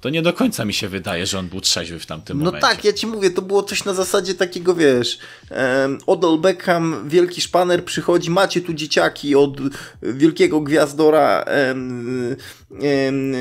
to 0.04 0.10
nie 0.10 0.22
do 0.22 0.32
końca 0.32 0.64
mi 0.64 0.72
się 0.72 0.88
wydaje, 0.88 1.26
że 1.26 1.38
on 1.38 1.48
był 1.48 1.60
trzeźwy 1.60 1.98
w 1.98 2.06
tamtym 2.06 2.38
no 2.38 2.44
momencie. 2.44 2.66
No 2.66 2.74
tak, 2.74 2.84
ja 2.84 2.92
ci 2.92 3.06
mówię, 3.06 3.30
to 3.30 3.42
było 3.42 3.62
coś 3.62 3.84
na 3.84 3.94
zasadzie 3.94 4.34
takiego, 4.34 4.74
wiesz, 4.74 5.18
um, 5.50 5.98
Odell 6.06 6.38
Beckham, 6.38 7.08
wielki 7.08 7.40
szpaner, 7.40 7.84
przychodzi, 7.84 8.30
macie 8.30 8.60
tu 8.60 8.74
dzieciaki 8.74 9.34
od 9.34 9.56
wielkiego 10.02 10.60
gwiazdora 10.60 11.44
um, 11.68 12.36
um, 12.70 13.32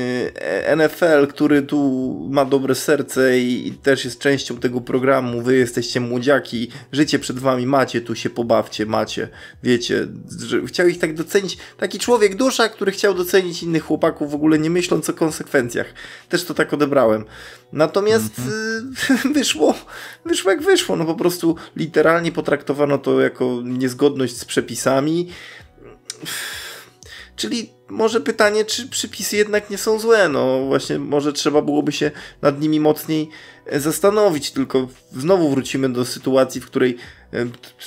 NFL, 0.76 1.26
który 1.28 1.62
tu 1.62 2.28
ma 2.30 2.44
dobre 2.44 2.74
serce 2.74 3.38
i, 3.40 3.68
i, 3.68 3.72
też 3.72 4.04
jest 4.04 4.20
częścią 4.20 4.56
tego 4.56 4.80
programu, 4.80 5.42
wy 5.42 5.56
jesteście 5.56 6.00
młodziaki, 6.00 6.68
życie 6.92 7.18
przed 7.18 7.38
wami 7.38 7.66
macie, 7.66 8.00
tu 8.00 8.14
się 8.14 8.30
pobawcie, 8.30 8.86
macie, 8.94 9.28
wiecie, 9.62 10.08
że 10.46 10.66
chciał 10.66 10.88
ich 10.88 10.98
tak 10.98 11.14
docenić, 11.14 11.58
taki 11.78 11.98
człowiek 11.98 12.36
dusza, 12.36 12.68
który 12.68 12.92
chciał 12.92 13.14
docenić 13.14 13.62
innych 13.62 13.82
chłopaków 13.82 14.30
w 14.30 14.34
ogóle 14.34 14.58
nie 14.58 14.70
myśląc 14.70 15.10
o 15.10 15.12
konsekwencjach. 15.12 15.86
Też 16.28 16.44
to 16.44 16.54
tak 16.54 16.72
odebrałem. 16.72 17.24
Natomiast 17.72 18.38
mm 18.38 18.94
-hmm. 18.94 19.32
wyszło, 19.38 19.74
wyszło 20.24 20.50
jak 20.50 20.62
wyszło. 20.62 20.96
No 20.96 21.04
po 21.04 21.14
prostu 21.14 21.56
literalnie 21.76 22.32
potraktowano 22.32 22.98
to 22.98 23.20
jako 23.20 23.60
niezgodność 23.64 24.36
z 24.36 24.44
przepisami. 24.44 25.28
Czyli 27.36 27.70
może 27.88 28.20
pytanie, 28.20 28.64
czy 28.64 28.88
przepisy 28.88 29.36
jednak 29.36 29.70
nie 29.70 29.78
są 29.78 29.98
złe? 29.98 30.28
No 30.28 30.60
właśnie, 30.66 30.98
może 30.98 31.32
trzeba 31.32 31.62
byłoby 31.62 31.92
się 31.92 32.10
nad 32.42 32.60
nimi 32.60 32.80
mocniej 32.80 33.28
e, 33.66 33.80
zastanowić, 33.80 34.50
tylko 34.50 34.88
znowu 35.12 35.50
wrócimy 35.50 35.88
do 35.88 36.04
sytuacji, 36.04 36.60
w 36.60 36.66
której 36.66 36.96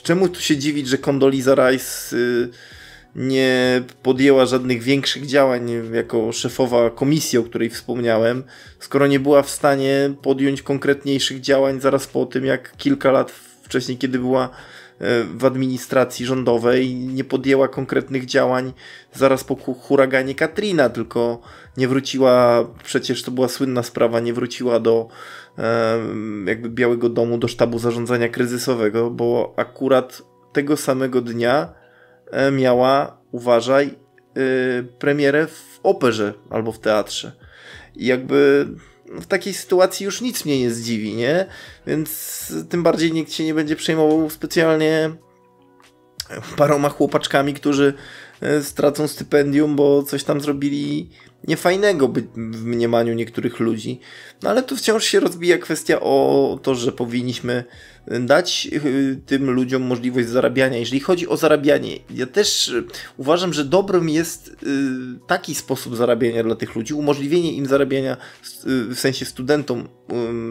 czemu 0.04 0.30
tu 0.30 0.42
się 0.42 0.58
dziwić, 0.58 0.88
że 0.88 0.98
Condoleezza 0.98 1.56
Rice 1.56 2.16
y, 2.18 2.50
nie 3.16 3.82
podjęła 4.04 4.46
żadnych 4.46 4.84
większych 4.84 5.26
działań 5.26 5.72
jako 5.94 6.32
szefowa 6.32 6.90
komisji, 6.90 7.40
o 7.40 7.44
której 7.44 7.70
wspomniałem, 7.70 8.44
skoro 8.80 9.08
nie 9.08 9.20
była 9.20 9.44
w 9.44 9.50
stanie 9.50 10.14
podjąć 10.22 10.62
konkretniejszych 10.62 11.42
działań 11.42 11.82
zaraz 11.82 12.08
po 12.08 12.26
tym, 12.26 12.46
jak 12.46 12.78
kilka 12.78 13.12
lat 13.12 13.32
wcześniej, 13.64 13.98
kiedy 13.98 14.20
była 14.20 14.44
e, 15.00 15.24
w 15.24 15.46
administracji 15.46 16.26
rządowej, 16.26 16.96
nie 16.96 17.24
podjęła 17.24 17.68
konkretnych 17.68 18.26
działań 18.26 18.74
zaraz 19.14 19.44
po 19.44 19.56
huraganie 19.56 20.36
Katrina, 20.36 20.90
tylko 20.90 21.42
nie 21.78 21.88
wróciła, 21.88 22.68
przecież 22.84 23.24
to 23.24 23.32
była 23.32 23.48
słynna 23.48 23.84
sprawa, 23.84 24.20
nie 24.20 24.34
wróciła 24.34 24.80
do 24.80 25.08
jakby 26.46 26.70
Białego 26.70 27.10
Domu, 27.10 27.38
do 27.38 27.48
sztabu 27.48 27.80
zarządzania 27.80 28.30
kryzysowego, 28.30 29.10
bo 29.10 29.54
akurat 29.58 30.22
tego 30.54 30.78
samego 30.78 31.22
dnia 31.22 31.74
E, 32.32 32.52
miała, 32.52 33.18
uważaj, 33.32 33.94
yy, 34.36 34.88
premierę 35.00 35.48
w 35.48 35.80
operze 35.84 36.34
albo 36.50 36.72
w 36.72 36.80
teatrze. 36.80 37.32
I 37.96 38.06
jakby 38.06 38.68
w 39.06 39.26
takiej 39.26 39.54
sytuacji 39.54 40.04
już 40.04 40.22
nic 40.22 40.46
mnie 40.46 40.60
nie 40.60 40.72
zdziwi, 40.72 41.14
nie? 41.14 41.46
Więc 41.88 42.54
tym 42.70 42.84
bardziej 42.84 43.12
nikt 43.12 43.34
się 43.34 43.44
nie 43.44 43.54
będzie 43.54 43.76
przejmował 43.76 44.30
specjalnie 44.30 45.12
paroma 46.58 46.90
chłopaczkami, 46.90 47.54
którzy 47.54 47.94
e, 48.42 48.64
stracą 48.64 49.08
stypendium, 49.08 49.76
bo 49.76 50.04
coś 50.04 50.24
tam 50.24 50.42
zrobili 50.42 51.10
niefajnego 51.48 52.14
w 52.36 52.64
mniemaniu 52.64 53.14
niektórych 53.14 53.60
ludzi. 53.60 54.00
No 54.44 54.50
ale 54.50 54.64
tu 54.64 54.76
wciąż 54.76 55.04
się 55.04 55.20
rozbija 55.20 55.58
kwestia 55.58 56.00
o 56.00 56.60
to, 56.64 56.76
że 56.76 56.92
powinniśmy 56.92 57.64
dać 58.20 58.70
y, 58.74 59.22
tym 59.26 59.52
ludziom 59.52 59.82
możliwość 59.82 60.28
zarabiania. 60.28 60.78
Jeżeli 60.78 61.00
chodzi 61.00 61.28
o 61.28 61.38
zarabianie, 61.38 62.00
ja 62.10 62.26
też 62.26 62.68
y, 62.68 62.84
uważam, 63.18 63.54
że 63.54 63.66
dobrym 63.66 64.10
jest 64.10 64.48
y, 64.48 64.56
taki 65.28 65.56
sposób 65.56 65.96
zarabiania 65.96 66.44
dla 66.44 66.56
tych 66.56 66.76
ludzi, 66.76 66.94
umożliwienie 66.94 67.54
im 67.54 67.66
zarabiania, 67.66 68.18
w 68.66 68.96
sensie 69.00 69.26
studentom 69.26 69.88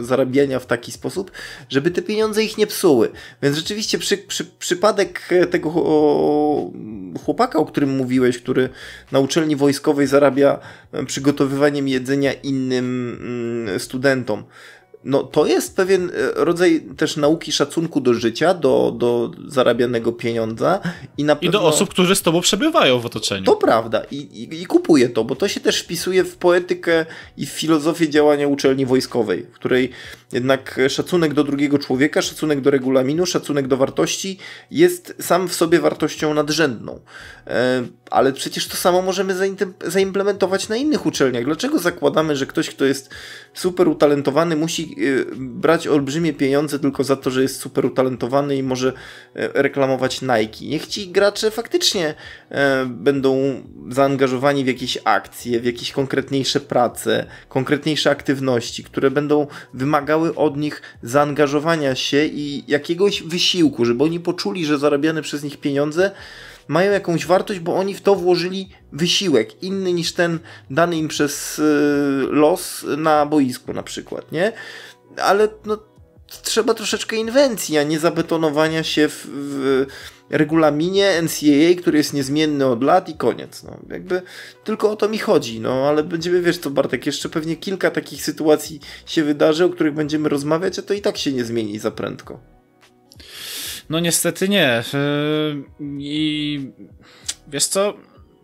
zarabiania 0.00 0.58
w 0.58 0.66
taki 0.66 0.92
sposób, 0.92 1.30
żeby 1.68 1.90
te 1.90 2.02
pieniądze 2.02 2.44
ich 2.44 2.58
nie 2.58 2.66
psuły. 2.66 3.10
Więc 3.42 3.56
rzeczywiście 3.56 3.98
przy, 3.98 4.18
przy, 4.18 4.44
przypadek 4.44 5.28
tego 5.50 5.70
chłopaka, 7.24 7.58
o 7.58 7.66
którym 7.66 7.96
mówiłeś, 7.96 8.38
który 8.38 8.68
na 9.12 9.18
uczelni 9.18 9.56
wojskowej 9.56 10.06
zarabia 10.06 10.58
przygotowywaniem 11.06 11.88
jedzenia 11.88 12.32
innym 12.32 13.18
mm, 13.68 13.80
studentom, 13.80 14.44
no 15.06 15.22
to 15.22 15.46
jest 15.46 15.76
pewien 15.76 16.10
e, 16.10 16.44
rodzaj 16.44 16.80
też 16.96 17.16
nauki 17.16 17.52
szacunku 17.52 18.00
do 18.00 18.14
życia, 18.14 18.54
do, 18.54 18.94
do 18.98 19.30
zarabianego 19.46 20.12
pieniądza 20.12 20.80
i 21.18 21.24
na 21.24 21.36
pewno... 21.36 21.48
I 21.48 21.52
do 21.52 21.62
osób, 21.62 21.90
którzy 21.90 22.16
z 22.16 22.22
tobą 22.22 22.40
przebywają 22.40 23.00
w 23.00 23.06
otoczeniu. 23.06 23.44
To 23.44 23.56
prawda 23.56 24.02
I, 24.10 24.16
i, 24.16 24.62
i 24.62 24.66
kupuję 24.66 25.08
to, 25.08 25.24
bo 25.24 25.36
to 25.36 25.48
się 25.48 25.60
też 25.60 25.80
wpisuje 25.80 26.24
w 26.24 26.36
poetykę 26.36 27.06
i 27.36 27.46
w 27.46 27.50
filozofię 27.50 28.08
działania 28.08 28.48
uczelni 28.48 28.86
wojskowej, 28.86 29.46
w 29.52 29.54
której 29.54 29.90
jednak 30.32 30.80
szacunek 30.88 31.34
do 31.34 31.44
drugiego 31.44 31.78
człowieka, 31.78 32.22
szacunek 32.22 32.60
do 32.60 32.70
regulaminu, 32.70 33.26
szacunek 33.26 33.68
do 33.68 33.76
wartości 33.76 34.38
jest 34.70 35.14
sam 35.20 35.48
w 35.48 35.54
sobie 35.54 35.80
wartością 35.80 36.34
nadrzędną. 36.34 37.00
E, 37.46 37.82
ale 38.10 38.32
przecież 38.32 38.68
to 38.68 38.76
samo 38.76 39.02
możemy 39.02 39.34
zaimplementować 39.84 40.68
na 40.68 40.76
innych 40.76 41.06
uczelniach. 41.06 41.44
Dlaczego 41.44 41.78
zakładamy, 41.78 42.36
że 42.36 42.46
ktoś, 42.46 42.70
kto 42.70 42.84
jest 42.84 43.10
super 43.54 43.88
utalentowany, 43.88 44.56
musi 44.56 44.94
y, 44.98 45.26
brać 45.36 45.86
olbrzymie 45.86 46.32
pieniądze 46.32 46.78
tylko 46.78 47.04
za 47.04 47.16
to, 47.16 47.30
że 47.30 47.42
jest 47.42 47.60
super 47.60 47.86
utalentowany 47.86 48.56
i 48.56 48.62
może 48.62 48.92
e, 49.34 49.62
reklamować 49.62 50.22
Nike? 50.22 50.66
Niech 50.66 50.86
ci 50.86 51.08
gracze 51.08 51.50
faktycznie 51.50 52.14
e, 52.50 52.86
będą 52.86 53.62
zaangażowani 53.88 54.64
w 54.64 54.66
jakieś 54.66 54.98
akcje, 55.04 55.60
w 55.60 55.64
jakieś 55.64 55.92
konkretniejsze 55.92 56.60
prace, 56.60 57.26
konkretniejsze 57.48 58.10
aktywności, 58.10 58.84
które 58.84 59.10
będą 59.10 59.46
wymagały 59.74 60.15
od 60.16 60.56
nich 60.56 60.82
zaangażowania 61.02 61.94
się 61.94 62.24
i 62.24 62.64
jakiegoś 62.68 63.22
wysiłku, 63.22 63.84
żeby 63.84 64.04
oni 64.04 64.20
poczuli, 64.20 64.66
że 64.66 64.78
zarabiane 64.78 65.22
przez 65.22 65.42
nich 65.42 65.56
pieniądze 65.56 66.10
mają 66.68 66.92
jakąś 66.92 67.26
wartość, 67.26 67.60
bo 67.60 67.76
oni 67.76 67.94
w 67.94 68.00
to 68.00 68.14
włożyli 68.14 68.68
wysiłek 68.92 69.62
inny 69.62 69.92
niż 69.92 70.12
ten 70.12 70.38
dany 70.70 70.96
im 70.96 71.08
przez 71.08 71.58
y, 71.58 71.62
los 72.30 72.84
na 72.96 73.26
boisku 73.26 73.72
na 73.72 73.82
przykład, 73.82 74.32
nie? 74.32 74.52
Ale 75.22 75.48
no, 75.64 75.78
trzeba 76.26 76.74
troszeczkę 76.74 77.16
inwencji, 77.16 77.78
a 77.78 77.82
nie 77.82 77.98
zabetonowania 77.98 78.82
się 78.82 79.08
w, 79.08 79.26
w 79.26 79.86
regulaminie 80.30 81.22
NCAA, 81.22 81.80
który 81.80 81.98
jest 81.98 82.12
niezmienny 82.12 82.66
od 82.66 82.82
lat 82.82 83.08
i 83.08 83.14
koniec. 83.14 83.62
No, 83.62 83.80
jakby 83.90 84.22
tylko 84.64 84.90
o 84.90 84.96
to 84.96 85.08
mi 85.08 85.18
chodzi, 85.18 85.60
no 85.60 85.88
ale 85.88 86.04
będziemy, 86.04 86.42
wiesz 86.42 86.58
co 86.58 86.70
Bartek, 86.70 87.06
jeszcze 87.06 87.28
pewnie 87.28 87.56
kilka 87.56 87.90
takich 87.90 88.24
sytuacji 88.24 88.80
się 89.06 89.24
wydarzy, 89.24 89.64
o 89.64 89.70
których 89.70 89.94
będziemy 89.94 90.28
rozmawiać, 90.28 90.78
a 90.78 90.82
to 90.82 90.94
i 90.94 91.00
tak 91.00 91.18
się 91.18 91.32
nie 91.32 91.44
zmieni 91.44 91.78
za 91.78 91.90
prędko. 91.90 92.40
No 93.90 94.00
niestety 94.00 94.48
nie. 94.48 94.84
Yy, 94.92 95.64
I 95.98 96.60
wiesz 97.48 97.66
co, 97.66 97.94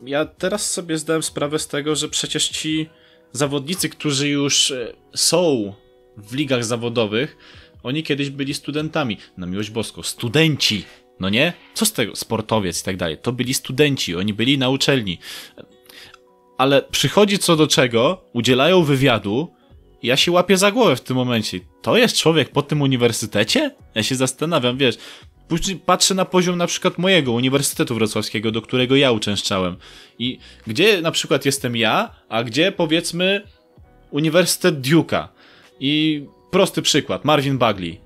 ja 0.05 0.24
teraz 0.24 0.70
sobie 0.70 0.99
zdałem 0.99 1.22
sprawę 1.22 1.59
z 1.59 1.68
tego, 1.68 1.97
że 1.97 2.09
przecież 2.09 2.49
ci 2.49 2.91
zawodnicy, 3.33 3.89
którzy 3.89 4.28
już 4.28 4.70
e, 4.70 4.93
są 5.14 5.74
w 6.16 6.35
ligach 6.35 6.64
zawodowych, 6.64 7.37
oni 7.83 8.03
kiedyś 8.03 8.30
byli 8.30 8.55
studentami. 8.55 9.16
Na 9.37 9.47
miłość 9.47 9.70
boską, 9.70 10.03
studenci, 10.03 10.85
no 11.20 11.28
nie? 11.28 11.53
Co 11.74 11.87
z 11.87 11.93
tego? 11.93 12.16
Sportowiec 12.16 12.80
i 12.80 12.85
tak 12.85 12.97
dalej. 12.97 13.18
To 13.18 13.33
byli 13.33 13.55
studenci, 13.55 14.16
oni 14.16 14.35
byli 14.35 14.59
na 14.59 14.68
uczelni. 14.68 15.18
Ale 16.59 16.83
przychodzi 16.83 17.39
co 17.39 17.57
do 17.57 17.66
czego, 17.66 18.24
udzielają 18.33 18.83
wywiadu, 18.83 19.55
ja 20.03 20.16
się 20.16 20.33
łapię 20.33 20.57
za 20.57 20.72
głowę 20.72 20.97
w 20.97 21.01
tym 21.01 21.16
momencie. 21.16 21.61
To 21.83 21.97
jest 21.97 22.16
człowiek 22.16 22.49
po 22.49 22.62
tym 22.62 22.83
uniwersytecie? 22.83 23.70
Ja 23.95 24.03
się 24.03 24.14
zastanawiam, 24.14 24.78
wiesz, 24.78 24.99
Później 25.53 25.76
patrzę 25.76 26.14
na 26.14 26.24
poziom 26.24 26.59
na 26.59 26.66
przykład 26.66 26.99
mojego 26.99 27.33
Uniwersytetu 27.33 27.95
Wrocławskiego, 27.95 28.51
do 28.51 28.62
którego 28.62 28.97
ja 28.97 29.12
uczęszczałem. 29.12 29.76
I 30.18 30.39
gdzie 30.66 31.03
na 31.03 31.11
przykład 31.11 31.45
jestem 31.45 31.76
ja, 31.76 32.14
a 32.28 32.45
gdzie 32.45 32.72
powiedzmy 32.72 33.43
Uniwersytet 34.11 34.80
Duke'a. 34.80 35.28
I 35.80 36.24
prosty 36.53 36.82
przykład, 36.82 37.24
Marvin 37.24 37.59
Bagley. 37.59 38.00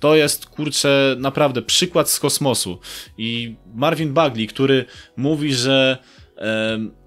To 0.00 0.16
jest, 0.16 0.46
kurczę, 0.46 1.16
naprawdę 1.18 1.62
przykład 1.62 2.10
z 2.10 2.20
kosmosu. 2.20 2.78
I 3.18 3.56
Marvin 3.74 4.12
Bagley, 4.12 4.46
który 4.46 4.84
mówi, 5.16 5.54
że 5.54 5.98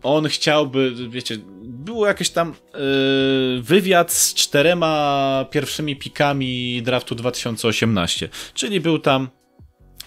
on 0.03 0.27
chciałby, 0.27 0.93
wiecie, 1.09 1.37
było 1.63 2.07
jakiś 2.07 2.29
tam 2.29 2.49
e, 2.49 2.53
wywiad 3.61 4.11
z 4.11 4.33
czterema 4.33 5.45
pierwszymi 5.51 5.95
pikami 5.95 6.81
draftu 6.81 7.15
2018, 7.15 8.29
czyli 8.53 8.79
był 8.79 8.99
tam 8.99 9.29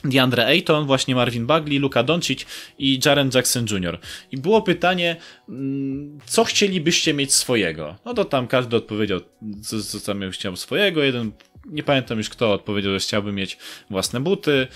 DeAndre 0.05 0.47
Ayton, 0.47 0.87
właśnie 0.87 1.15
Marvin 1.15 1.47
Bagley, 1.47 1.79
Luka 1.79 2.03
Doncic 2.03 2.47
i 2.79 3.01
Jaren 3.05 3.31
Jackson 3.35 3.67
Jr. 3.71 3.99
I 4.33 4.37
było 4.37 4.63
pytanie, 4.63 5.17
mm, 5.49 6.19
co 6.27 6.45
chcielibyście 6.45 7.15
mieć 7.15 7.35
swojego? 7.35 7.97
No 8.05 8.15
to 8.15 8.25
tam 8.25 8.47
każdy 8.47 8.77
odpowiedział, 8.77 9.21
co, 9.63 9.83
co 9.83 10.01
tam 10.01 10.31
chciał 10.31 10.57
swojego. 10.57 11.03
Jeden, 11.03 11.33
nie 11.67 11.83
pamiętam 11.83 12.19
już 12.19 12.29
kto, 12.29 12.53
odpowiedział, 12.53 12.93
że 12.93 12.99
chciałby 12.99 13.33
mieć 13.33 13.59
własne 13.91 14.21
buty. 14.21 14.67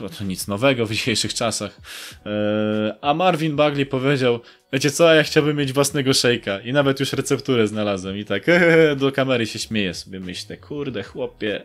E, 0.00 0.08
to 0.18 0.24
nic 0.24 0.48
nowego 0.48 0.86
w 0.86 0.92
dzisiejszych 0.94 1.34
czasach. 1.34 1.80
E, 2.26 2.96
a 3.00 3.14
Marvin 3.14 3.56
Bagley 3.56 3.86
powiedział, 3.86 4.40
wiecie 4.72 4.90
co, 4.90 5.14
ja 5.14 5.22
chciałbym 5.22 5.56
mieć 5.56 5.72
własnego 5.72 6.12
szejka. 6.12 6.60
I 6.60 6.72
nawet 6.72 7.00
już 7.00 7.12
recepturę 7.12 7.66
znalazłem. 7.66 8.18
I 8.18 8.24
tak 8.24 8.46
do 8.96 9.12
kamery 9.12 9.46
się 9.46 9.58
śmieję 9.58 9.94
sobie, 9.94 10.20
myślę, 10.20 10.56
kurde 10.56 11.02
chłopie. 11.02 11.64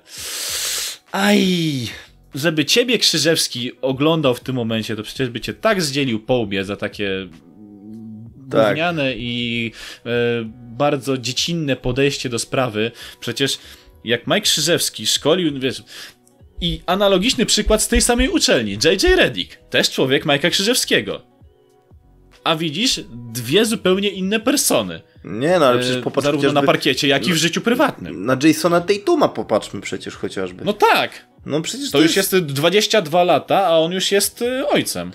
Aj, 1.11 1.87
żeby 2.35 2.65
ciebie 2.65 2.97
Krzyżewski 2.97 3.71
oglądał 3.81 4.35
w 4.35 4.39
tym 4.39 4.55
momencie, 4.55 4.95
to 4.95 5.03
przecież 5.03 5.29
by 5.29 5.41
cię 5.41 5.53
tak 5.53 5.81
zdzielił 5.81 6.19
po 6.19 6.33
łbie 6.33 6.65
za 6.65 6.75
takie 6.75 7.27
tak. 8.51 8.77
i 9.15 9.71
e, 10.05 10.09
bardzo 10.55 11.17
dziecinne 11.17 11.75
podejście 11.75 12.29
do 12.29 12.39
sprawy. 12.39 12.91
Przecież 13.19 13.59
jak 14.03 14.27
Mike 14.27 14.41
Krzyżewski 14.41 15.07
szkolił, 15.07 15.59
wiesz, 15.59 15.83
i 16.61 16.81
analogiczny 16.85 17.45
przykład 17.45 17.81
z 17.81 17.87
tej 17.87 18.01
samej 18.01 18.29
uczelni, 18.29 18.71
J.J. 18.71 19.03
Reddick, 19.03 19.55
też 19.69 19.91
człowiek 19.91 20.25
Majka 20.25 20.49
Krzyżewskiego. 20.49 21.21
A 22.43 22.55
widzisz, 22.55 23.01
dwie 23.33 23.65
zupełnie 23.65 24.09
inne 24.09 24.39
persony. 24.39 25.01
Nie, 25.23 25.59
no 25.59 25.65
ale 25.65 25.79
przecież 25.79 25.97
e, 25.97 26.01
popatrz 26.01 26.25
Zarówno 26.25 26.51
na 26.51 26.63
parkiecie, 26.63 27.07
jak 27.07 27.27
i 27.27 27.33
w 27.33 27.35
życiu 27.35 27.61
prywatnym. 27.61 28.25
Na 28.25 28.37
Jasona 28.43 28.81
Tatuma 28.81 29.27
popatrzmy 29.27 29.81
przecież 29.81 30.15
chociażby. 30.15 30.65
No 30.65 30.73
tak. 30.73 31.30
No 31.45 31.61
przecież 31.61 31.91
to, 31.91 31.97
to 31.97 32.03
już 32.03 32.15
jest... 32.15 32.33
jest 32.33 32.45
22 32.45 33.23
lata, 33.23 33.65
a 33.65 33.77
on 33.77 33.91
już 33.91 34.11
jest 34.11 34.41
y, 34.41 34.67
ojcem 34.67 35.11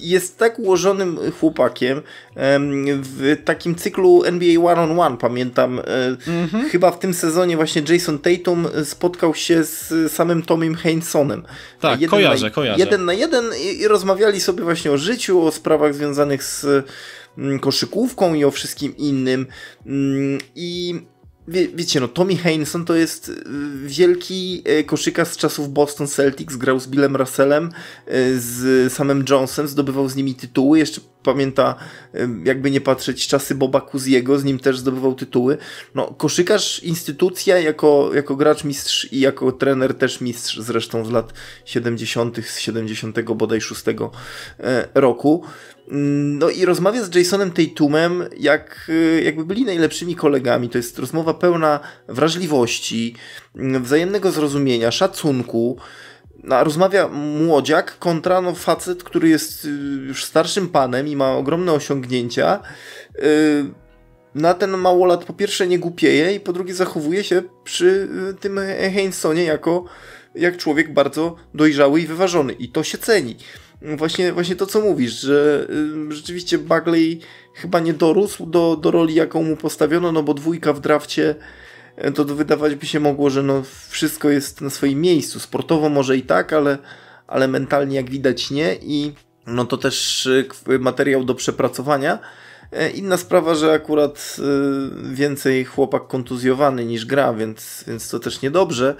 jest 0.00 0.38
tak 0.38 0.58
ułożonym 0.58 1.18
chłopakiem 1.40 2.02
w 2.36 3.36
takim 3.44 3.74
cyklu 3.74 4.24
NBA 4.24 4.72
One 4.72 4.82
on 4.82 5.00
One, 5.00 5.16
pamiętam. 5.16 5.80
Mm-hmm. 5.80 6.68
Chyba 6.70 6.90
w 6.90 6.98
tym 6.98 7.14
sezonie 7.14 7.56
właśnie 7.56 7.82
Jason 7.88 8.18
Tatum 8.18 8.66
spotkał 8.84 9.34
się 9.34 9.64
z 9.64 10.12
samym 10.12 10.42
Tomim 10.42 10.74
Heinsonem. 10.74 11.42
Tak, 11.80 12.00
jeden 12.00 12.10
kojarzę, 12.10 12.46
na, 12.46 12.50
kojarzę. 12.50 12.80
Jeden 12.80 13.04
na 13.04 13.12
jeden 13.12 13.44
i, 13.64 13.80
i 13.80 13.88
rozmawiali 13.88 14.40
sobie 14.40 14.64
właśnie 14.64 14.90
o 14.90 14.98
życiu, 14.98 15.46
o 15.46 15.52
sprawach 15.52 15.94
związanych 15.94 16.44
z 16.44 16.66
mm, 17.38 17.58
koszykówką 17.58 18.34
i 18.34 18.44
o 18.44 18.50
wszystkim 18.50 18.96
innym. 18.96 19.46
Mm, 19.86 20.38
I 20.54 21.00
Wie, 21.48 21.68
wiecie, 21.68 22.00
no 22.00 22.08
Tommy 22.08 22.36
Heinsohn 22.36 22.84
to 22.84 22.94
jest 22.94 23.28
y, 23.28 23.42
wielki 23.86 24.62
y, 24.68 24.84
koszykarz 24.84 25.28
z 25.28 25.36
czasów 25.36 25.72
Boston 25.72 26.06
Celtics, 26.06 26.56
grał 26.56 26.80
z 26.80 26.86
Billem 26.86 27.16
Russellem, 27.16 27.70
y, 28.08 28.40
z 28.40 28.92
samym 28.92 29.24
Jonesem, 29.30 29.68
zdobywał 29.68 30.08
z 30.08 30.16
nimi 30.16 30.34
tytuły, 30.34 30.78
jeszcze 30.78 31.00
pamięta, 31.22 31.74
jakby 32.44 32.70
nie 32.70 32.80
patrzeć, 32.80 33.26
czasy 33.26 33.54
Boba 33.54 33.80
Kuziego, 33.80 34.38
z 34.38 34.44
nim 34.44 34.58
też 34.58 34.78
zdobywał 34.78 35.14
tytuły. 35.14 35.58
No, 35.94 36.06
koszykarz, 36.06 36.82
instytucja 36.82 37.58
jako, 37.58 38.10
jako 38.14 38.36
gracz 38.36 38.64
mistrz 38.64 39.12
i 39.12 39.20
jako 39.20 39.52
trener 39.52 39.94
też 39.94 40.20
mistrz, 40.20 40.58
zresztą 40.60 41.04
z 41.04 41.10
lat 41.10 41.32
70., 41.64 42.36
z 42.46 42.58
70 42.58 43.20
bodaj 43.20 43.60
6 43.60 43.82
e, 43.88 44.88
roku. 44.94 45.44
Mm, 45.88 46.38
no 46.38 46.50
i 46.50 46.64
rozmawia 46.64 47.04
z 47.04 47.14
Jasonem 47.14 47.50
Tatumem, 47.50 48.24
jak, 48.38 48.86
y, 48.88 49.22
jakby 49.24 49.44
byli 49.44 49.64
najlepszymi 49.64 50.16
kolegami. 50.16 50.68
To 50.68 50.78
jest 50.78 50.98
rozmowa 50.98 51.34
pełna 51.34 51.80
wrażliwości, 52.08 53.14
mm, 53.56 53.82
wzajemnego 53.82 54.30
zrozumienia, 54.30 54.90
szacunku. 54.90 55.78
no, 56.44 56.64
rozmawia 56.64 57.08
młodziak 57.08 57.98
kontra 57.98 58.40
no, 58.40 58.54
facet, 58.54 59.02
który 59.02 59.28
jest 59.28 59.64
y, 59.64 59.68
już 60.06 60.24
starszym 60.24 60.68
panem 60.68 61.08
i 61.08 61.16
ma 61.16 61.32
ogromne 61.32 61.72
osiągnięcia. 61.72 62.60
Y, 63.22 63.64
na 64.34 64.54
ten 64.54 64.70
małolat 64.70 65.24
po 65.24 65.32
pierwsze 65.32 65.66
nie 65.66 65.78
głupieje 65.78 66.34
i 66.34 66.40
po 66.40 66.52
drugie 66.52 66.74
zachowuje 66.74 67.24
się 67.24 67.42
przy 67.64 68.08
tym 68.40 68.60
Heinsonie 68.94 69.44
jako 69.44 69.84
jak 70.34 70.56
człowiek 70.56 70.92
bardzo 70.92 71.36
dojrzały 71.54 72.00
i 72.00 72.06
wyważony 72.06 72.52
i 72.52 72.68
to 72.68 72.82
się 72.82 72.98
ceni. 72.98 73.36
Właśnie, 73.96 74.32
właśnie 74.32 74.56
to, 74.56 74.66
co 74.66 74.80
mówisz, 74.80 75.20
że 75.20 75.68
rzeczywiście 76.08 76.58
Bagley 76.58 77.20
chyba 77.54 77.80
nie 77.80 77.92
dorósł 77.92 78.46
do, 78.46 78.76
do 78.76 78.90
roli, 78.90 79.14
jaką 79.14 79.42
mu 79.42 79.56
postawiono, 79.56 80.12
no 80.12 80.22
bo 80.22 80.34
dwójka 80.34 80.72
w 80.72 80.80
drafcie 80.80 81.34
E, 81.96 82.12
to 82.12 82.24
wydawać 82.24 82.74
by 82.74 82.86
się 82.86 83.00
mogło, 83.00 83.30
że 83.30 83.42
no 83.42 83.62
wszystko 83.88 84.30
jest 84.30 84.60
na 84.60 84.70
swoim 84.70 85.00
miejscu. 85.00 85.40
Sportowo 85.40 85.88
może 85.88 86.16
i 86.16 86.22
tak, 86.22 86.52
ale, 86.52 86.78
ale 87.26 87.48
mentalnie 87.48 87.96
jak 87.96 88.10
widać 88.10 88.50
nie 88.50 88.76
i 88.82 89.12
no 89.46 89.64
to 89.64 89.76
też 89.76 90.28
e, 90.68 90.78
materiał 90.78 91.24
do 91.24 91.34
przepracowania. 91.34 92.18
E, 92.72 92.90
inna 92.90 93.16
sprawa, 93.16 93.54
że 93.54 93.72
akurat 93.72 94.36
więcej 95.12 95.64
chłopak 95.64 96.06
kontuzjowany 96.06 96.84
niż 96.84 97.06
gra, 97.06 97.34
więc, 97.34 97.84
więc 97.86 98.08
to 98.08 98.18
też 98.18 98.42
niedobrze. 98.42 98.96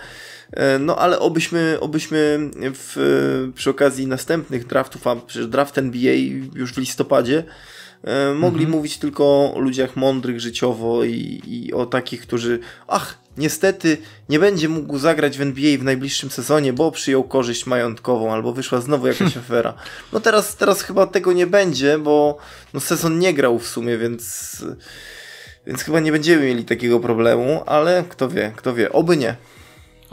No 0.80 0.96
ale 0.96 1.18
obyśmy, 1.18 1.76
obyśmy 1.80 2.50
w, 2.74 3.50
przy 3.54 3.70
okazji 3.70 4.06
następnych 4.06 4.66
draftów, 4.66 5.06
a 5.06 5.16
przecież 5.16 5.46
draft 5.46 5.78
NBA 5.78 6.14
już 6.54 6.72
w 6.72 6.78
listopadzie, 6.78 7.44
E, 8.04 8.34
mogli 8.34 8.64
mhm. 8.64 8.70
mówić 8.70 8.98
tylko 8.98 9.24
o 9.54 9.58
ludziach 9.58 9.96
mądrych 9.96 10.40
życiowo 10.40 11.04
i, 11.04 11.42
i, 11.46 11.72
o 11.72 11.86
takich, 11.86 12.20
którzy, 12.20 12.58
ach, 12.88 13.18
niestety 13.36 13.96
nie 14.28 14.38
będzie 14.38 14.68
mógł 14.68 14.98
zagrać 14.98 15.38
w 15.38 15.40
NBA 15.40 15.78
w 15.78 15.82
najbliższym 15.82 16.30
sezonie, 16.30 16.72
bo 16.72 16.90
przyjął 16.90 17.24
korzyść 17.24 17.66
majątkową 17.66 18.32
albo 18.32 18.52
wyszła 18.52 18.80
znowu 18.80 19.06
jakaś 19.06 19.36
afera. 19.46 19.74
No 20.12 20.20
teraz, 20.20 20.56
teraz 20.56 20.82
chyba 20.82 21.06
tego 21.06 21.32
nie 21.32 21.46
będzie, 21.46 21.98
bo 21.98 22.38
no, 22.74 22.80
sezon 22.80 23.18
nie 23.18 23.34
grał 23.34 23.58
w 23.58 23.66
sumie, 23.66 23.98
więc, 23.98 24.64
więc 25.66 25.82
chyba 25.82 26.00
nie 26.00 26.12
będziemy 26.12 26.46
mieli 26.46 26.64
takiego 26.64 27.00
problemu, 27.00 27.62
ale 27.66 28.04
kto 28.08 28.28
wie, 28.28 28.52
kto 28.56 28.74
wie, 28.74 28.92
oby 28.92 29.16
nie. 29.16 29.36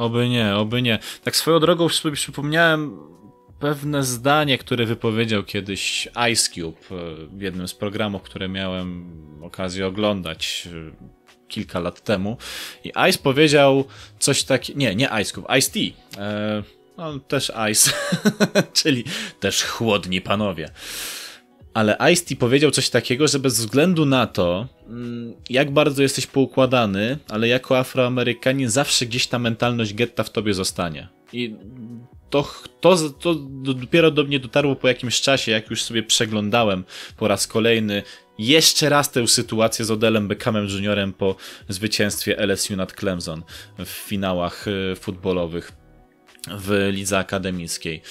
Oby 0.02 0.30
nie, 0.30 0.56
oby 0.56 0.82
nie. 0.82 1.00
Tak 1.24 1.36
swoją 1.36 1.60
drogą 1.60 1.90
sobie 1.90 2.16
przypomniałem, 2.16 3.00
pewne 3.60 4.04
zdanie, 4.04 4.58
które 4.58 4.86
wypowiedział 4.86 5.44
kiedyś 5.44 6.08
Ice 6.32 6.52
Cube 6.52 6.78
e, 6.92 7.26
w 7.38 7.42
jednym 7.42 7.68
z 7.68 7.74
programów, 7.74 8.22
które 8.22 8.50
miałem 8.50 9.06
okazję 9.44 9.88
oglądać 9.88 10.68
e, 10.72 10.92
kilka 11.48 11.80
lat 11.80 12.04
temu. 12.04 12.38
I 12.84 12.92
Ice 13.10 13.20
powiedział 13.24 13.86
coś 14.20 14.44
takiego. 14.44 14.80
Nie, 14.80 14.96
nie 14.96 15.10
Ice 15.22 15.34
Cube, 15.34 15.58
Ice 15.58 15.72
T. 15.72 15.80
E, 16.22 16.64
no, 16.98 17.20
też 17.20 17.52
Ice, 17.72 17.92
czyli 18.84 19.04
też 19.40 19.64
chłodni 19.64 20.22
panowie. 20.22 20.70
Ale 21.74 21.98
Ice-T 22.14 22.36
powiedział 22.36 22.72
coś 22.72 22.90
takiego, 22.90 23.28
że 23.28 23.40
bez 23.40 23.60
względu 23.60 24.06
na 24.06 24.28
to, 24.28 24.68
mm, 24.88 25.34
jak 25.50 25.72
bardzo 25.72 26.02
jesteś 26.02 26.28
poukładany, 26.28 27.18
ale 27.30 27.48
jako 27.48 27.78
Afroamerykanin 27.80 28.70
zawsze 28.70 29.06
gdzieś 29.06 29.28
ta 29.28 29.40
mentalność 29.40 29.94
getta 29.94 30.24
w 30.24 30.30
tobie 30.30 30.54
zostanie. 30.54 31.08
I 31.34 31.56
to, 32.30 32.54
to, 32.82 33.10
to 33.10 33.36
dopiero 33.64 34.12
do 34.12 34.24
mnie 34.24 34.40
dotarło 34.40 34.76
po 34.76 34.88
jakimś 34.88 35.22
czasie, 35.22 35.52
jak 35.52 35.70
już 35.70 35.84
sobie 35.84 36.04
przeglądałem 36.04 36.84
po 37.18 37.28
raz 37.28 37.48
kolejny 37.48 38.04
jeszcze 38.40 38.90
raz 38.90 39.12
tę 39.12 39.28
sytuację 39.28 39.86
z 39.86 39.92
Odelem 39.92 40.28
Beckhamem 40.28 40.68
Juniorem 40.68 41.14
po 41.14 41.36
zwycięstwie 41.70 42.38
LSU 42.38 42.76
nad 42.76 42.94
Clemson 42.94 43.44
w 43.78 43.90
finałach 43.90 44.66
e, 44.68 44.96
futbolowych 44.96 45.72
w 46.48 46.90
lidze 46.92 47.18
akademickiej. 47.18 48.02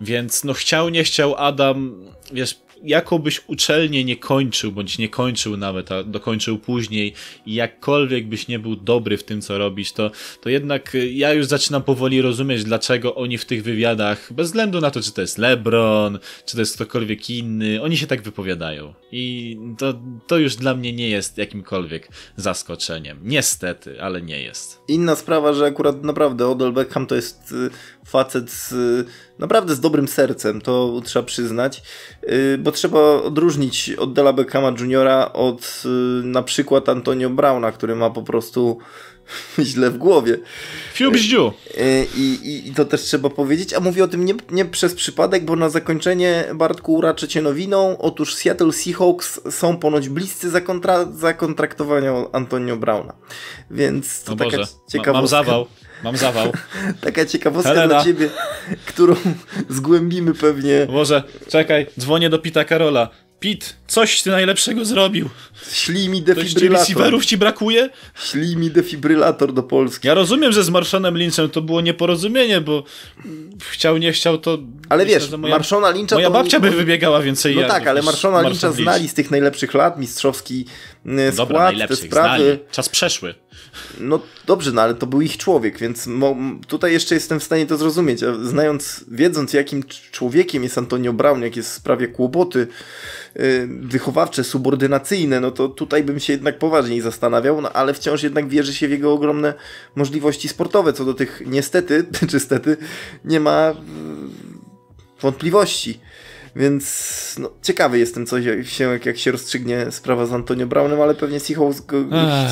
Więc 0.00 0.44
no 0.44 0.52
chciał, 0.52 0.88
nie 0.88 1.04
chciał 1.04 1.34
Adam, 1.36 2.04
wiesz, 2.32 2.60
jakobyś 2.84 3.40
uczelnię 3.46 4.04
nie 4.04 4.16
kończył, 4.16 4.72
bądź 4.72 4.98
nie 4.98 5.08
kończył 5.08 5.56
nawet, 5.56 5.92
a 5.92 6.04
dokończył 6.04 6.58
później 6.58 7.14
i 7.46 7.54
jakkolwiek 7.54 8.26
byś 8.26 8.48
nie 8.48 8.58
był 8.58 8.76
dobry 8.76 9.16
w 9.16 9.24
tym, 9.24 9.40
co 9.40 9.58
robisz, 9.58 9.92
to, 9.92 10.10
to 10.40 10.48
jednak 10.48 10.94
y, 10.94 11.12
ja 11.12 11.32
już 11.32 11.46
zaczynam 11.46 11.82
powoli 11.82 12.22
rozumieć, 12.22 12.64
dlaczego 12.64 13.14
oni 13.14 13.38
w 13.38 13.44
tych 13.44 13.62
wywiadach, 13.62 14.32
bez 14.32 14.46
względu 14.46 14.80
na 14.80 14.90
to, 14.90 15.00
czy 15.00 15.12
to 15.12 15.20
jest 15.20 15.38
LeBron, 15.38 16.18
czy 16.46 16.56
to 16.56 16.60
jest 16.60 16.74
ktokolwiek 16.74 17.30
inny, 17.30 17.82
oni 17.82 17.96
się 17.96 18.06
tak 18.06 18.22
wypowiadają. 18.22 18.94
I 19.12 19.56
to, 19.78 19.94
to 20.26 20.38
już 20.38 20.56
dla 20.56 20.74
mnie 20.74 20.92
nie 20.92 21.08
jest 21.08 21.38
jakimkolwiek 21.38 22.08
zaskoczeniem. 22.36 23.18
Niestety, 23.22 24.02
ale 24.02 24.22
nie 24.22 24.42
jest. 24.42 24.80
Inna 24.88 25.16
sprawa, 25.16 25.52
że 25.52 25.64
akurat 25.64 26.04
naprawdę 26.04 26.48
Odell 26.48 26.72
Beckham 26.72 27.06
to 27.06 27.14
jest 27.14 27.52
y, 27.52 27.70
facet 28.06 28.50
z, 28.50 28.74
naprawdę 29.38 29.74
z 29.74 29.80
dobrym 29.80 30.08
sercem, 30.08 30.60
to 30.60 31.00
trzeba 31.04 31.26
przyznać, 31.26 31.82
y, 32.22 32.58
bo 32.58 32.72
trzeba 32.72 33.00
odróżnić 33.00 33.90
od 33.90 34.12
Dela 34.12 34.32
Beckhama 34.32 34.72
Juniora 34.78 35.32
od 35.32 35.82
y, 35.84 35.88
na 36.24 36.42
przykład 36.42 36.88
Antonio 36.88 37.30
Browna, 37.30 37.72
który 37.72 37.96
ma 37.96 38.10
po 38.10 38.22
prostu 38.22 38.78
źle 39.58 39.90
w 39.90 39.98
głowie. 39.98 40.38
Fiubździu. 40.94 41.52
Y, 41.76 42.06
I, 42.16 42.20
i, 42.20 42.68
I 42.68 42.74
to 42.74 42.84
też 42.84 43.00
trzeba 43.00 43.30
powiedzieć, 43.30 43.74
a 43.74 43.80
mówię 43.80 44.04
o 44.04 44.08
tym 44.08 44.24
nie, 44.24 44.34
nie 44.50 44.64
przez 44.64 44.94
przypadek, 44.94 45.44
bo 45.44 45.56
na 45.56 45.68
zakończenie 45.68 46.44
Bartku 46.54 46.94
uraczę 46.94 47.28
cię 47.28 47.42
nowiną. 47.42 47.98
Otóż 47.98 48.34
Seattle 48.34 48.72
Seahawks 48.72 49.40
są 49.50 49.76
ponoć 49.76 50.08
bliscy 50.08 50.50
zakontra 50.50 51.04
zakontraktowania 51.12 52.12
Antonio 52.32 52.76
Browna. 52.76 53.14
Więc 53.70 54.22
to 54.22 54.32
o 54.32 54.36
taka 54.36 54.50
Boże. 54.50 54.66
ciekawostka. 54.92 55.12
Mam 55.12 55.44
zawał. 55.46 55.66
Mam 56.02 56.16
zawał. 56.16 56.52
Taka 57.00 57.26
ciekawostka 57.26 57.74
Helena. 57.74 57.88
dla 57.88 58.04
ciebie, 58.04 58.28
którą 58.86 59.14
zgłębimy 59.68 60.34
pewnie. 60.34 60.86
Może, 60.90 61.22
czekaj, 61.48 61.86
dzwonię 61.98 62.30
do 62.30 62.38
Pita 62.38 62.64
Karola. 62.64 63.08
Pit, 63.42 63.76
coś 63.86 64.22
ty 64.22 64.30
najlepszego 64.30 64.84
zrobił. 64.84 65.28
Ślij 65.72 66.08
mi 66.08 66.22
defibrylator. 66.22 66.70
receiverów 66.80 67.26
ci 67.26 67.36
brakuje? 67.36 67.90
Ślij 68.14 68.56
mi 68.56 68.70
defibrylator 68.70 69.52
do 69.52 69.62
Polski. 69.62 70.08
Ja 70.08 70.14
rozumiem, 70.14 70.52
że 70.52 70.64
z 70.64 70.70
Marszonem 70.70 71.16
Lynchem 71.16 71.50
to 71.50 71.62
było 71.62 71.80
nieporozumienie, 71.80 72.60
bo 72.60 72.84
chciał, 73.70 73.98
nie 73.98 74.12
chciał, 74.12 74.38
to... 74.38 74.58
Ale 74.88 75.06
wiesz, 75.06 75.30
moja, 75.30 75.54
Marszona 75.54 75.90
Lyncha... 75.90 76.16
Moja 76.16 76.30
babcia 76.30 76.60
by 76.60 76.70
wybiegała 76.70 77.22
więcej 77.22 77.56
No 77.56 77.68
tak, 77.68 77.86
ale 77.86 78.02
Marszona 78.02 78.42
Lyncha 78.42 78.72
znali 78.72 79.08
z 79.08 79.14
tych 79.14 79.30
najlepszych 79.30 79.74
lat, 79.74 79.98
mistrzowski 79.98 80.66
y, 81.06 81.32
skład, 81.32 81.48
Dobra, 81.48 81.88
te 81.88 81.96
sprawy. 81.96 82.44
Znali. 82.44 82.58
Czas 82.70 82.88
przeszły. 82.88 83.34
No 84.00 84.20
dobrze, 84.46 84.72
no 84.72 84.82
ale 84.82 84.94
to 84.94 85.06
był 85.06 85.20
ich 85.20 85.36
człowiek, 85.36 85.78
więc 85.78 86.08
tutaj 86.66 86.92
jeszcze 86.92 87.14
jestem 87.14 87.40
w 87.40 87.44
stanie 87.44 87.66
to 87.66 87.76
zrozumieć. 87.76 88.20
Znając, 88.42 89.04
wiedząc 89.08 89.52
jakim 89.52 89.82
człowiekiem 90.10 90.62
jest 90.62 90.78
Antonio 90.78 91.12
Brown, 91.12 91.42
jak 91.42 91.56
jest 91.56 91.70
w 91.70 91.72
sprawie 91.72 92.08
kłopoty 92.08 92.66
yy, 93.34 93.68
wychowawcze, 93.82 94.44
subordynacyjne, 94.44 95.40
no 95.40 95.50
to 95.50 95.68
tutaj 95.68 96.04
bym 96.04 96.20
się 96.20 96.32
jednak 96.32 96.58
poważniej 96.58 97.00
zastanawiał, 97.00 97.60
no 97.60 97.72
ale 97.72 97.94
wciąż 97.94 98.22
jednak 98.22 98.48
wierzy 98.48 98.74
się 98.74 98.88
w 98.88 98.90
jego 98.90 99.12
ogromne 99.12 99.54
możliwości 99.94 100.48
sportowe. 100.48 100.92
Co 100.92 101.04
do 101.04 101.14
tych 101.14 101.42
niestety, 101.46 102.04
czy 102.30 102.40
stety, 102.40 102.76
nie 103.24 103.40
ma 103.40 103.74
wątpliwości. 105.20 106.00
Więc 106.56 107.36
no, 107.38 107.50
ciekawy 107.62 107.98
jestem, 107.98 108.26
co 108.26 108.42
się, 108.62 108.84
jak, 108.84 109.06
jak 109.06 109.18
się 109.18 109.32
rozstrzygnie 109.32 109.86
sprawa 109.90 110.26
z 110.26 110.32
Antonio 110.32 110.66
Brownem, 110.66 111.00
ale 111.00 111.14
pewnie 111.14 111.40
Seahawks 111.40 111.80
go, 111.80 112.04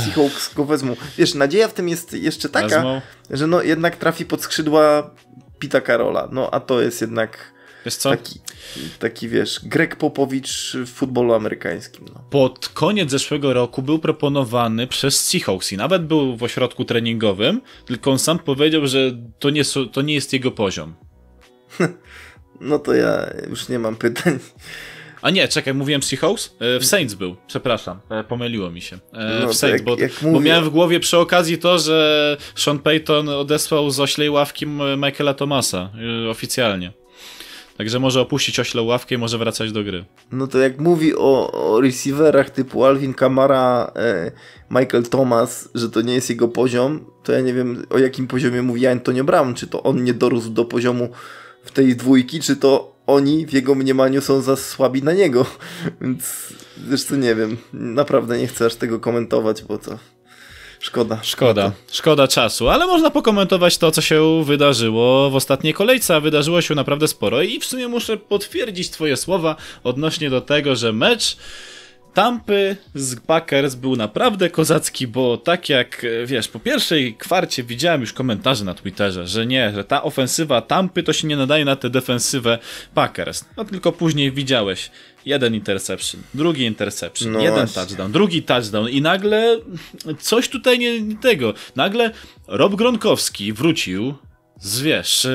Seahawks 0.05 0.55
go 0.55 0.65
wezmą. 0.65 0.97
Wiesz, 1.19 1.35
nadzieja 1.35 1.69
w 1.69 1.75
tym 1.75 1.89
jest 1.89 2.13
jeszcze 2.13 2.49
taka, 2.49 2.69
wezmą. 2.69 3.01
że 3.31 3.47
no 3.47 3.63
jednak 3.63 3.97
trafi 3.97 4.27
pod 4.27 4.43
skrzydła 4.43 5.11
Pita 5.59 5.81
Karola. 5.81 6.29
No 6.33 6.51
a 6.51 6.61
to 6.61 6.81
jest 6.81 7.01
jednak? 7.01 7.53
Taki, 8.11 8.41
taki, 8.99 9.29
wiesz, 9.29 9.61
Greg 9.65 9.97
Popowicz 9.97 10.77
w 10.87 10.89
futbolu 10.89 11.35
amerykańskim. 11.35 12.05
No. 12.15 12.25
Pod 12.31 12.69
koniec 12.69 13.11
zeszłego 13.11 13.53
roku 13.53 13.83
był 13.83 13.99
proponowany 13.99 14.87
przez 14.87 15.27
Seahawks 15.27 15.73
i 15.73 15.77
nawet 15.77 16.07
był 16.07 16.37
w 16.37 16.43
ośrodku 16.43 16.85
treningowym, 16.85 17.61
tylko 17.87 18.11
on 18.11 18.19
sam 18.19 18.39
powiedział, 18.39 18.87
że 18.87 19.19
to 19.39 19.51
nie, 19.51 19.63
to 19.93 20.03
nie 20.03 20.15
jest 20.15 20.33
jego 20.33 20.51
poziom. 20.51 20.95
No 22.61 22.79
to 22.79 22.95
ja 22.95 23.31
już 23.49 23.69
nie 23.69 23.79
mam 23.79 23.97
pytań. 23.97 24.39
A 25.23 25.31
nie, 25.31 25.49
czekaj, 25.49 25.75
mówiłem 25.75 26.03
Seahawks? 26.03 26.57
E, 26.61 26.79
w 26.79 26.87
Saints 26.87 27.15
był, 27.15 27.37
przepraszam, 27.47 28.01
e, 28.11 28.25
pomyliło 28.25 28.71
mi 28.71 28.81
się. 28.81 28.99
E, 29.13 29.41
no 29.41 29.49
w 29.49 29.55
Saints, 29.55 29.79
jak, 29.79 29.85
bo, 29.85 29.97
jak 29.99 30.13
bo, 30.33 30.41
miałem 30.41 30.65
w 30.65 30.69
głowie 30.69 31.01
przy 31.01 31.19
okazji 31.19 31.59
to, 31.59 31.79
że 31.79 32.37
Sean 32.55 32.79
Payton 32.79 33.29
odesłał 33.29 33.91
z 33.91 34.01
oślej 34.01 34.31
ławki 34.31 34.67
Michaela 34.97 35.35
Thomasa 35.35 35.91
oficjalnie. 36.31 36.93
Także 37.81 37.99
może 37.99 38.21
opuścić 38.21 38.61
oślą 38.61 38.83
ławkę 38.83 39.15
i 39.15 39.19
może 39.19 39.39
wracać 39.39 39.73
do 39.73 39.85
gry. 39.85 40.05
No 40.33 40.47
to 40.47 40.59
jak 40.59 40.79
mówi 40.79 41.15
o, 41.17 41.53
o 41.53 41.81
receiverach 41.81 42.51
typu 42.51 42.85
Alvin 42.85 43.15
Kamara, 43.15 43.93
e, 43.97 44.33
Michael 44.71 45.03
Thomas, 45.03 45.69
że 45.75 45.91
to 45.91 46.01
nie 46.01 46.15
jest 46.15 46.31
jego 46.31 46.49
poziom, 46.49 47.07
to 47.25 47.33
ja 47.33 47.41
nie 47.41 47.55
wiem 47.55 47.87
o 47.91 47.99
jakim 47.99 48.27
poziomie 48.27 48.63
mówi 48.63 48.87
Antonio 48.87 49.25
Brown. 49.25 49.55
Czy 49.55 49.67
to 49.67 49.83
on 49.83 50.05
nie 50.05 50.15
dorósł 50.15 50.51
do 50.51 50.65
poziomu 50.65 51.09
w 51.65 51.71
tej 51.71 51.97
dwójki, 51.97 52.41
czy 52.41 52.57
to 52.57 52.97
oni 53.07 53.47
w 53.47 53.53
jego 53.53 53.75
mniemaniu 53.75 54.21
są 54.21 54.41
za 54.41 54.57
słabi 54.57 55.03
na 55.03 55.13
niego. 55.13 55.47
Więc 56.01 56.55
zresztą 56.89 57.17
nie 57.17 57.35
wiem. 57.35 57.57
Naprawdę 57.73 58.39
nie 58.39 58.47
chcę 58.47 58.67
aż 58.67 58.75
tego 58.75 59.01
komentować, 59.01 59.63
bo 59.63 59.79
to 59.79 59.99
Szkoda. 60.81 61.19
Szkoda. 61.23 61.73
Szkoda 61.93 62.29
czasu, 62.29 62.69
ale 62.69 62.87
można 62.87 63.11
pokomentować 63.11 63.79
to, 63.79 63.91
co 63.91 64.01
się 64.01 64.45
wydarzyło 64.45 65.31
w 65.31 65.35
ostatniej 65.35 65.75
kolejce, 65.75 66.17
a 66.17 66.21
wydarzyło 66.21 66.61
się 66.61 66.75
naprawdę 66.75 67.09
sporo 67.09 67.43
i 67.43 67.61
w 67.61 67.65
sumie 67.65 67.89
muszę 67.89 68.17
potwierdzić 68.17 68.91
twoje 68.91 69.17
słowa 69.17 69.57
odnośnie 69.85 70.31
do 70.31 70.41
tego, 70.41 70.77
że 70.77 70.93
mecz 70.93 71.37
Tampy 72.21 72.77
z 72.95 73.21
Packers 73.21 73.75
był 73.75 73.97
naprawdę 73.97 74.51
kozacki, 74.51 75.07
bo 75.07 75.37
tak 75.37 75.69
jak, 75.69 76.07
wiesz, 76.27 76.49
po 76.49 76.61
pierwszej 76.61 77.15
kwarcie 77.15 77.63
widziałem 77.65 78.01
już 78.01 78.13
komentarze 78.13 78.65
na 78.65 78.75
Twitterze, 78.75 79.27
że 79.27 79.47
nie, 79.47 79.73
że 79.75 79.85
ta 79.85 80.03
ofensywa 80.03 80.63
Tampy 80.63 81.03
to 81.03 81.13
się 81.13 81.29
nie 81.29 81.37
nadaje 81.37 81.65
na 81.65 81.77
tę 81.77 81.91
defensywę 81.91 82.59
Packers. 82.95 83.45
No 83.57 83.65
tylko 83.65 83.93
później 83.93 84.33
widziałeś 84.33 84.91
jeden 85.27 85.55
interception, 85.55 86.23
drugi 86.35 86.65
interception, 86.65 87.33
no 87.33 87.41
jeden 87.41 87.55
właśnie. 87.55 87.83
touchdown, 87.83 88.13
drugi 88.13 88.43
touchdown 88.43 88.89
i 88.89 89.03
nagle 89.03 89.59
coś 90.19 90.49
tutaj 90.49 90.79
nie, 90.79 91.01
nie 91.01 91.17
tego. 91.17 91.55
Nagle 91.77 92.11
Rob 92.49 92.75
Gronkowski 92.75 93.53
wrócił 93.53 94.15
z, 94.61 94.81
wiesz, 94.81 95.27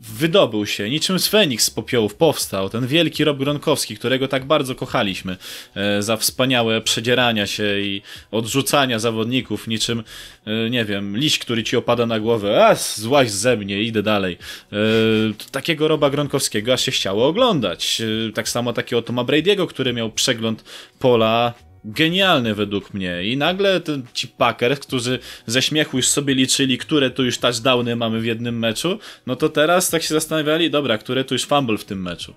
wydobył 0.00 0.66
się, 0.66 0.90
niczym 0.90 1.18
z 1.18 1.28
Feniks 1.28 1.64
z 1.64 1.70
popiołów 1.70 2.14
powstał, 2.14 2.68
ten 2.68 2.86
wielki 2.86 3.24
Rob 3.24 3.38
Gronkowski, 3.38 3.96
którego 3.96 4.28
tak 4.28 4.44
bardzo 4.44 4.74
kochaliśmy 4.74 5.36
e, 5.74 6.02
za 6.02 6.16
wspaniałe 6.16 6.80
przedzierania 6.80 7.46
się 7.46 7.80
i 7.80 8.02
odrzucania 8.30 8.98
zawodników, 8.98 9.68
niczym, 9.68 10.02
e, 10.46 10.70
nie 10.70 10.84
wiem, 10.84 11.16
liść, 11.16 11.38
który 11.38 11.64
ci 11.64 11.76
opada 11.76 12.06
na 12.06 12.20
głowę, 12.20 12.66
a 12.66 12.74
złaź 12.74 13.30
ze 13.30 13.56
mnie, 13.56 13.82
idę 13.82 14.02
dalej. 14.02 14.38
E, 14.72 14.76
takiego 15.50 15.88
Roba 15.88 16.10
Gronkowskiego 16.10 16.72
aż 16.72 16.82
się 16.82 16.92
chciało 16.92 17.26
oglądać. 17.26 18.02
E, 18.28 18.32
tak 18.32 18.48
samo 18.48 18.72
takiego 18.72 19.02
Toma 19.02 19.24
Brady'ego, 19.24 19.66
który 19.66 19.92
miał 19.92 20.10
przegląd 20.10 20.64
pola 20.98 21.54
genialny 21.84 22.54
według 22.54 22.94
mnie. 22.94 23.24
I 23.24 23.36
nagle 23.36 23.80
ten, 23.80 24.02
ci 24.12 24.28
Packers, 24.28 24.80
którzy 24.80 25.18
ze 25.46 25.62
śmiechu 25.62 25.96
już 25.96 26.08
sobie 26.08 26.34
liczyli, 26.34 26.78
które 26.78 27.10
tu 27.10 27.24
już 27.24 27.38
touchdowny 27.38 27.96
mamy 27.96 28.20
w 28.20 28.24
jednym 28.24 28.58
meczu, 28.58 28.98
no 29.26 29.36
to 29.36 29.48
teraz 29.48 29.90
tak 29.90 30.02
się 30.02 30.14
zastanawiali, 30.14 30.70
dobra, 30.70 30.98
które 30.98 31.24
tu 31.24 31.34
już 31.34 31.44
fumble 31.44 31.78
w 31.78 31.84
tym 31.84 32.02
meczu. 32.02 32.34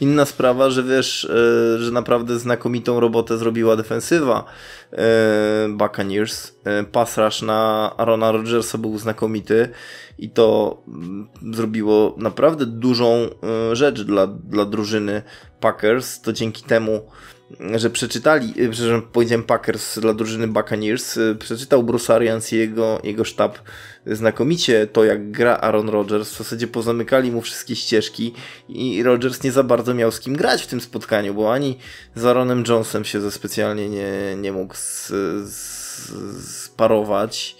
Inna 0.00 0.24
sprawa, 0.24 0.70
że 0.70 0.82
wiesz, 0.82 1.24
e, 1.24 1.78
że 1.78 1.90
naprawdę 1.90 2.38
znakomitą 2.38 3.00
robotę 3.00 3.38
zrobiła 3.38 3.76
defensywa 3.76 4.44
e, 4.92 5.68
Buccaneers. 5.68 6.52
E, 6.64 6.84
pass 6.84 7.18
rush 7.18 7.42
na 7.42 7.90
Arona 7.96 8.32
Rodgersa 8.32 8.78
był 8.78 8.98
znakomity 8.98 9.68
i 10.18 10.30
to 10.30 10.76
mm, 10.88 11.28
zrobiło 11.52 12.14
naprawdę 12.18 12.66
dużą 12.66 13.28
rzecz 13.72 14.02
dla, 14.02 14.26
dla 14.26 14.64
drużyny 14.64 15.22
Packers. 15.60 16.20
To 16.20 16.32
dzięki 16.32 16.62
temu 16.62 17.10
że 17.74 17.90
przeczytali, 17.90 18.62
y, 18.62 18.70
przepraszam, 18.70 19.02
powiedziałem 19.12 19.42
Packers 19.42 19.98
dla 19.98 20.14
drużyny 20.14 20.48
Buccaneers, 20.48 21.16
y, 21.16 21.36
przeczytał 21.38 21.82
Bruce 21.82 22.14
Arians 22.14 22.52
i 22.52 22.56
jego, 22.56 23.00
jego 23.04 23.24
sztab 23.24 23.58
znakomicie 24.06 24.86
to, 24.86 25.04
jak 25.04 25.30
gra 25.30 25.56
Aaron 25.56 25.88
Rodgers. 25.88 26.32
W 26.32 26.38
zasadzie 26.38 26.66
pozamykali 26.66 27.30
mu 27.30 27.40
wszystkie 27.40 27.76
ścieżki 27.76 28.34
i 28.68 29.02
Rodgers 29.02 29.42
nie 29.42 29.52
za 29.52 29.62
bardzo 29.62 29.94
miał 29.94 30.12
z 30.12 30.20
kim 30.20 30.36
grać 30.36 30.62
w 30.62 30.66
tym 30.66 30.80
spotkaniu, 30.80 31.34
bo 31.34 31.52
ani 31.52 31.78
z 32.14 32.24
Aaronem 32.24 32.64
Jonesem 32.68 33.04
się 33.04 33.20
ze 33.20 33.30
specjalnie 33.30 33.88
nie, 33.88 34.36
nie 34.36 34.52
mógł 34.52 34.74
sparować 36.40 37.56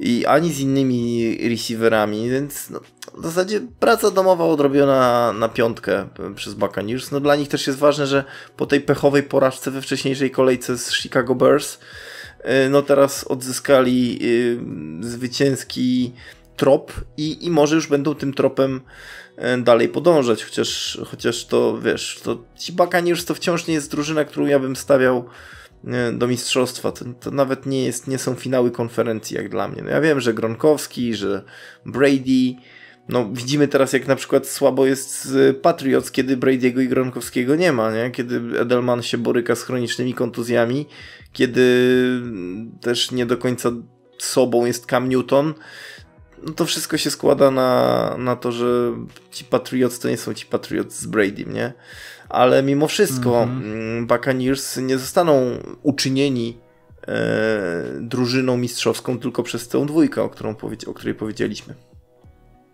i 0.00 0.26
ani 0.26 0.52
z 0.52 0.60
innymi 0.60 1.38
receiverami, 1.48 2.30
więc 2.30 2.70
no, 2.70 2.80
w 3.14 3.22
zasadzie 3.22 3.60
praca 3.80 4.10
domowa 4.10 4.44
odrobiona 4.44 5.32
na 5.32 5.48
piątkę 5.48 6.08
przez 6.34 6.54
Buccaneers. 6.54 7.10
No 7.10 7.20
dla 7.20 7.36
nich 7.36 7.48
też 7.48 7.66
jest 7.66 7.78
ważne, 7.78 8.06
że 8.06 8.24
po 8.56 8.66
tej 8.66 8.80
pechowej 8.80 9.22
porażce 9.22 9.70
we 9.70 9.82
wcześniejszej 9.82 10.30
kolejce 10.30 10.78
z 10.78 10.92
Chicago 10.92 11.34
Bears, 11.34 11.78
y, 12.40 12.68
no 12.70 12.82
teraz 12.82 13.24
odzyskali 13.24 14.18
y, 14.22 14.58
zwycięski 15.00 16.12
trop 16.56 16.92
i, 17.16 17.46
i 17.46 17.50
może 17.50 17.74
już 17.74 17.86
będą 17.86 18.14
tym 18.14 18.34
tropem 18.34 18.80
y, 19.38 19.62
dalej 19.62 19.88
podążać, 19.88 20.44
chociaż, 20.44 21.00
chociaż 21.06 21.44
to 21.44 21.80
wiesz, 21.80 22.20
to 22.22 22.44
ci 22.58 22.72
Buccaneers 22.72 23.24
to 23.24 23.34
wciąż 23.34 23.66
nie 23.66 23.74
jest 23.74 23.90
drużyna, 23.90 24.24
którą 24.24 24.46
ja 24.46 24.58
bym 24.58 24.76
stawiał 24.76 25.28
do 26.12 26.28
mistrzostwa. 26.28 26.92
To, 26.92 27.04
to, 27.20 27.30
nawet 27.30 27.66
nie, 27.66 27.84
jest, 27.84 28.08
nie 28.08 28.18
są 28.18 28.34
finały 28.34 28.70
konferencji 28.70 29.36
jak 29.36 29.48
dla 29.48 29.68
mnie. 29.68 29.82
No 29.82 29.90
ja 29.90 30.00
wiem, 30.00 30.20
że 30.20 30.34
Gronkowski, 30.34 31.14
że 31.14 31.42
Brady. 31.86 32.54
No 33.08 33.30
widzimy 33.32 33.68
teraz 33.68 33.92
jak 33.92 34.06
na 34.06 34.16
przykład 34.16 34.46
słabo 34.46 34.86
jest 34.86 35.28
Patriots, 35.62 36.10
kiedy 36.10 36.36
Brady'ego 36.36 36.82
i 36.82 36.88
Gronkowskiego 36.88 37.56
nie 37.56 37.72
ma, 37.72 37.92
nie? 37.92 38.10
Kiedy 38.10 38.60
Edelman 38.60 39.02
się 39.02 39.18
boryka 39.18 39.54
z 39.54 39.62
chronicznymi 39.62 40.14
kontuzjami, 40.14 40.86
kiedy 41.32 41.62
też 42.80 43.10
nie 43.10 43.26
do 43.26 43.36
końca 43.36 43.70
sobą 44.18 44.64
jest 44.64 44.86
Cam 44.86 45.08
Newton. 45.08 45.54
No 46.42 46.52
to 46.52 46.64
wszystko 46.64 46.96
się 46.96 47.10
składa 47.10 47.50
na, 47.50 48.14
na 48.18 48.36
to, 48.36 48.52
że 48.52 48.92
ci 49.30 49.44
Patriots 49.44 49.98
to 49.98 50.08
nie 50.08 50.16
są 50.16 50.34
ci 50.34 50.46
Patriots 50.46 51.00
z 51.00 51.06
Brady, 51.06 51.44
nie? 51.44 51.72
Ale 52.28 52.62
mimo 52.62 52.88
wszystko 52.88 53.30
mm-hmm. 53.30 54.06
Buccaneers 54.06 54.76
nie 54.76 54.98
zostaną 54.98 55.58
uczynieni 55.82 56.56
e, 57.08 57.14
drużyną 58.00 58.56
mistrzowską 58.56 59.18
tylko 59.18 59.42
przez 59.42 59.68
tę 59.68 59.86
dwójkę, 59.86 60.22
o, 60.22 60.28
którą 60.28 60.54
o 60.86 60.94
której 60.94 61.14
powiedzieliśmy. 61.14 61.74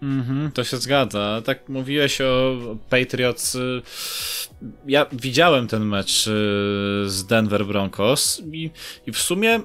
Mhm, 0.03 0.51
to 0.53 0.65
się 0.65 0.77
zgadza. 0.77 1.43
Tak 1.45 1.69
mówiłeś 1.69 2.21
o 2.21 2.57
Patriots. 2.91 3.55
Y, 3.55 3.83
ja 4.87 5.07
widziałem 5.13 5.69
ten 5.69 5.85
mecz 5.85 6.27
y, 6.27 6.31
z 7.07 7.27
Denver 7.29 7.67
Broncos 7.67 8.43
i, 8.53 8.71
i 9.07 9.13
w 9.13 9.19
sumie 9.19 9.61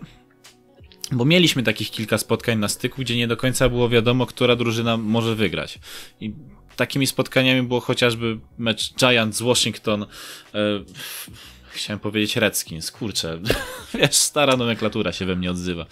bo 1.11 1.25
mieliśmy 1.25 1.63
takich 1.63 1.91
kilka 1.91 2.17
spotkań 2.17 2.59
na 2.59 2.67
styku, 2.67 3.01
gdzie 3.01 3.17
nie 3.17 3.27
do 3.27 3.37
końca 3.37 3.69
było 3.69 3.89
wiadomo, 3.89 4.25
która 4.25 4.55
drużyna 4.55 4.97
może 4.97 5.35
wygrać. 5.35 5.79
I 6.21 6.33
takimi 6.77 7.07
spotkaniami 7.07 7.63
było 7.63 7.79
chociażby 7.79 8.37
mecz 8.57 8.93
Giants 8.93 9.37
z 9.37 9.41
Washington. 9.41 10.03
E, 10.03 10.07
chciałem 11.77 11.99
powiedzieć 11.99 12.35
Redskins, 12.35 12.91
kurczę, 12.91 13.39
wiesz, 13.93 14.15
stara 14.15 14.57
nomenklatura 14.57 15.11
się 15.11 15.25
we 15.25 15.35
mnie 15.35 15.51
odzywa. 15.51 15.85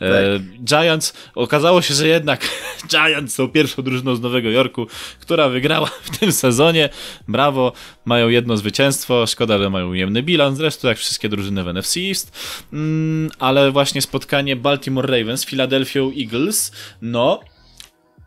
E, 0.00 0.38
tak. 0.38 0.64
Giants, 0.64 1.12
okazało 1.34 1.82
się, 1.82 1.94
że 1.94 2.08
jednak 2.08 2.48
Giants 2.90 3.34
są 3.34 3.48
pierwszą 3.48 3.82
drużyną 3.82 4.16
z 4.16 4.20
Nowego 4.20 4.50
Jorku, 4.50 4.86
która 5.20 5.48
wygrała 5.48 5.90
w 6.02 6.18
tym 6.18 6.32
sezonie. 6.32 6.88
Brawo, 7.28 7.72
mają 8.04 8.28
jedno 8.28 8.56
zwycięstwo, 8.56 9.26
szkoda, 9.26 9.58
że 9.58 9.70
mają 9.70 9.88
ujemny 9.88 10.22
bilans, 10.22 10.56
zresztą 10.56 10.88
jak 10.88 10.98
wszystkie 10.98 11.28
drużyny 11.28 11.64
w 11.64 11.68
NFC 11.68 11.96
East, 11.96 12.32
mm, 12.72 13.30
ale 13.38 13.70
właśnie 13.70 14.02
spotkanie 14.02 14.56
Baltimore 14.56 15.18
Ravens, 15.18 15.44
Philadelphia 15.44 16.00
Eagles, 16.18 16.72
no 17.02 17.40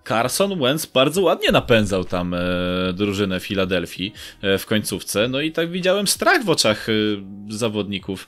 Carson 0.08 0.60
Wentz 0.60 0.86
bardzo 0.86 1.22
ładnie 1.22 1.52
napędzał 1.52 2.06
tam 2.06 2.34
e, 2.34 2.40
drużynę 2.94 3.40
Filadelfii 3.40 4.14
e, 4.42 4.58
w 4.58 4.66
końcówce. 4.66 5.28
No 5.28 5.42
i 5.42 5.52
tak 5.52 5.72
widziałem 5.72 6.08
strach 6.08 6.44
w 6.44 6.50
oczach 6.50 6.90
e, 6.90 6.94
zawodników 7.50 8.28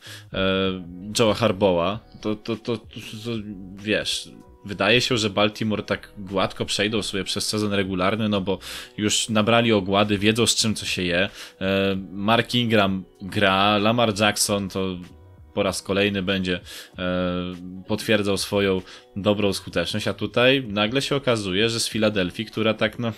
Joe'a 1.12 1.36
Harboa. 1.36 2.00
To, 2.22 2.36
to, 2.36 2.56
to, 2.56 2.78
to, 2.78 2.84
wiesz, 3.76 4.30
wydaje 4.66 5.02
się, 5.02 5.18
że 5.18 5.30
Baltimore 5.30 5.84
tak 5.84 6.12
gładko 6.18 6.66
przejdą 6.66 7.02
sobie 7.02 7.24
przez 7.24 7.48
sezon 7.48 7.74
regularny, 7.74 8.30
no 8.30 8.42
bo 8.42 8.60
już 8.98 9.30
nabrali 9.30 9.74
ogłady, 9.74 10.18
wiedzą 10.18 10.48
z 10.48 10.56
czym 10.56 10.76
co 10.76 10.86
się 10.86 11.04
je. 11.04 11.30
Mark 12.12 12.56
Ingram 12.56 13.04
gra, 13.22 13.78
Lamar 13.78 14.20
Jackson 14.20 14.70
to 14.70 14.98
po 15.56 15.64
raz 15.64 15.82
kolejny 15.82 16.24
będzie 16.24 16.60
e, 17.00 17.04
potwierdzał 17.88 18.38
swoją 18.38 18.82
dobrą 19.16 19.54
skuteczność, 19.54 20.08
a 20.08 20.14
tutaj 20.14 20.64
nagle 20.68 21.02
się 21.02 21.16
okazuje, 21.16 21.70
że 21.70 21.80
z 21.80 21.90
Filadelfii, 21.90 22.46
która 22.46 22.74
tak 22.74 23.00
no 23.00 23.12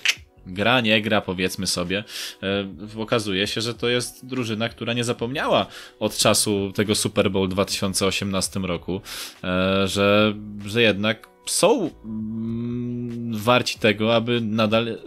gra, 0.45 0.81
nie 0.81 1.01
gra, 1.01 1.21
powiedzmy 1.21 1.67
sobie, 1.67 2.03
e, 2.43 3.01
okazuje 3.01 3.47
się, 3.47 3.61
że 3.61 3.73
to 3.73 3.89
jest 3.89 4.25
drużyna, 4.25 4.69
która 4.69 4.93
nie 4.93 5.03
zapomniała 5.03 5.65
od 5.99 6.17
czasu 6.17 6.71
tego 6.75 6.95
Super 6.95 7.31
Bowl 7.31 7.49
2018 7.49 8.59
roku, 8.59 9.01
e, 9.43 9.87
że, 9.87 10.33
że 10.65 10.81
jednak 10.81 11.37
są 11.45 11.89
mm, 12.05 13.37
warci 13.37 13.79
tego, 13.79 14.15
aby 14.15 14.41
nadal 14.41 14.87
y, 14.87 14.97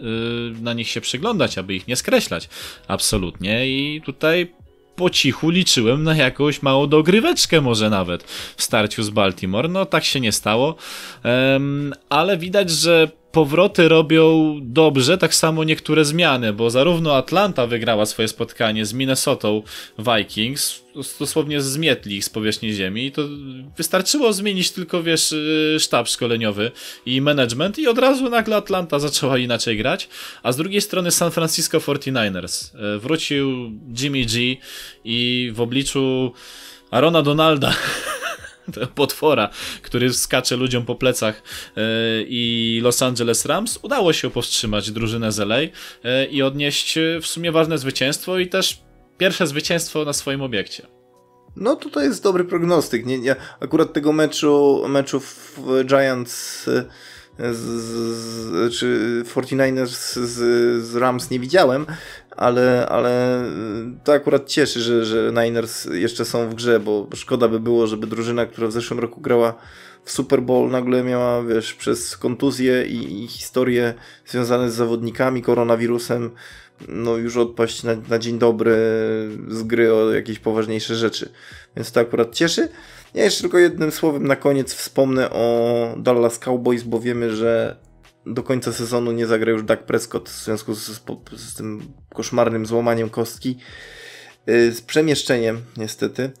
na 0.61 0.73
nich 0.73 0.89
się 0.89 1.01
przyglądać, 1.01 1.57
aby 1.57 1.75
ich 1.75 1.87
nie 1.87 1.95
skreślać. 1.95 2.49
Absolutnie. 2.87 3.67
I 3.67 4.01
tutaj 4.05 4.53
po 4.95 5.09
cichu 5.09 5.49
liczyłem 5.49 6.03
na 6.03 6.15
jakąś 6.15 6.61
małą 6.61 6.87
dogryweczkę 6.87 7.61
może 7.61 7.89
nawet 7.89 8.23
w 8.57 8.63
starciu 8.63 9.03
z 9.03 9.09
Baltimore. 9.09 9.69
No 9.69 9.85
tak 9.85 10.03
się 10.03 10.19
nie 10.19 10.31
stało, 10.31 10.75
um, 11.23 11.93
ale 12.09 12.37
widać, 12.37 12.69
że 12.69 13.20
powroty 13.31 13.87
robią 13.87 14.59
dobrze, 14.61 15.17
tak 15.17 15.35
samo 15.35 15.63
niektóre 15.63 16.05
zmiany, 16.05 16.53
bo 16.53 16.69
zarówno 16.69 17.15
Atlanta 17.15 17.67
wygrała 17.67 18.05
swoje 18.05 18.27
spotkanie 18.27 18.85
z 18.85 18.93
Minnesotą 18.93 19.63
Vikings, 19.99 20.81
dosłownie 21.19 21.61
zmietli 21.61 22.15
ich 22.15 22.25
z 22.25 22.29
powierzchni 22.29 22.73
ziemi 22.73 23.05
i 23.05 23.11
to 23.11 23.21
wystarczyło 23.77 24.33
zmienić 24.33 24.71
tylko, 24.71 25.03
wiesz, 25.03 25.31
y, 25.31 25.77
sztab 25.79 26.07
szkoleniowy 26.07 26.71
i 27.05 27.21
management 27.21 27.79
i 27.79 27.87
od 27.87 27.97
razu 27.97 28.29
nagle 28.29 28.55
Atlanta 28.55 28.99
zaczęła 28.99 29.37
inaczej 29.37 29.77
grać, 29.77 30.09
a 30.43 30.51
z 30.51 30.57
drugiej 30.57 30.81
strony 30.81 31.11
San 31.11 31.31
Francisco 31.31 31.77
49ers. 31.77 32.75
Y, 32.95 32.99
wrócił 32.99 33.71
Jimmy 33.99 34.25
G 34.25 34.55
i 35.03 35.51
w 35.53 35.61
obliczu 35.61 36.33
Arona 36.91 37.21
Donalda 37.21 37.73
potwora, 38.95 39.49
który 39.81 40.13
skacze 40.13 40.55
ludziom 40.55 40.85
po 40.85 40.95
plecach 40.95 41.43
e, 41.77 41.81
i 42.27 42.79
Los 42.83 43.01
Angeles 43.01 43.45
Rams, 43.45 43.79
udało 43.81 44.13
się 44.13 44.29
powstrzymać 44.29 44.91
drużynę 44.91 45.31
z 45.31 45.39
LA 45.39 45.57
e, 46.03 46.25
i 46.25 46.41
odnieść 46.41 46.99
w 47.21 47.27
sumie 47.27 47.51
ważne 47.51 47.77
zwycięstwo 47.77 48.39
i 48.39 48.47
też 48.47 48.81
pierwsze 49.17 49.47
zwycięstwo 49.47 50.05
na 50.05 50.13
swoim 50.13 50.41
obiekcie. 50.41 50.87
No 51.55 51.75
to 51.75 52.01
jest 52.01 52.23
dobry 52.23 52.45
prognostyk. 52.45 53.05
Nie, 53.05 53.19
nie, 53.19 53.35
akurat 53.59 53.93
tego 53.93 54.13
meczu, 54.13 54.83
meczów 54.87 55.55
Giants 55.85 56.63
z, 57.39 57.57
z, 57.57 58.73
czy 58.75 59.23
49ers 59.35 60.19
z, 60.25 60.37
z 60.85 60.95
Rams 60.95 61.29
nie 61.29 61.39
widziałem, 61.39 61.85
ale, 62.41 62.87
ale 62.89 63.43
to 64.03 64.13
akurat 64.13 64.47
cieszy, 64.47 64.81
że, 64.81 65.05
że 65.05 65.31
Niners 65.43 65.85
jeszcze 65.85 66.25
są 66.25 66.49
w 66.49 66.55
grze, 66.55 66.79
bo 66.79 67.07
szkoda 67.15 67.47
by 67.47 67.59
było, 67.59 67.87
żeby 67.87 68.07
drużyna, 68.07 68.45
która 68.45 68.67
w 68.67 68.71
zeszłym 68.71 68.99
roku 68.99 69.21
grała 69.21 69.53
w 70.03 70.11
Super 70.11 70.41
Bowl 70.41 70.71
nagle 70.71 71.03
miała, 71.03 71.43
wiesz, 71.43 71.73
przez 71.73 72.17
kontuzje 72.17 72.85
i, 72.85 73.23
i 73.23 73.27
historie 73.27 73.93
związane 74.25 74.71
z 74.71 74.73
zawodnikami, 74.73 75.41
koronawirusem, 75.41 76.31
no 76.87 77.17
już 77.17 77.37
odpaść 77.37 77.83
na, 77.83 77.95
na 78.09 78.19
dzień 78.19 78.39
dobry 78.39 78.75
z 79.47 79.63
gry 79.63 79.93
o 79.93 80.11
jakieś 80.11 80.39
poważniejsze 80.39 80.95
rzeczy. 80.95 81.29
Więc 81.75 81.91
to 81.91 81.99
akurat 81.99 82.35
cieszy. 82.35 82.69
Ja 83.13 83.23
jeszcze 83.23 83.41
tylko 83.41 83.57
jednym 83.57 83.91
słowem 83.91 84.27
na 84.27 84.35
koniec 84.35 84.73
wspomnę 84.73 85.29
o 85.29 85.95
Dallas 85.97 86.39
Cowboys, 86.39 86.83
bo 86.83 86.99
wiemy, 86.99 87.35
że 87.35 87.75
do 88.25 88.43
końca 88.43 88.73
sezonu 88.73 89.11
nie 89.11 89.27
zagra 89.27 89.51
już 89.51 89.63
Dak 89.63 89.85
Prescott 89.85 90.29
w 90.29 90.43
związku 90.43 90.73
z, 90.73 90.87
z, 90.87 91.01
z 91.35 91.55
tym 91.55 91.81
koszmarnym 92.13 92.65
złamaniem 92.65 93.09
kostki. 93.09 93.57
Y, 94.49 94.73
z 94.73 94.81
przemieszczeniem 94.81 95.61
niestety 95.77 96.31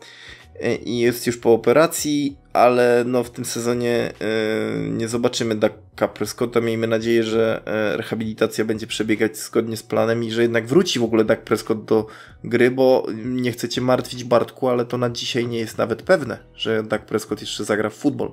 i 0.85 0.99
jest 0.99 1.27
już 1.27 1.37
po 1.37 1.53
operacji, 1.53 2.37
ale 2.53 3.03
no 3.07 3.23
w 3.23 3.29
tym 3.29 3.45
sezonie 3.45 4.13
yy, 4.19 4.89
nie 4.89 5.07
zobaczymy 5.07 5.55
Daka 5.55 6.07
Prescotta. 6.07 6.61
Miejmy 6.61 6.87
nadzieję, 6.87 7.23
że 7.23 7.61
rehabilitacja 7.95 8.65
będzie 8.65 8.87
przebiegać 8.87 9.37
zgodnie 9.37 9.77
z 9.77 9.83
planem 9.83 10.23
i 10.23 10.31
że 10.31 10.41
jednak 10.41 10.67
wróci 10.67 10.99
w 10.99 11.03
ogóle 11.03 11.23
Dak 11.23 11.43
Prescott 11.43 11.85
do 11.85 12.07
gry, 12.43 12.71
bo 12.71 13.07
nie 13.25 13.51
chcecie 13.51 13.81
martwić 13.81 14.23
Bartku, 14.23 14.69
ale 14.69 14.85
to 14.85 14.97
na 14.97 15.09
dzisiaj 15.09 15.47
nie 15.47 15.59
jest 15.59 15.77
nawet 15.77 16.01
pewne, 16.01 16.37
że 16.55 16.83
Dak 16.83 17.05
Prescott 17.05 17.41
jeszcze 17.41 17.65
zagra 17.65 17.89
w 17.89 17.95
futbol. 17.95 18.31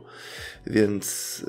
Więc 0.67 1.45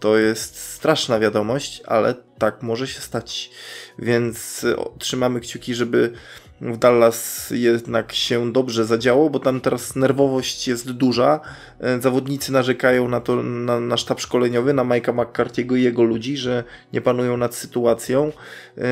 to 0.00 0.18
jest 0.18 0.56
straszna 0.56 1.18
wiadomość, 1.18 1.82
ale 1.86 2.14
tak 2.38 2.62
może 2.62 2.86
się 2.86 3.00
stać. 3.00 3.50
Więc 3.98 4.66
trzymamy 4.98 5.40
kciuki, 5.40 5.74
żeby 5.74 6.12
w 6.60 6.76
Dallas 6.76 7.50
jednak 7.50 8.12
się 8.12 8.52
dobrze 8.52 8.84
zadziało, 8.84 9.30
bo 9.30 9.38
tam 9.38 9.60
teraz 9.60 9.96
nerwowość 9.96 10.68
jest 10.68 10.90
duża. 10.90 11.40
E, 11.80 12.00
zawodnicy 12.00 12.52
narzekają 12.52 13.08
na 13.08 13.20
to, 13.20 13.42
na, 13.42 13.80
na 13.80 13.96
sztab 13.96 14.20
szkoleniowy, 14.20 14.74
na 14.74 14.84
Mike'a 14.84 15.14
McCarthy'ego 15.14 15.76
i 15.76 15.82
jego 15.82 16.02
ludzi, 16.02 16.36
że 16.36 16.64
nie 16.92 17.00
panują 17.00 17.36
nad 17.36 17.54
sytuacją. 17.54 18.32
Yy, 18.76 18.84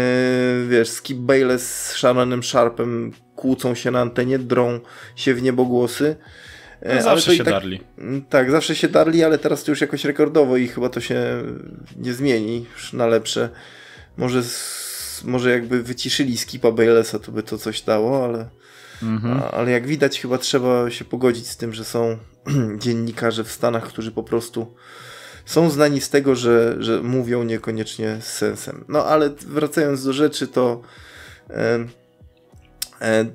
wiesz, 0.69 0.89
Skip 0.89 1.19
Bayless 1.19 1.87
z 1.87 1.91
Shannonem 1.91 2.43
Sharpem 2.43 3.13
kłócą 3.37 3.75
się 3.75 3.91
na 3.91 4.01
antenie, 4.01 4.39
drą 4.39 4.81
się 5.17 5.35
w 5.35 5.43
niebogłosy. 5.43 6.17
No, 6.85 7.03
zawsze 7.03 7.37
się 7.37 7.45
tak, 7.45 7.55
darli. 7.55 7.81
Tak, 8.29 8.51
zawsze 8.51 8.77
się 8.77 8.89
darli, 8.89 9.25
ale 9.25 9.39
teraz 9.39 9.65
to 9.65 9.73
już 9.73 9.81
jakoś 9.81 10.05
rekordowo 10.05 10.57
i 10.57 10.69
chyba 10.69 10.89
to 10.89 11.01
się 11.01 11.43
nie 11.97 12.13
zmieni 12.13 12.67
już 12.75 12.93
na 12.93 13.07
lepsze. 13.07 13.49
Może 14.17 14.43
może 15.25 15.51
jakby 15.51 15.83
wyciszyli 15.83 16.39
Skipa 16.39 16.73
Baylessa, 16.73 17.19
to 17.19 17.33
by 17.33 17.43
to 17.43 17.59
coś 17.59 17.83
dało, 17.83 18.25
ale, 18.25 18.49
mhm. 19.03 19.43
ale 19.53 19.71
jak 19.71 19.87
widać 19.87 20.21
chyba 20.21 20.39
trzeba 20.39 20.91
się 20.91 21.05
pogodzić 21.05 21.49
z 21.49 21.57
tym, 21.57 21.73
że 21.73 21.85
są 21.85 22.19
dziennikarze 22.83 23.45
w 23.45 23.53
Stanach, 23.53 23.85
którzy 23.85 24.13
po 24.13 24.23
prostu 24.23 24.75
są 25.45 25.71
znani 25.71 26.01
z 26.01 26.11
tego, 26.11 26.35
że, 26.35 26.77
że 26.79 27.03
mówią 27.03 27.45
niekoniecznie 27.45 28.17
z 28.21 28.27
sensem. 28.27 28.85
No 28.89 29.05
ale 29.07 29.31
wracając 29.31 30.05
do 30.05 30.13
rzeczy, 30.13 30.47
to 30.47 30.83
e, 31.51 31.55
e, 31.55 31.87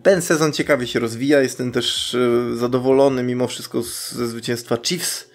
ten 0.03 0.21
sezon 0.21 0.53
ciekawie 0.53 0.87
się 0.87 0.99
rozwija. 0.99 1.41
Jestem 1.41 1.71
też 1.71 2.15
e, 2.15 2.55
zadowolony 2.55 3.23
mimo 3.23 3.47
wszystko 3.47 3.81
ze 3.81 4.27
zwycięstwa 4.27 4.77
Chiefs. 4.83 5.29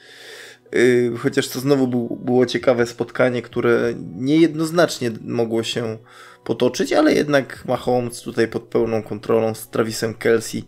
Chociaż 1.19 1.49
to 1.49 1.61
znowu 1.61 1.89
był, 1.89 2.19
było 2.25 2.47
ciekawe 2.47 2.87
spotkanie, 2.87 3.43
które 3.43 3.95
niejednoznacznie 4.17 5.11
mogło 5.21 5.63
się 5.63 5.99
potoczyć, 6.45 6.93
ale 6.93 7.15
jednak 7.15 7.65
Mahomes 7.65 8.21
tutaj 8.21 8.49
pod 8.49 8.63
pełną 8.63 9.03
kontrolą 9.03 9.55
z 9.55 9.69
Travisem 9.69 10.15
Kelsey 10.15 10.65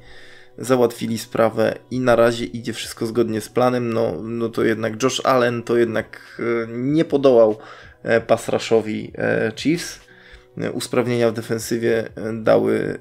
załatwili 0.59 1.19
sprawę 1.19 1.79
i 1.91 2.01
na 2.01 2.17
razie 2.17 2.45
idzie 2.45 2.73
wszystko 2.73 3.07
zgodnie 3.07 3.41
z 3.41 3.49
planem, 3.49 3.93
no, 3.93 4.23
no 4.23 4.49
to 4.49 4.65
jednak 4.65 5.03
Josh 5.03 5.21
Allen 5.25 5.63
to 5.63 5.77
jednak 5.77 6.39
e, 6.39 6.67
nie 6.69 7.05
podołał 7.05 7.59
e, 8.05 8.21
e, 9.19 9.53
Chiefs. 9.57 10.06
Usprawnienia 10.73 11.31
w 11.31 11.35
defensywie 11.35 12.09
dały 12.35 12.99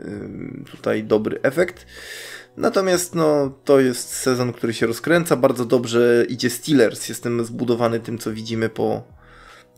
tutaj 0.71 1.03
dobry 1.03 1.39
efekt. 1.43 1.85
Natomiast 2.57 3.15
no, 3.15 3.51
to 3.63 3.79
jest 3.79 4.09
sezon, 4.09 4.53
który 4.53 4.73
się 4.73 4.87
rozkręca. 4.87 5.35
Bardzo 5.35 5.65
dobrze 5.65 6.25
idzie 6.29 6.49
Steelers. 6.49 7.09
Jestem 7.09 7.45
zbudowany 7.45 7.99
tym, 7.99 8.17
co 8.17 8.31
widzimy 8.31 8.69
po, 8.69 9.03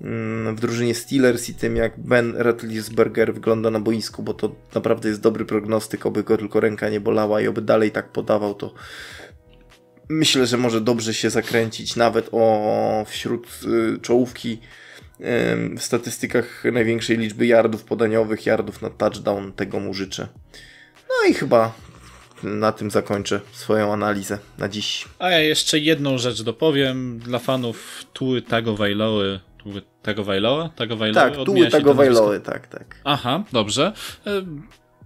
Mm, 0.02 0.56
w 0.56 0.60
drużynie 0.60 0.96
Steelers 0.96 1.50
i 1.50 1.56
tym, 1.56 1.76
jak 1.76 2.00
Ben 2.00 2.36
Roethlisberger 2.36 3.34
wygląda 3.34 3.70
na 3.70 3.80
boisku, 3.80 4.24
bo 4.24 4.34
to 4.34 4.56
naprawdę 4.76 5.10
jest 5.10 5.22
dobry 5.22 5.46
prognostyk, 5.46 6.06
oby 6.06 6.24
go 6.24 6.38
tylko 6.38 6.60
ręka 6.60 6.90
nie 6.90 7.00
bolała 7.00 7.42
i 7.42 7.48
oby 7.48 7.62
dalej 7.62 7.92
tak 7.92 8.12
podawał, 8.12 8.56
to 8.56 8.74
myślę, 10.10 10.46
że 10.46 10.58
może 10.58 10.82
dobrze 10.82 11.14
się 11.14 11.30
zakręcić 11.30 11.96
nawet 11.96 12.30
o 12.32 13.06
wśród 13.08 13.48
y, 13.96 14.00
czołówki 14.02 14.60
w 15.20 15.80
statystykach 15.80 16.64
największej 16.74 17.18
liczby 17.18 17.46
yardów 17.46 17.84
podaniowych, 17.84 18.46
yardów 18.46 18.82
na 18.82 18.90
touchdown, 18.90 19.54
tego 19.54 19.80
mu 19.80 19.94
życzę. 19.94 20.28
No 21.10 21.30
i 21.30 21.34
chyba 21.34 21.74
na 22.44 22.72
tym 22.72 22.92
zakończę 22.92 23.40
swoją 23.52 23.94
analizę 23.94 24.40
na 24.58 24.70
dziś. 24.70 25.06
A 25.20 25.30
ja 25.30 25.40
jeszcze 25.40 25.80
jedną 25.80 26.18
rzecz 26.18 26.42
dopowiem 26.42 27.20
dla 27.20 27.40
fanów 27.40 28.06
Tuły 28.14 28.42
Tagovailoa 28.42 29.40
tego 30.02 30.24
Wailoa? 30.24 30.70
Tego 30.70 30.98
Wailoa? 30.98 31.30
Tak, 31.30 31.46
tuły 31.46 31.68
tego 31.68 31.94
Wailoa, 31.94 32.40
tak, 32.40 32.68
tak. 32.68 32.96
Aha, 33.04 33.44
dobrze. 33.52 33.94
E, 34.28 34.46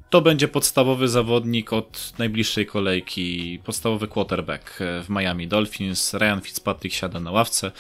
to 0.09 0.21
będzie 0.21 0.47
podstawowy 0.47 1.07
zawodnik 1.07 1.73
od 1.73 2.13
najbliższej 2.17 2.65
kolejki, 2.65 3.59
podstawowy 3.65 4.07
quarterback 4.07 4.81
e, 4.81 5.03
w 5.03 5.09
Miami 5.09 5.47
Dolphins. 5.47 6.13
Ryan 6.13 6.41
Fitzpatrick 6.41 6.95
siada 6.95 7.19
na 7.19 7.31
ławce. 7.31 7.71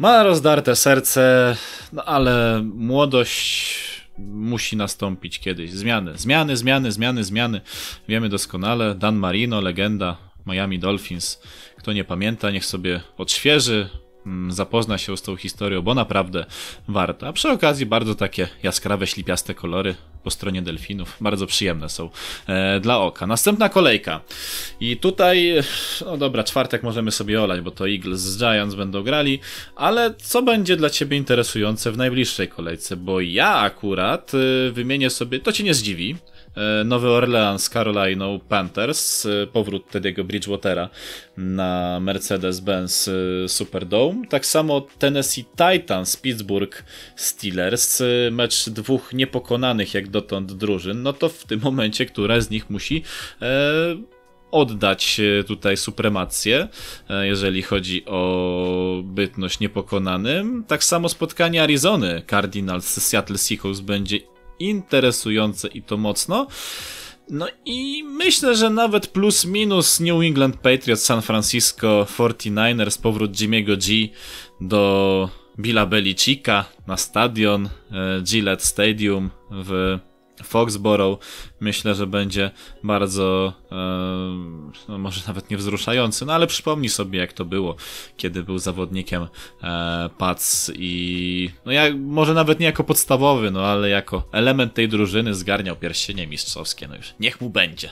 Ma 0.00 0.22
rozdarte 0.22 0.76
serce, 0.76 1.56
no 1.92 2.04
ale 2.04 2.62
młodość 2.74 3.76
musi 4.18 4.76
nastąpić 4.76 5.38
kiedyś. 5.38 5.70
Zmiany, 5.72 6.18
zmiany, 6.18 6.56
zmiany, 6.56 6.92
zmiany, 6.92 7.24
zmiany. 7.24 7.60
Wiemy 8.08 8.28
doskonale. 8.28 8.94
Dan 8.94 9.16
Marino, 9.16 9.60
legenda 9.60 10.16
Miami 10.46 10.78
Dolphins. 10.78 11.42
Kto 11.78 11.92
nie 11.92 12.04
pamięta, 12.04 12.50
niech 12.50 12.64
sobie 12.64 13.00
odświeży. 13.18 13.88
Mm, 14.26 14.52
zapozna 14.52 14.98
się 14.98 15.16
z 15.16 15.22
tą 15.22 15.36
historią, 15.36 15.82
bo 15.82 15.94
naprawdę 15.94 16.46
warto. 16.88 17.28
A 17.28 17.32
przy 17.32 17.48
okazji 17.48 17.86
bardzo 17.86 18.14
takie 18.14 18.48
jaskrawe, 18.62 19.06
ślipiaste 19.06 19.54
kolory 19.54 19.94
po 20.24 20.30
stronie 20.30 20.62
delfinów. 20.62 21.16
Bardzo 21.20 21.46
przyjemne 21.46 21.88
są 21.88 22.10
e, 22.46 22.80
dla 22.80 22.98
oka. 22.98 23.26
Następna 23.26 23.68
kolejka. 23.68 24.20
I 24.80 24.96
tutaj, 24.96 25.54
no 26.06 26.16
dobra, 26.16 26.44
czwartek 26.44 26.82
możemy 26.82 27.10
sobie 27.10 27.42
olać, 27.42 27.60
bo 27.60 27.70
to 27.70 27.88
Eagles 27.88 28.20
z 28.20 28.38
Giants 28.38 28.74
będą 28.74 29.02
grali, 29.02 29.40
ale 29.76 30.14
co 30.14 30.42
będzie 30.42 30.76
dla 30.76 30.90
Ciebie 30.90 31.16
interesujące 31.16 31.92
w 31.92 31.96
najbliższej 31.96 32.48
kolejce? 32.48 32.96
Bo 32.96 33.20
ja 33.20 33.54
akurat 33.54 34.32
y, 34.34 34.72
wymienię 34.72 35.10
sobie, 35.10 35.40
to 35.40 35.52
Cię 35.52 35.64
nie 35.64 35.74
zdziwi, 35.74 36.16
E, 36.16 36.39
Nowy 36.84 37.08
Orleans 37.08 37.64
z 37.64 37.70
Carolina 37.70 38.26
Panthers, 38.48 39.26
e, 39.26 39.46
powrót 39.46 39.90
Teddy'ego 39.90 40.24
Bridgewatera 40.24 40.88
na 41.36 41.98
Mercedes-Benz 42.00 43.08
e, 43.08 43.48
Superdome. 43.48 44.26
Tak 44.26 44.46
samo 44.46 44.80
Tennessee 44.98 45.44
Titans, 45.44 46.16
Pittsburgh 46.16 46.84
Steelers, 47.16 48.02
mecz 48.30 48.68
dwóch 48.68 49.12
niepokonanych 49.12 49.94
jak 49.94 50.08
dotąd 50.08 50.52
drużyn, 50.52 51.02
no 51.02 51.12
to 51.12 51.28
w 51.28 51.44
tym 51.44 51.60
momencie 51.60 52.06
która 52.06 52.40
z 52.40 52.50
nich 52.50 52.70
musi 52.70 53.02
oddać 54.50 55.20
tutaj 55.46 55.76
supremację, 55.76 56.68
jeżeli 57.22 57.62
chodzi 57.62 58.04
o 58.06 59.02
bytność 59.04 59.60
niepokonanym. 59.60 60.64
Tak 60.68 60.84
samo 60.84 61.08
spotkanie 61.08 61.62
Arizony 61.62 62.22
Cardinals 62.30 62.84
z 62.84 63.02
Seattle 63.02 63.38
Seahawks 63.38 63.80
będzie 63.80 64.18
interesujące 64.60 65.68
i 65.68 65.82
to 65.82 65.96
mocno. 65.96 66.46
No 67.30 67.46
i 67.64 68.04
myślę, 68.04 68.56
że 68.56 68.70
nawet 68.70 69.06
plus 69.06 69.44
minus 69.44 70.00
New 70.00 70.22
England 70.22 70.56
Patriots, 70.56 71.04
San 71.04 71.22
Francisco 71.22 72.06
49ers, 72.18 73.02
powrót 73.02 73.32
Jimmy'ego 73.32 73.76
G 73.76 74.08
do 74.60 75.28
Billa 75.58 75.86
Belicika 75.86 76.64
na 76.86 76.96
stadion 76.96 77.66
e, 77.66 78.22
Gillette 78.24 78.64
Stadium 78.64 79.30
w 79.50 79.98
Foxborough. 80.44 81.18
Myślę, 81.60 81.94
że 81.94 82.06
będzie 82.06 82.50
bardzo, 82.82 83.52
e, 83.72 83.76
no 84.88 84.98
może 84.98 85.20
nawet 85.26 85.50
nie 85.50 85.56
wzruszający, 85.56 86.26
no 86.26 86.32
ale 86.32 86.46
przypomnij 86.46 86.88
sobie, 86.88 87.18
jak 87.18 87.32
to 87.32 87.44
było, 87.44 87.76
kiedy 88.16 88.42
był 88.42 88.58
zawodnikiem 88.58 89.26
e, 89.62 90.10
Pats 90.18 90.72
i 90.74 91.50
no 91.66 91.72
ja 91.72 91.84
może 91.96 92.34
nawet 92.34 92.60
nie 92.60 92.66
jako 92.66 92.84
podstawowy, 92.84 93.50
no 93.50 93.66
ale 93.66 93.88
jako 93.88 94.28
element 94.32 94.74
tej 94.74 94.88
drużyny 94.88 95.34
zgarniał 95.34 95.76
pierścienie 95.76 96.26
mistrzowskie, 96.26 96.88
no 96.88 96.96
już 96.96 97.14
niech 97.20 97.40
mu 97.40 97.50
będzie. 97.50 97.90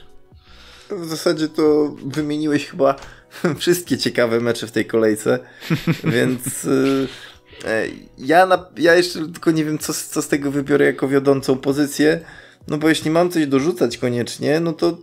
W 0.91 1.05
zasadzie 1.05 1.49
to 1.49 1.97
wymieniłeś 2.05 2.67
chyba 2.67 2.95
wszystkie 3.59 3.99
ciekawe 3.99 4.41
mecze 4.41 4.67
w 4.67 4.73
tej 4.73 4.87
kolejce, 4.87 5.39
więc 6.05 6.65
y, 6.65 7.09
ja, 8.19 8.47
na, 8.47 8.67
ja 8.77 8.95
jeszcze 8.95 9.19
tylko 9.19 9.51
nie 9.51 9.65
wiem, 9.65 9.79
co, 9.79 9.93
co 9.95 10.23
z 10.23 10.29
tego 10.29 10.51
wybiorę 10.51 10.85
jako 10.85 11.09
wiodącą 11.09 11.59
pozycję, 11.59 12.21
no 12.69 12.79
bo 12.79 12.89
jeśli 12.89 13.11
mam 13.11 13.31
coś 13.31 13.47
dorzucać 13.47 13.99
koniecznie, 13.99 14.61
no 14.61 14.73
to 14.73 14.99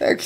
jak 0.00 0.18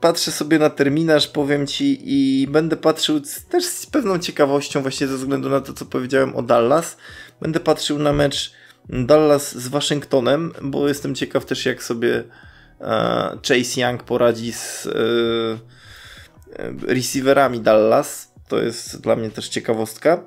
patrzę 0.00 0.32
sobie 0.32 0.58
na 0.58 0.70
terminarz, 0.70 1.28
powiem 1.28 1.66
ci 1.66 2.00
i 2.04 2.46
będę 2.46 2.76
patrzył 2.76 3.20
też 3.48 3.64
z 3.64 3.86
pewną 3.86 4.18
ciekawością, 4.18 4.82
właśnie 4.82 5.06
ze 5.06 5.16
względu 5.16 5.48
na 5.48 5.60
to, 5.60 5.72
co 5.72 5.86
powiedziałem 5.86 6.36
o 6.36 6.42
Dallas, 6.42 6.96
będę 7.40 7.60
patrzył 7.60 7.98
na 7.98 8.12
mecz 8.12 8.52
Dallas 8.88 9.58
z 9.58 9.68
Waszyngtonem, 9.68 10.52
bo 10.62 10.88
jestem 10.88 11.14
ciekaw 11.14 11.44
też, 11.44 11.66
jak 11.66 11.82
sobie 11.82 12.24
e, 12.80 13.38
Chase 13.48 13.80
Young 13.80 14.02
poradzi 14.02 14.52
z 14.52 14.86
e, 14.86 14.90
e, 16.62 16.72
receiverami 16.86 17.60
Dallas. 17.60 18.34
To 18.48 18.58
jest 18.58 19.00
dla 19.00 19.16
mnie 19.16 19.30
też 19.30 19.48
ciekawostka. 19.48 20.22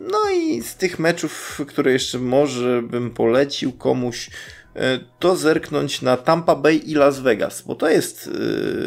No 0.00 0.30
i 0.30 0.62
z 0.62 0.76
tych 0.76 0.98
meczów, 0.98 1.62
które 1.68 1.92
jeszcze 1.92 2.18
może 2.18 2.82
bym 2.82 3.10
polecił 3.10 3.72
komuś, 3.72 4.30
e, 4.74 4.98
to 5.18 5.36
zerknąć 5.36 6.02
na 6.02 6.16
Tampa 6.16 6.54
Bay 6.54 6.76
i 6.76 6.94
Las 6.94 7.20
Vegas, 7.20 7.62
bo 7.62 7.74
to 7.74 7.90
jest 7.90 8.30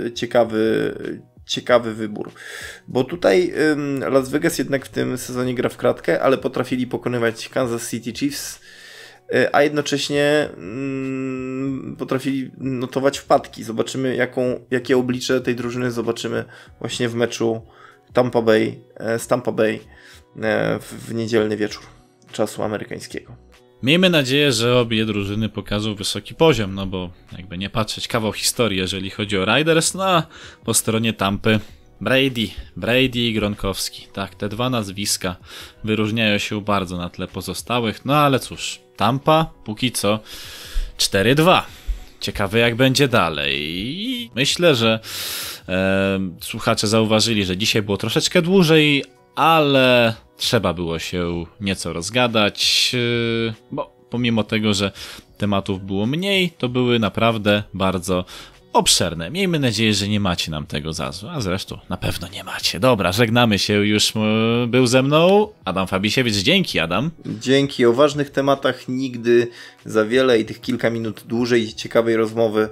e, 0.05 0.12
ciekawy, 0.12 0.93
ciekawy 1.45 1.93
wybór. 1.93 2.32
Bo 2.88 3.03
tutaj 3.03 3.53
Las 4.12 4.30
Vegas 4.30 4.57
jednak 4.57 4.86
w 4.86 4.89
tym 4.89 5.18
sezonie 5.18 5.55
gra 5.55 5.70
w 5.70 5.78
kratkę, 5.78 6.22
ale 6.22 6.38
potrafili 6.38 6.88
pokonywać 6.88 7.49
Kansas 7.49 7.89
City 7.89 8.14
Chiefs, 8.14 8.60
e, 9.34 9.55
a 9.55 9.64
jednocześnie 9.64 10.49
mm, 10.57 11.95
potrafili 11.99 12.51
notować 12.57 13.18
wpadki. 13.18 13.64
Zobaczymy, 13.64 14.16
jaką, 14.16 14.60
jakie 14.72 14.97
oblicze 14.97 15.41
tej 15.41 15.55
drużyny 15.55 15.91
zobaczymy 15.91 16.45
właśnie 16.80 17.10
w 17.10 17.16
meczu 17.16 17.62
Tampa 18.14 18.41
Bay, 18.41 18.80
z 19.18 19.28
Tampa 19.28 19.51
Bay 19.51 19.80
E, 19.80 19.99
w 20.81 21.13
niedzielny 21.13 21.57
wieczór 21.57 21.83
czasu 22.31 22.63
amerykańskiego. 22.63 23.35
Miejmy 23.83 24.09
nadzieję, 24.09 24.51
że 24.51 24.77
obie 24.77 25.05
drużyny 25.05 25.49
pokażą 25.49 25.95
wysoki 25.95 26.35
poziom, 26.35 26.75
no 26.75 26.85
bo 26.87 27.09
jakby 27.37 27.57
nie 27.57 27.69
patrzeć, 27.69 28.07
kawał 28.07 28.33
historii, 28.33 28.77
jeżeli 28.77 29.09
chodzi 29.09 29.37
o 29.37 29.45
Riders, 29.45 29.93
no 29.93 30.23
po 30.63 30.73
stronie 30.73 31.13
Tampy 31.13 31.59
Brady, 32.01 32.49
Brady 32.75 33.19
i 33.19 33.33
Gronkowski. 33.33 34.07
Tak, 34.13 34.35
te 34.35 34.49
dwa 34.49 34.69
nazwiska 34.69 35.35
wyróżniają 35.83 36.37
się 36.37 36.61
bardzo 36.61 36.97
na 36.97 37.09
tle 37.09 37.27
pozostałych, 37.27 38.05
no 38.05 38.17
ale 38.17 38.39
cóż, 38.39 38.79
Tampa 38.97 39.51
póki 39.65 39.91
co 39.91 40.19
4-2. 40.97 41.61
Ciekawe 42.19 42.59
jak 42.59 42.75
będzie 42.75 43.07
dalej. 43.07 44.31
Myślę, 44.35 44.75
że 44.75 44.99
e, 45.69 46.19
słuchacze 46.41 46.87
zauważyli, 46.87 47.45
że 47.45 47.57
dzisiaj 47.57 47.81
było 47.81 47.97
troszeczkę 47.97 48.41
dłużej, 48.41 49.03
ale 49.39 50.13
trzeba 50.37 50.73
było 50.73 50.99
się 50.99 51.45
nieco 51.61 51.93
rozgadać, 51.93 52.91
yy, 52.93 53.53
bo 53.71 53.93
pomimo 54.09 54.43
tego, 54.43 54.73
że 54.73 54.91
tematów 55.37 55.85
było 55.85 56.05
mniej, 56.05 56.51
to 56.51 56.69
były 56.69 56.99
naprawdę 56.99 57.63
bardzo 57.73 58.25
obszerne. 58.73 59.31
Miejmy 59.31 59.59
nadzieję, 59.59 59.93
że 59.93 60.07
nie 60.07 60.19
macie 60.19 60.51
nam 60.51 60.65
tego 60.65 60.93
za 60.93 61.11
złe, 61.11 61.31
a 61.31 61.41
zresztą 61.41 61.79
na 61.89 61.97
pewno 61.97 62.27
nie 62.27 62.43
macie. 62.43 62.79
Dobra, 62.79 63.11
żegnamy 63.11 63.59
się, 63.59 63.73
już 63.73 64.15
yy, 64.15 64.67
był 64.67 64.87
ze 64.87 65.03
mną 65.03 65.47
Adam 65.65 65.87
Fabisiewicz. 65.87 66.35
Dzięki, 66.35 66.79
Adam. 66.79 67.11
Dzięki. 67.25 67.85
O 67.85 67.93
ważnych 67.93 68.29
tematach 68.29 68.87
nigdy 68.87 69.47
za 69.85 70.05
wiele 70.05 70.39
i 70.39 70.45
tych 70.45 70.61
kilka 70.61 70.89
minut 70.89 71.23
dłużej 71.27 71.73
ciekawej 71.73 72.15
rozmowy 72.15 72.69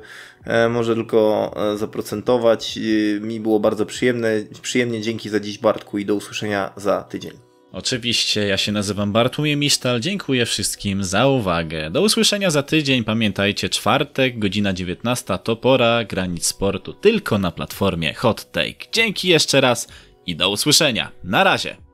może 0.70 0.96
tylko 0.96 1.52
e, 1.74 1.78
zaprocentować. 1.78 2.80
Mi 3.22 3.40
było 3.40 3.60
bardzo 3.60 3.86
przyjemne, 3.86 4.32
przyjemnie. 4.62 5.02
Dzięki 5.02 5.30
za 5.30 5.40
dziś 5.40 5.58
Bartku 5.58 5.98
i 5.98 6.06
do 6.06 6.16
usłyszenia 6.16 6.74
za 6.76 7.04
tydzień. 7.04 7.32
Oczywiście, 7.72 8.48
ja 8.48 8.58
się 8.58 8.72
nazywam 8.72 9.12
Bartłomiej 9.12 9.58
Misztal, 9.58 10.00
dziękuję 10.00 10.46
wszystkim 10.46 11.04
za 11.04 11.28
uwagę. 11.28 11.92
Do 11.92 12.02
usłyszenia 12.02 12.50
za 12.50 12.64
tydzień, 12.64 13.04
pamiętajcie, 13.04 13.70
czwartek, 13.70 14.40
godzina 14.40 14.74
19 14.74 15.38
to 15.44 15.56
pora 15.56 16.04
granic 16.04 16.46
sportu, 16.46 16.94
tylko 16.94 17.38
na 17.38 17.52
platformie 17.52 18.14
Hot 18.14 18.52
Take. 18.52 18.92
Dzięki 18.92 19.28
jeszcze 19.28 19.62
raz 19.62 19.88
i 20.26 20.36
do 20.36 20.50
usłyszenia. 20.50 21.12
Na 21.24 21.44
razie. 21.44 21.87